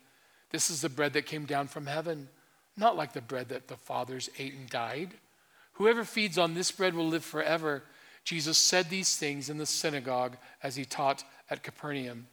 This 0.51 0.69
is 0.69 0.81
the 0.81 0.89
bread 0.89 1.13
that 1.13 1.25
came 1.25 1.45
down 1.45 1.67
from 1.67 1.85
heaven, 1.85 2.29
not 2.77 2.97
like 2.97 3.13
the 3.13 3.21
bread 3.21 3.49
that 3.49 3.67
the 3.67 3.77
fathers 3.77 4.29
ate 4.37 4.53
and 4.53 4.69
died. 4.69 5.11
Whoever 5.73 6.03
feeds 6.03 6.37
on 6.37 6.53
this 6.53 6.71
bread 6.71 6.93
will 6.93 7.07
live 7.07 7.23
forever. 7.23 7.83
Jesus 8.23 8.57
said 8.57 8.89
these 8.89 9.15
things 9.15 9.49
in 9.49 9.57
the 9.57 9.65
synagogue 9.65 10.37
as 10.61 10.75
he 10.75 10.85
taught 10.85 11.23
at 11.49 11.63
Capernaum. 11.63 12.27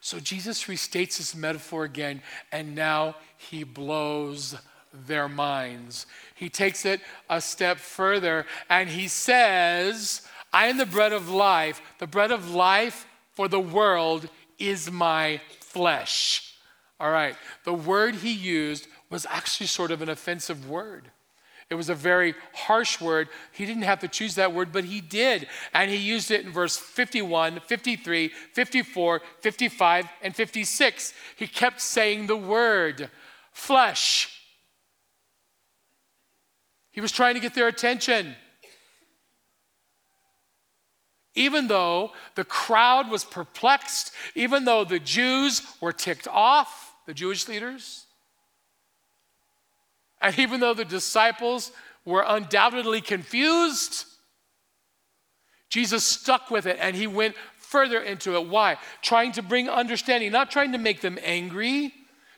So 0.00 0.18
Jesus 0.18 0.64
restates 0.64 1.18
this 1.18 1.34
metaphor 1.34 1.84
again, 1.84 2.22
and 2.52 2.74
now 2.74 3.16
he 3.36 3.64
blows 3.64 4.56
their 5.06 5.28
minds. 5.28 6.06
He 6.34 6.48
takes 6.48 6.84
it 6.84 7.00
a 7.28 7.40
step 7.40 7.78
further 7.78 8.46
and 8.68 8.88
he 8.88 9.08
says, 9.08 10.22
I 10.52 10.66
am 10.66 10.78
the 10.78 10.86
bread 10.86 11.12
of 11.12 11.28
life. 11.28 11.82
The 11.98 12.06
bread 12.06 12.30
of 12.30 12.54
life 12.54 13.06
for 13.32 13.48
the 13.48 13.60
world 13.60 14.28
is 14.58 14.90
my 14.90 15.40
flesh. 15.60 16.53
All 17.04 17.10
right, 17.10 17.36
the 17.64 17.74
word 17.74 18.14
he 18.14 18.32
used 18.32 18.88
was 19.10 19.26
actually 19.28 19.66
sort 19.66 19.90
of 19.90 20.00
an 20.00 20.08
offensive 20.08 20.70
word. 20.70 21.10
It 21.68 21.74
was 21.74 21.90
a 21.90 21.94
very 21.94 22.34
harsh 22.54 22.98
word. 22.98 23.28
He 23.52 23.66
didn't 23.66 23.82
have 23.82 24.00
to 24.00 24.08
choose 24.08 24.36
that 24.36 24.54
word, 24.54 24.72
but 24.72 24.84
he 24.84 25.02
did. 25.02 25.46
And 25.74 25.90
he 25.90 25.98
used 25.98 26.30
it 26.30 26.46
in 26.46 26.50
verse 26.50 26.78
51, 26.78 27.60
53, 27.60 28.28
54, 28.28 29.20
55, 29.42 30.06
and 30.22 30.34
56. 30.34 31.12
He 31.36 31.46
kept 31.46 31.82
saying 31.82 32.26
the 32.26 32.38
word 32.38 33.10
flesh. 33.52 34.40
He 36.90 37.02
was 37.02 37.12
trying 37.12 37.34
to 37.34 37.40
get 37.40 37.54
their 37.54 37.68
attention. 37.68 38.34
Even 41.34 41.68
though 41.68 42.12
the 42.34 42.44
crowd 42.44 43.10
was 43.10 43.24
perplexed, 43.24 44.12
even 44.34 44.64
though 44.64 44.84
the 44.84 45.00
Jews 45.00 45.60
were 45.82 45.92
ticked 45.92 46.26
off, 46.28 46.83
the 47.06 47.14
Jewish 47.14 47.48
leaders, 47.48 48.06
and 50.20 50.38
even 50.38 50.60
though 50.60 50.74
the 50.74 50.84
disciples 50.84 51.70
were 52.04 52.24
undoubtedly 52.26 53.00
confused, 53.00 54.06
Jesus 55.68 56.04
stuck 56.04 56.50
with 56.50 56.66
it 56.66 56.78
and 56.80 56.94
he 56.94 57.06
went 57.06 57.34
further 57.58 58.00
into 58.00 58.36
it. 58.36 58.48
Why? 58.48 58.78
Trying 59.02 59.32
to 59.32 59.42
bring 59.42 59.68
understanding, 59.68 60.30
not 60.30 60.50
trying 60.50 60.72
to 60.72 60.78
make 60.78 61.00
them 61.00 61.18
angry, 61.22 61.92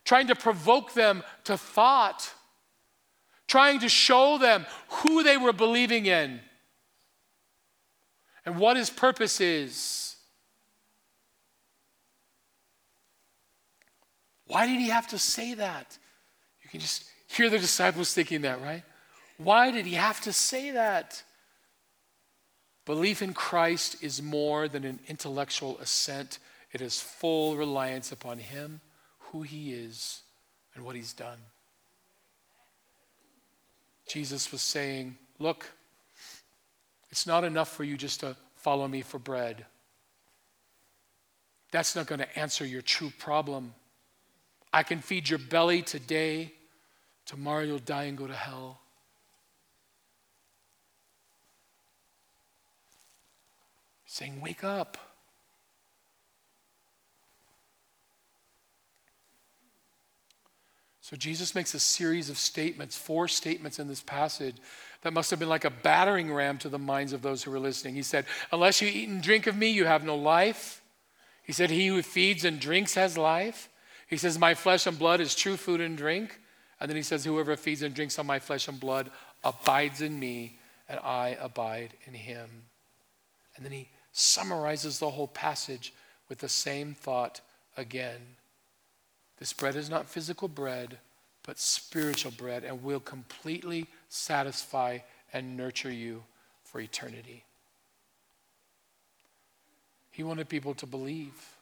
trying 0.04 0.28
to 0.28 0.34
provoke 0.34 0.94
them 0.94 1.22
to 1.44 1.58
thought, 1.58 2.32
trying 3.46 3.80
to 3.80 3.88
show 3.88 4.38
them 4.38 4.64
who 4.88 5.22
they 5.22 5.36
were 5.36 5.52
believing 5.52 6.06
in 6.06 6.40
and 8.46 8.58
what 8.58 8.76
his 8.76 8.88
purpose 8.88 9.40
is. 9.40 10.05
Why 14.46 14.66
did 14.66 14.78
he 14.78 14.88
have 14.88 15.08
to 15.08 15.18
say 15.18 15.54
that? 15.54 15.98
You 16.62 16.70
can 16.70 16.80
just 16.80 17.04
Hear 17.28 17.50
the 17.50 17.58
disciples 17.58 18.14
thinking 18.14 18.42
that, 18.42 18.62
right? 18.62 18.82
Why 19.38 19.70
did 19.70 19.86
he 19.86 19.94
have 19.94 20.20
to 20.22 20.32
say 20.32 20.70
that? 20.72 21.22
Belief 22.84 23.20
in 23.20 23.34
Christ 23.34 24.02
is 24.02 24.22
more 24.22 24.68
than 24.68 24.84
an 24.84 25.00
intellectual 25.08 25.76
assent, 25.78 26.38
it 26.72 26.80
is 26.80 27.00
full 27.00 27.56
reliance 27.56 28.12
upon 28.12 28.38
him, 28.38 28.80
who 29.18 29.42
he 29.42 29.72
is, 29.72 30.22
and 30.74 30.84
what 30.84 30.94
he's 30.94 31.12
done. 31.12 31.38
Jesus 34.08 34.52
was 34.52 34.62
saying, 34.62 35.16
Look, 35.38 35.70
it's 37.10 37.26
not 37.26 37.44
enough 37.44 37.70
for 37.70 37.84
you 37.84 37.96
just 37.96 38.20
to 38.20 38.36
follow 38.54 38.86
me 38.86 39.02
for 39.02 39.18
bread. 39.18 39.66
That's 41.72 41.96
not 41.96 42.06
going 42.06 42.20
to 42.20 42.38
answer 42.38 42.64
your 42.64 42.82
true 42.82 43.12
problem. 43.18 43.74
I 44.76 44.82
can 44.82 45.00
feed 45.00 45.28
your 45.28 45.38
belly 45.38 45.82
today 45.82 46.52
Tomorrow 47.26 47.64
you'll 47.64 47.78
die 47.80 48.04
and 48.04 48.16
go 48.16 48.26
to 48.26 48.34
hell. 48.34 48.80
saying, 54.08 54.40
Wake 54.40 54.64
up. 54.64 54.96
So 61.02 61.16
Jesus 61.16 61.54
makes 61.54 61.74
a 61.74 61.78
series 61.78 62.30
of 62.30 62.38
statements, 62.38 62.96
four 62.96 63.28
statements 63.28 63.78
in 63.78 63.88
this 63.88 64.00
passage 64.00 64.56
that 65.02 65.12
must 65.12 65.30
have 65.30 65.38
been 65.38 65.50
like 65.50 65.66
a 65.66 65.70
battering 65.70 66.32
ram 66.32 66.56
to 66.58 66.70
the 66.70 66.78
minds 66.78 67.12
of 67.12 67.20
those 67.20 67.42
who 67.42 67.50
were 67.50 67.58
listening. 67.58 67.94
He 67.94 68.02
said, 68.02 68.24
Unless 68.50 68.80
you 68.80 68.88
eat 68.88 69.08
and 69.08 69.22
drink 69.22 69.46
of 69.46 69.54
me, 69.56 69.68
you 69.68 69.84
have 69.84 70.02
no 70.02 70.16
life. 70.16 70.80
He 71.42 71.52
said, 71.52 71.68
He 71.68 71.88
who 71.88 72.00
feeds 72.02 72.44
and 72.44 72.58
drinks 72.58 72.94
has 72.94 73.18
life. 73.18 73.68
He 74.06 74.16
says, 74.16 74.38
My 74.38 74.54
flesh 74.54 74.86
and 74.86 74.98
blood 74.98 75.20
is 75.20 75.34
true 75.34 75.56
food 75.56 75.80
and 75.80 75.96
drink. 75.96 76.38
And 76.80 76.88
then 76.88 76.96
he 76.96 77.02
says, 77.02 77.24
Whoever 77.24 77.56
feeds 77.56 77.82
and 77.82 77.94
drinks 77.94 78.18
on 78.18 78.26
my 78.26 78.38
flesh 78.38 78.68
and 78.68 78.78
blood 78.78 79.10
abides 79.42 80.00
in 80.00 80.18
me, 80.18 80.58
and 80.88 81.00
I 81.00 81.36
abide 81.40 81.94
in 82.06 82.14
him. 82.14 82.48
And 83.56 83.64
then 83.64 83.72
he 83.72 83.88
summarizes 84.12 84.98
the 84.98 85.10
whole 85.10 85.28
passage 85.28 85.92
with 86.28 86.38
the 86.38 86.48
same 86.48 86.94
thought 86.94 87.40
again. 87.76 88.20
This 89.38 89.52
bread 89.52 89.76
is 89.76 89.90
not 89.90 90.08
physical 90.08 90.48
bread, 90.48 90.98
but 91.44 91.58
spiritual 91.58 92.32
bread, 92.32 92.64
and 92.64 92.82
will 92.82 93.00
completely 93.00 93.86
satisfy 94.08 94.98
and 95.32 95.56
nurture 95.56 95.92
you 95.92 96.22
for 96.64 96.80
eternity. 96.80 97.44
He 100.10 100.22
wanted 100.22 100.48
people 100.48 100.74
to 100.74 100.86
believe. 100.86 101.55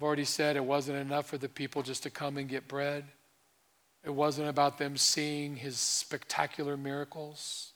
I've 0.00 0.04
already 0.04 0.24
said 0.24 0.56
it 0.56 0.64
wasn't 0.64 0.96
enough 0.96 1.26
for 1.26 1.36
the 1.36 1.50
people 1.50 1.82
just 1.82 2.04
to 2.04 2.10
come 2.10 2.38
and 2.38 2.48
get 2.48 2.66
bread. 2.66 3.04
It 4.02 4.08
wasn't 4.08 4.48
about 4.48 4.78
them 4.78 4.96
seeing 4.96 5.56
his 5.56 5.78
spectacular 5.78 6.78
miracles. 6.78 7.72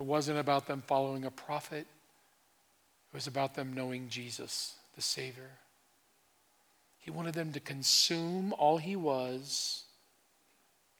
It 0.00 0.06
wasn't 0.06 0.38
about 0.38 0.66
them 0.66 0.82
following 0.86 1.26
a 1.26 1.30
prophet. 1.30 1.86
It 1.86 3.14
was 3.14 3.26
about 3.26 3.54
them 3.54 3.74
knowing 3.74 4.08
Jesus, 4.08 4.76
the 4.96 5.02
Savior. 5.02 5.50
He 6.98 7.10
wanted 7.10 7.34
them 7.34 7.52
to 7.52 7.60
consume 7.60 8.54
all 8.54 8.78
he 8.78 8.96
was, 8.96 9.82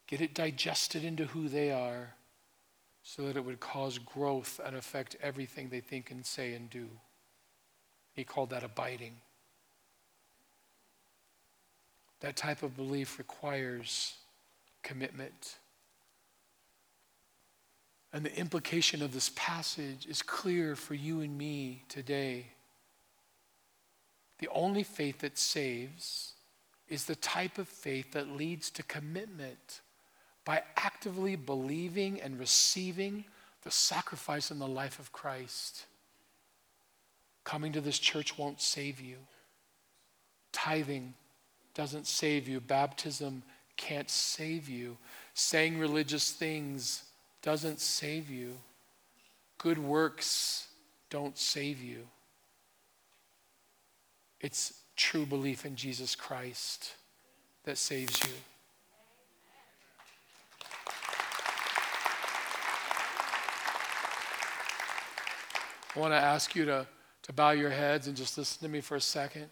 get 0.06 0.20
it 0.20 0.34
digested 0.34 1.04
into 1.04 1.24
who 1.24 1.48
they 1.48 1.70
are 1.70 2.12
so 3.02 3.22
that 3.22 3.38
it 3.38 3.46
would 3.46 3.60
cause 3.60 3.96
growth 3.96 4.60
and 4.62 4.76
affect 4.76 5.16
everything 5.22 5.70
they 5.70 5.80
think 5.80 6.10
and 6.10 6.26
say 6.26 6.52
and 6.52 6.68
do. 6.68 6.90
He 8.12 8.24
called 8.24 8.50
that 8.50 8.62
abiding. 8.62 9.14
That 12.22 12.36
type 12.36 12.62
of 12.62 12.76
belief 12.76 13.18
requires 13.18 14.14
commitment. 14.84 15.56
And 18.12 18.24
the 18.24 18.36
implication 18.36 19.02
of 19.02 19.12
this 19.12 19.32
passage 19.34 20.06
is 20.06 20.22
clear 20.22 20.76
for 20.76 20.94
you 20.94 21.20
and 21.20 21.36
me 21.36 21.82
today. 21.88 22.46
The 24.38 24.48
only 24.48 24.84
faith 24.84 25.18
that 25.18 25.36
saves 25.36 26.34
is 26.88 27.06
the 27.06 27.16
type 27.16 27.58
of 27.58 27.68
faith 27.68 28.12
that 28.12 28.28
leads 28.28 28.70
to 28.70 28.84
commitment 28.84 29.80
by 30.44 30.62
actively 30.76 31.34
believing 31.34 32.20
and 32.20 32.38
receiving 32.38 33.24
the 33.62 33.70
sacrifice 33.72 34.52
in 34.52 34.60
the 34.60 34.68
life 34.68 35.00
of 35.00 35.10
Christ. 35.10 35.86
Coming 37.42 37.72
to 37.72 37.80
this 37.80 37.98
church 37.98 38.38
won't 38.38 38.60
save 38.60 39.00
you. 39.00 39.16
Tithing 40.52 41.14
doesn't 41.74 42.06
save 42.06 42.48
you. 42.48 42.60
Baptism 42.60 43.42
can't 43.76 44.10
save 44.10 44.68
you. 44.68 44.96
Saying 45.34 45.78
religious 45.78 46.30
things 46.30 47.04
doesn't 47.42 47.80
save 47.80 48.30
you. 48.30 48.54
Good 49.58 49.78
works 49.78 50.68
don't 51.10 51.36
save 51.38 51.82
you. 51.82 52.06
It's 54.40 54.74
true 54.96 55.24
belief 55.24 55.64
in 55.64 55.76
Jesus 55.76 56.14
Christ 56.14 56.94
that 57.64 57.78
saves 57.78 58.20
you. 58.24 58.32
I 65.94 66.00
want 66.00 66.12
to 66.12 66.18
ask 66.18 66.56
you 66.56 66.64
to, 66.64 66.86
to 67.22 67.32
bow 67.32 67.50
your 67.50 67.70
heads 67.70 68.06
and 68.06 68.16
just 68.16 68.38
listen 68.38 68.62
to 68.62 68.68
me 68.68 68.80
for 68.80 68.96
a 68.96 69.00
second. 69.00 69.48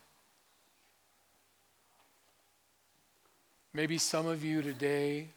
Maybe 3.72 3.98
some 3.98 4.26
of 4.26 4.44
you 4.44 4.62
today 4.62 5.28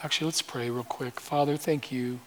Actually, 0.00 0.26
let's 0.26 0.42
pray 0.42 0.70
real 0.70 0.84
quick. 0.84 1.18
Father, 1.18 1.56
thank 1.56 1.90
you. 1.90 2.20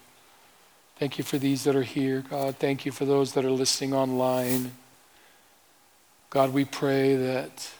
Thank 0.97 1.17
you 1.17 1.23
for 1.23 1.37
these 1.37 1.63
that 1.63 1.73
are 1.73 1.83
here. 1.83 2.21
God, 2.29 2.57
thank 2.57 2.85
you 2.85 2.91
for 2.91 3.05
those 3.05 3.31
that 3.33 3.45
are 3.45 3.51
listening 3.51 3.93
online. 3.93 4.73
God, 6.29 6.53
we 6.53 6.65
pray 6.65 7.15
that 7.15 7.71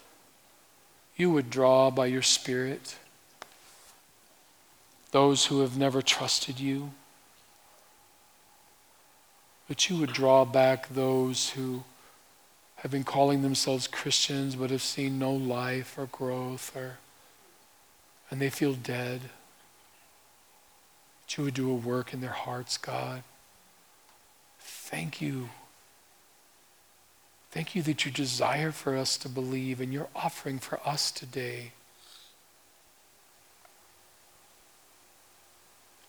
you 1.17 1.29
would 1.31 1.49
draw 1.49 1.91
by 1.91 2.05
your 2.05 2.21
Spirit 2.21 2.95
those 5.11 5.47
who 5.47 5.59
have 5.59 5.77
never 5.77 6.01
trusted 6.01 6.57
you, 6.57 6.91
that 9.67 9.89
you 9.89 9.97
would 9.97 10.13
draw 10.13 10.45
back 10.45 10.87
those 10.87 11.49
who 11.49 11.83
have 12.81 12.91
been 12.91 13.03
calling 13.03 13.41
themselves 13.41 13.87
Christians 13.87 14.55
but 14.55 14.69
have 14.69 14.81
seen 14.81 15.17
no 15.17 15.31
life 15.31 15.97
or 15.97 16.07
growth 16.07 16.75
or 16.75 16.97
and 18.29 18.41
they 18.41 18.49
feel 18.49 18.73
dead. 18.73 19.21
That 21.21 21.37
you 21.37 21.43
would 21.43 21.53
do 21.53 21.69
a 21.69 21.75
work 21.75 22.13
in 22.13 22.21
their 22.21 22.29
hearts, 22.29 22.77
God. 22.77 23.23
Thank 24.59 25.21
you. 25.21 25.49
Thank 27.51 27.75
you 27.75 27.81
that 27.83 28.05
you 28.05 28.11
desire 28.11 28.71
for 28.71 28.95
us 28.95 29.17
to 29.17 29.29
believe 29.29 29.81
and 29.81 29.91
you're 29.91 30.07
offering 30.15 30.59
for 30.59 30.79
us 30.87 31.11
today. 31.11 31.73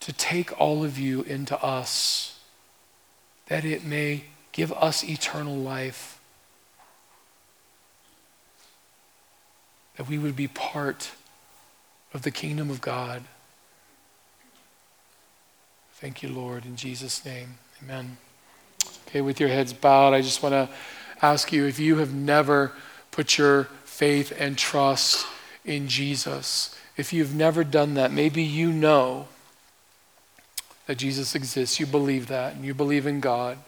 to 0.02 0.12
take 0.12 0.60
all 0.60 0.84
of 0.84 0.98
you 0.98 1.22
into 1.22 1.56
us, 1.62 2.40
that 3.46 3.64
it 3.64 3.84
may 3.84 4.24
give 4.50 4.72
us 4.72 5.04
eternal 5.04 5.54
life, 5.54 6.18
that 9.96 10.08
we 10.08 10.18
would 10.18 10.36
be 10.36 10.48
part 10.48 11.12
of 12.14 12.22
the 12.22 12.30
kingdom 12.30 12.70
of 12.70 12.80
God. 12.80 13.22
Thank 15.94 16.22
you, 16.22 16.28
Lord, 16.28 16.64
in 16.64 16.76
Jesus' 16.76 17.24
name. 17.24 17.58
Amen. 17.82 18.16
Okay, 19.06 19.20
with 19.20 19.38
your 19.38 19.48
heads 19.48 19.72
bowed, 19.72 20.14
I 20.14 20.20
just 20.20 20.42
want 20.42 20.52
to 20.52 20.68
ask 21.20 21.52
you 21.52 21.66
if 21.66 21.78
you 21.78 21.96
have 21.98 22.12
never 22.12 22.72
put 23.10 23.38
your 23.38 23.64
faith 23.84 24.32
and 24.38 24.58
trust 24.58 25.26
in 25.64 25.86
Jesus, 25.86 26.76
if 26.96 27.12
you've 27.12 27.34
never 27.34 27.62
done 27.62 27.94
that, 27.94 28.10
maybe 28.10 28.42
you 28.42 28.72
know 28.72 29.28
that 30.86 30.98
Jesus 30.98 31.34
exists, 31.34 31.78
you 31.78 31.86
believe 31.86 32.26
that, 32.26 32.54
and 32.54 32.64
you 32.64 32.74
believe 32.74 33.06
in 33.06 33.20
God, 33.20 33.58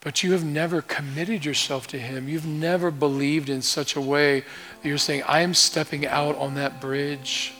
but 0.00 0.22
you 0.22 0.32
have 0.32 0.44
never 0.44 0.80
committed 0.80 1.44
yourself 1.44 1.86
to 1.88 1.98
Him. 1.98 2.28
You've 2.28 2.46
never 2.46 2.90
believed 2.90 3.50
in 3.50 3.60
such 3.60 3.96
a 3.96 4.00
way 4.00 4.40
that 4.40 4.88
you're 4.88 4.98
saying, 4.98 5.22
I 5.24 5.40
am 5.40 5.52
stepping 5.52 6.06
out 6.06 6.36
on 6.36 6.54
that 6.54 6.80
bridge. 6.80 7.52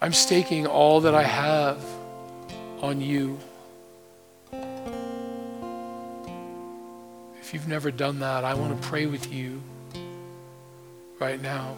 I'm 0.00 0.12
staking 0.12 0.66
all 0.66 1.00
that 1.00 1.14
I 1.14 1.24
have 1.24 1.84
on 2.80 3.00
you. 3.00 3.38
If 7.40 7.52
you've 7.52 7.68
never 7.68 7.90
done 7.90 8.20
that, 8.20 8.44
I 8.44 8.54
want 8.54 8.80
to 8.80 8.88
pray 8.88 9.06
with 9.06 9.32
you 9.32 9.62
right 11.18 11.40
now 11.40 11.76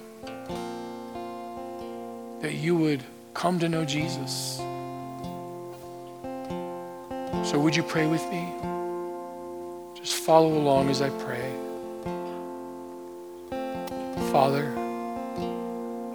that 2.41 2.55
you 2.55 2.77
would 2.77 3.03
come 3.35 3.59
to 3.59 3.69
know 3.69 3.85
Jesus. 3.85 4.61
So, 7.45 7.59
would 7.59 7.75
you 7.75 7.83
pray 7.83 8.07
with 8.07 8.23
me? 8.31 8.53
Just 9.95 10.15
follow 10.15 10.53
along 10.57 10.91
as 10.91 11.03
I 11.03 11.11
pray. 11.11 11.51
Father, 14.31 14.73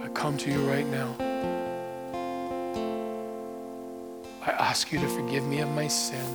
I 0.02 0.08
come 0.14 0.38
to 0.38 0.52
you 0.52 0.60
right 0.70 0.86
now. 0.88 1.16
I 4.46 4.52
ask 4.52 4.92
you 4.92 5.00
to 5.00 5.08
forgive 5.08 5.44
me 5.44 5.60
of 5.60 5.70
my 5.70 5.88
sin. 5.88 6.26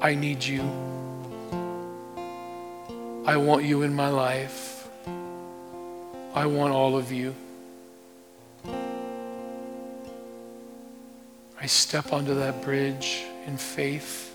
I 0.00 0.14
need 0.14 0.42
you. 0.44 0.62
I 3.26 3.36
want 3.36 3.64
you 3.64 3.82
in 3.82 3.94
my 3.94 4.08
life. 4.08 4.88
I 6.34 6.46
want 6.46 6.72
all 6.72 6.96
of 6.96 7.12
you. 7.12 7.34
I 11.60 11.66
step 11.66 12.12
onto 12.12 12.34
that 12.34 12.62
bridge 12.62 13.24
in 13.46 13.56
faith. 13.56 14.32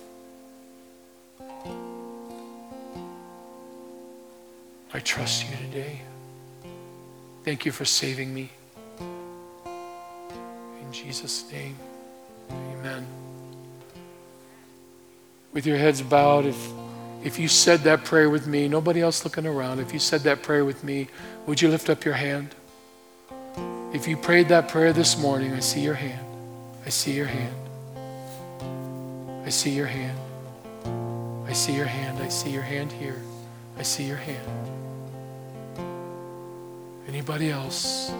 I 4.93 4.99
trust 4.99 5.49
you 5.49 5.55
today. 5.55 6.01
Thank 7.43 7.65
you 7.65 7.71
for 7.71 7.85
saving 7.85 8.33
me. 8.33 8.51
In 8.89 10.91
Jesus' 10.91 11.49
name, 11.51 11.77
amen. 12.51 13.07
With 15.53 15.65
your 15.65 15.77
heads 15.77 16.01
bowed, 16.01 16.45
if, 16.45 16.71
if 17.23 17.39
you 17.39 17.47
said 17.47 17.81
that 17.81 18.03
prayer 18.03 18.29
with 18.29 18.47
me, 18.47 18.67
nobody 18.67 19.01
else 19.01 19.23
looking 19.23 19.47
around, 19.47 19.79
if 19.79 19.93
you 19.93 19.99
said 19.99 20.21
that 20.21 20.43
prayer 20.43 20.65
with 20.65 20.83
me, 20.83 21.07
would 21.47 21.61
you 21.61 21.69
lift 21.69 21.89
up 21.89 22.03
your 22.03 22.15
hand? 22.15 22.53
If 23.93 24.07
you 24.07 24.17
prayed 24.17 24.49
that 24.49 24.67
prayer 24.67 24.91
this 24.91 25.17
morning, 25.17 25.53
I 25.53 25.59
see 25.59 25.81
your 25.81 25.93
hand. 25.93 26.32
I 26.85 26.89
see 26.89 27.13
your 27.13 27.27
hand. 27.27 27.55
I 29.45 29.49
see 29.49 29.71
your 29.71 29.87
hand. 29.87 30.17
I 31.47 31.53
see 31.53 31.73
your 31.73 31.85
hand. 31.85 32.19
I 32.21 32.27
see 32.27 32.49
your 32.49 32.61
hand 32.61 32.91
here. 32.91 33.21
I 33.77 33.83
see 33.83 34.03
your 34.03 34.17
hand. 34.17 34.47
Anybody 37.07 37.51
else? 37.51 38.11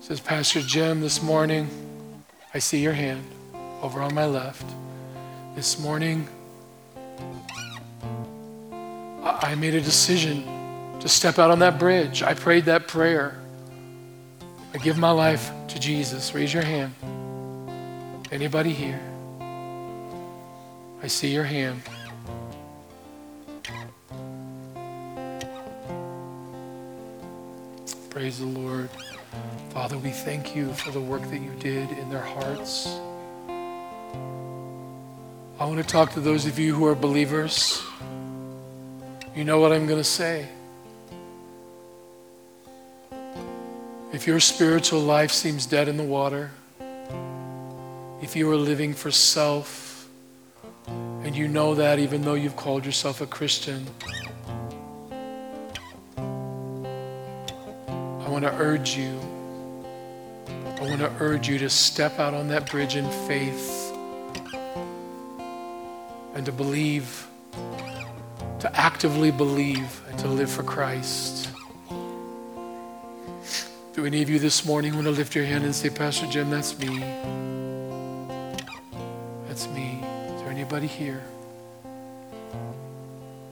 Says 0.00 0.20
Pastor 0.20 0.60
Jim 0.60 1.00
this 1.00 1.22
morning, 1.22 1.68
I 2.52 2.58
see 2.58 2.80
your 2.80 2.94
hand 2.94 3.24
over 3.82 4.00
on 4.00 4.14
my 4.14 4.26
left. 4.26 4.64
This 5.54 5.78
morning, 5.78 6.28
I 9.22 9.54
made 9.54 9.74
a 9.74 9.80
decision 9.80 10.44
to 11.00 11.08
step 11.08 11.38
out 11.38 11.50
on 11.50 11.60
that 11.60 11.78
bridge. 11.78 12.22
I 12.22 12.34
prayed 12.34 12.64
that 12.66 12.88
prayer. 12.88 13.38
I 14.78 14.80
give 14.80 14.96
my 14.96 15.10
life 15.10 15.50
to 15.66 15.80
Jesus. 15.80 16.32
Raise 16.34 16.54
your 16.54 16.62
hand. 16.62 16.94
Anybody 18.30 18.72
here? 18.72 19.00
I 21.02 21.08
see 21.08 21.32
your 21.32 21.42
hand. 21.42 21.82
Praise 28.08 28.38
the 28.38 28.46
Lord. 28.46 28.88
Father, 29.70 29.98
we 29.98 30.10
thank 30.10 30.54
you 30.54 30.72
for 30.74 30.92
the 30.92 31.00
work 31.00 31.22
that 31.22 31.40
you 31.40 31.50
did 31.58 31.90
in 31.90 32.08
their 32.08 32.22
hearts. 32.22 32.86
I 35.58 35.64
want 35.64 35.78
to 35.78 35.84
talk 35.84 36.12
to 36.12 36.20
those 36.20 36.46
of 36.46 36.56
you 36.56 36.72
who 36.72 36.86
are 36.86 36.94
believers. 36.94 37.82
You 39.34 39.42
know 39.42 39.58
what 39.58 39.72
I'm 39.72 39.88
going 39.88 39.98
to 39.98 40.04
say. 40.04 40.46
If 44.10 44.26
your 44.26 44.40
spiritual 44.40 45.00
life 45.00 45.30
seems 45.30 45.66
dead 45.66 45.86
in 45.86 45.98
the 45.98 46.02
water, 46.02 46.50
if 48.22 48.34
you 48.34 48.50
are 48.50 48.56
living 48.56 48.94
for 48.94 49.10
self, 49.10 50.08
and 50.86 51.36
you 51.36 51.46
know 51.46 51.74
that 51.74 51.98
even 51.98 52.22
though 52.22 52.32
you've 52.32 52.56
called 52.56 52.86
yourself 52.86 53.20
a 53.20 53.26
Christian, 53.26 53.86
I 56.16 56.22
want 58.30 58.44
to 58.44 58.54
urge 58.58 58.96
you. 58.96 59.20
I 60.46 60.80
want 60.80 61.00
to 61.00 61.12
urge 61.20 61.46
you 61.46 61.58
to 61.58 61.68
step 61.68 62.18
out 62.18 62.32
on 62.32 62.48
that 62.48 62.70
bridge 62.70 62.96
in 62.96 63.06
faith 63.26 63.92
and 66.34 66.46
to 66.46 66.52
believe, 66.52 67.26
to 68.60 68.70
actively 68.72 69.30
believe, 69.30 70.00
and 70.08 70.18
to 70.20 70.28
live 70.28 70.50
for 70.50 70.62
Christ. 70.62 71.37
Do 73.98 74.06
any 74.06 74.22
of 74.22 74.30
you 74.30 74.38
this 74.38 74.64
morning 74.64 74.94
want 74.94 75.06
to 75.06 75.10
lift 75.10 75.34
your 75.34 75.44
hand 75.44 75.64
and 75.64 75.74
say, 75.74 75.90
Pastor 75.90 76.28
Jim, 76.28 76.50
that's 76.50 76.78
me? 76.78 77.00
That's 79.48 79.66
me. 79.70 79.98
Is 80.34 80.40
there 80.40 80.50
anybody 80.50 80.86
here? 80.86 81.20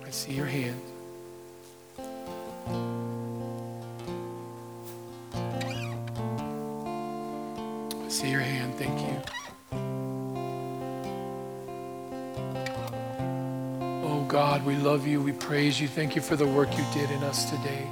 I 0.04 0.10
see 0.10 0.34
your 0.34 0.46
hand. 0.46 0.80
I 8.04 8.08
see 8.08 8.30
your 8.30 8.38
hand. 8.38 8.76
Thank 8.78 9.00
you. 9.00 9.20
Oh 14.04 14.24
God, 14.28 14.64
we 14.64 14.76
love 14.76 15.08
you. 15.08 15.20
We 15.20 15.32
praise 15.32 15.80
you. 15.80 15.88
Thank 15.88 16.14
you 16.14 16.22
for 16.22 16.36
the 16.36 16.46
work 16.46 16.68
you 16.78 16.84
did 16.94 17.10
in 17.10 17.24
us 17.24 17.50
today. 17.50 17.88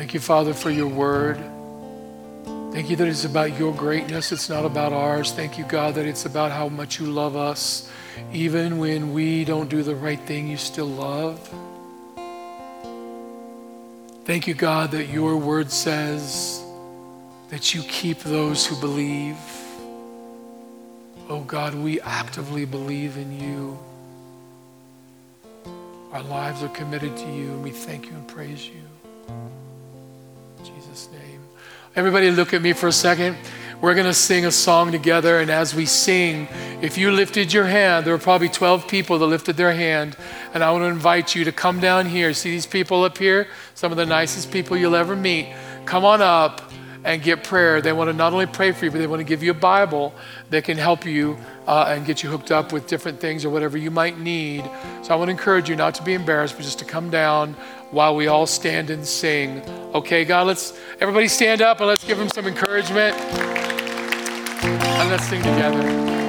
Thank 0.00 0.14
you, 0.14 0.20
Father, 0.20 0.54
for 0.54 0.70
your 0.70 0.88
word. 0.88 1.36
Thank 2.72 2.88
you 2.88 2.96
that 2.96 3.06
it's 3.06 3.26
about 3.26 3.58
your 3.58 3.74
greatness, 3.74 4.32
it's 4.32 4.48
not 4.48 4.64
about 4.64 4.94
ours. 4.94 5.30
Thank 5.30 5.58
you, 5.58 5.64
God, 5.64 5.96
that 5.96 6.06
it's 6.06 6.24
about 6.24 6.52
how 6.52 6.70
much 6.70 6.98
you 6.98 7.04
love 7.04 7.36
us. 7.36 7.86
Even 8.32 8.78
when 8.78 9.12
we 9.12 9.44
don't 9.44 9.68
do 9.68 9.82
the 9.82 9.94
right 9.94 10.18
thing, 10.20 10.48
you 10.48 10.56
still 10.56 10.86
love. 10.86 11.38
Thank 14.24 14.46
you, 14.46 14.54
God, 14.54 14.92
that 14.92 15.08
your 15.08 15.36
word 15.36 15.70
says 15.70 16.64
that 17.50 17.74
you 17.74 17.82
keep 17.82 18.20
those 18.20 18.66
who 18.66 18.80
believe. 18.80 19.36
Oh, 21.28 21.44
God, 21.46 21.74
we 21.74 22.00
actively 22.00 22.64
believe 22.64 23.18
in 23.18 23.38
you. 23.38 23.78
Our 26.10 26.22
lives 26.22 26.62
are 26.62 26.68
committed 26.68 27.14
to 27.18 27.26
you, 27.26 27.50
and 27.50 27.62
we 27.62 27.70
thank 27.70 28.06
you 28.06 28.12
and 28.12 28.26
praise 28.26 28.66
you. 28.66 28.80
Everybody, 31.96 32.30
look 32.30 32.54
at 32.54 32.62
me 32.62 32.72
for 32.72 32.86
a 32.86 32.92
second. 32.92 33.36
We're 33.80 33.94
going 33.94 34.06
to 34.06 34.14
sing 34.14 34.46
a 34.46 34.52
song 34.52 34.92
together. 34.92 35.40
And 35.40 35.50
as 35.50 35.74
we 35.74 35.86
sing, 35.86 36.46
if 36.80 36.96
you 36.96 37.10
lifted 37.10 37.52
your 37.52 37.64
hand, 37.64 38.06
there 38.06 38.14
were 38.14 38.20
probably 38.20 38.48
12 38.48 38.86
people 38.86 39.18
that 39.18 39.26
lifted 39.26 39.56
their 39.56 39.72
hand. 39.72 40.16
And 40.54 40.62
I 40.62 40.70
want 40.70 40.82
to 40.82 40.86
invite 40.86 41.34
you 41.34 41.42
to 41.42 41.50
come 41.50 41.80
down 41.80 42.06
here. 42.06 42.32
See 42.32 42.52
these 42.52 42.64
people 42.64 43.02
up 43.02 43.18
here? 43.18 43.48
Some 43.74 43.90
of 43.90 43.98
the 43.98 44.06
nicest 44.06 44.52
people 44.52 44.76
you'll 44.76 44.94
ever 44.94 45.16
meet. 45.16 45.52
Come 45.84 46.04
on 46.04 46.22
up 46.22 46.70
and 47.02 47.20
get 47.22 47.42
prayer. 47.42 47.80
They 47.80 47.92
want 47.92 48.08
to 48.08 48.12
not 48.12 48.32
only 48.32 48.46
pray 48.46 48.70
for 48.70 48.84
you, 48.84 48.92
but 48.92 48.98
they 48.98 49.08
want 49.08 49.18
to 49.18 49.24
give 49.24 49.42
you 49.42 49.50
a 49.50 49.54
Bible 49.54 50.14
that 50.50 50.62
can 50.62 50.78
help 50.78 51.04
you 51.04 51.36
uh, 51.66 51.86
and 51.88 52.06
get 52.06 52.22
you 52.22 52.30
hooked 52.30 52.52
up 52.52 52.72
with 52.72 52.86
different 52.86 53.18
things 53.18 53.44
or 53.44 53.50
whatever 53.50 53.76
you 53.76 53.90
might 53.90 54.16
need. 54.16 54.62
So 55.02 55.12
I 55.12 55.16
want 55.16 55.26
to 55.26 55.32
encourage 55.32 55.68
you 55.68 55.74
not 55.74 55.96
to 55.96 56.04
be 56.04 56.14
embarrassed, 56.14 56.54
but 56.54 56.62
just 56.62 56.78
to 56.78 56.84
come 56.84 57.10
down 57.10 57.56
while 57.90 58.14
we 58.14 58.26
all 58.26 58.46
stand 58.46 58.90
and 58.90 59.06
sing. 59.06 59.62
Okay, 59.94 60.24
God, 60.24 60.46
let's 60.46 60.78
everybody 61.00 61.28
stand 61.28 61.62
up 61.62 61.78
and 61.80 61.88
let's 61.88 62.04
give 62.04 62.18
him 62.18 62.28
some 62.28 62.46
encouragement. 62.46 63.16
And 64.62 65.10
let's 65.10 65.26
sing 65.26 65.42
together. 65.42 66.19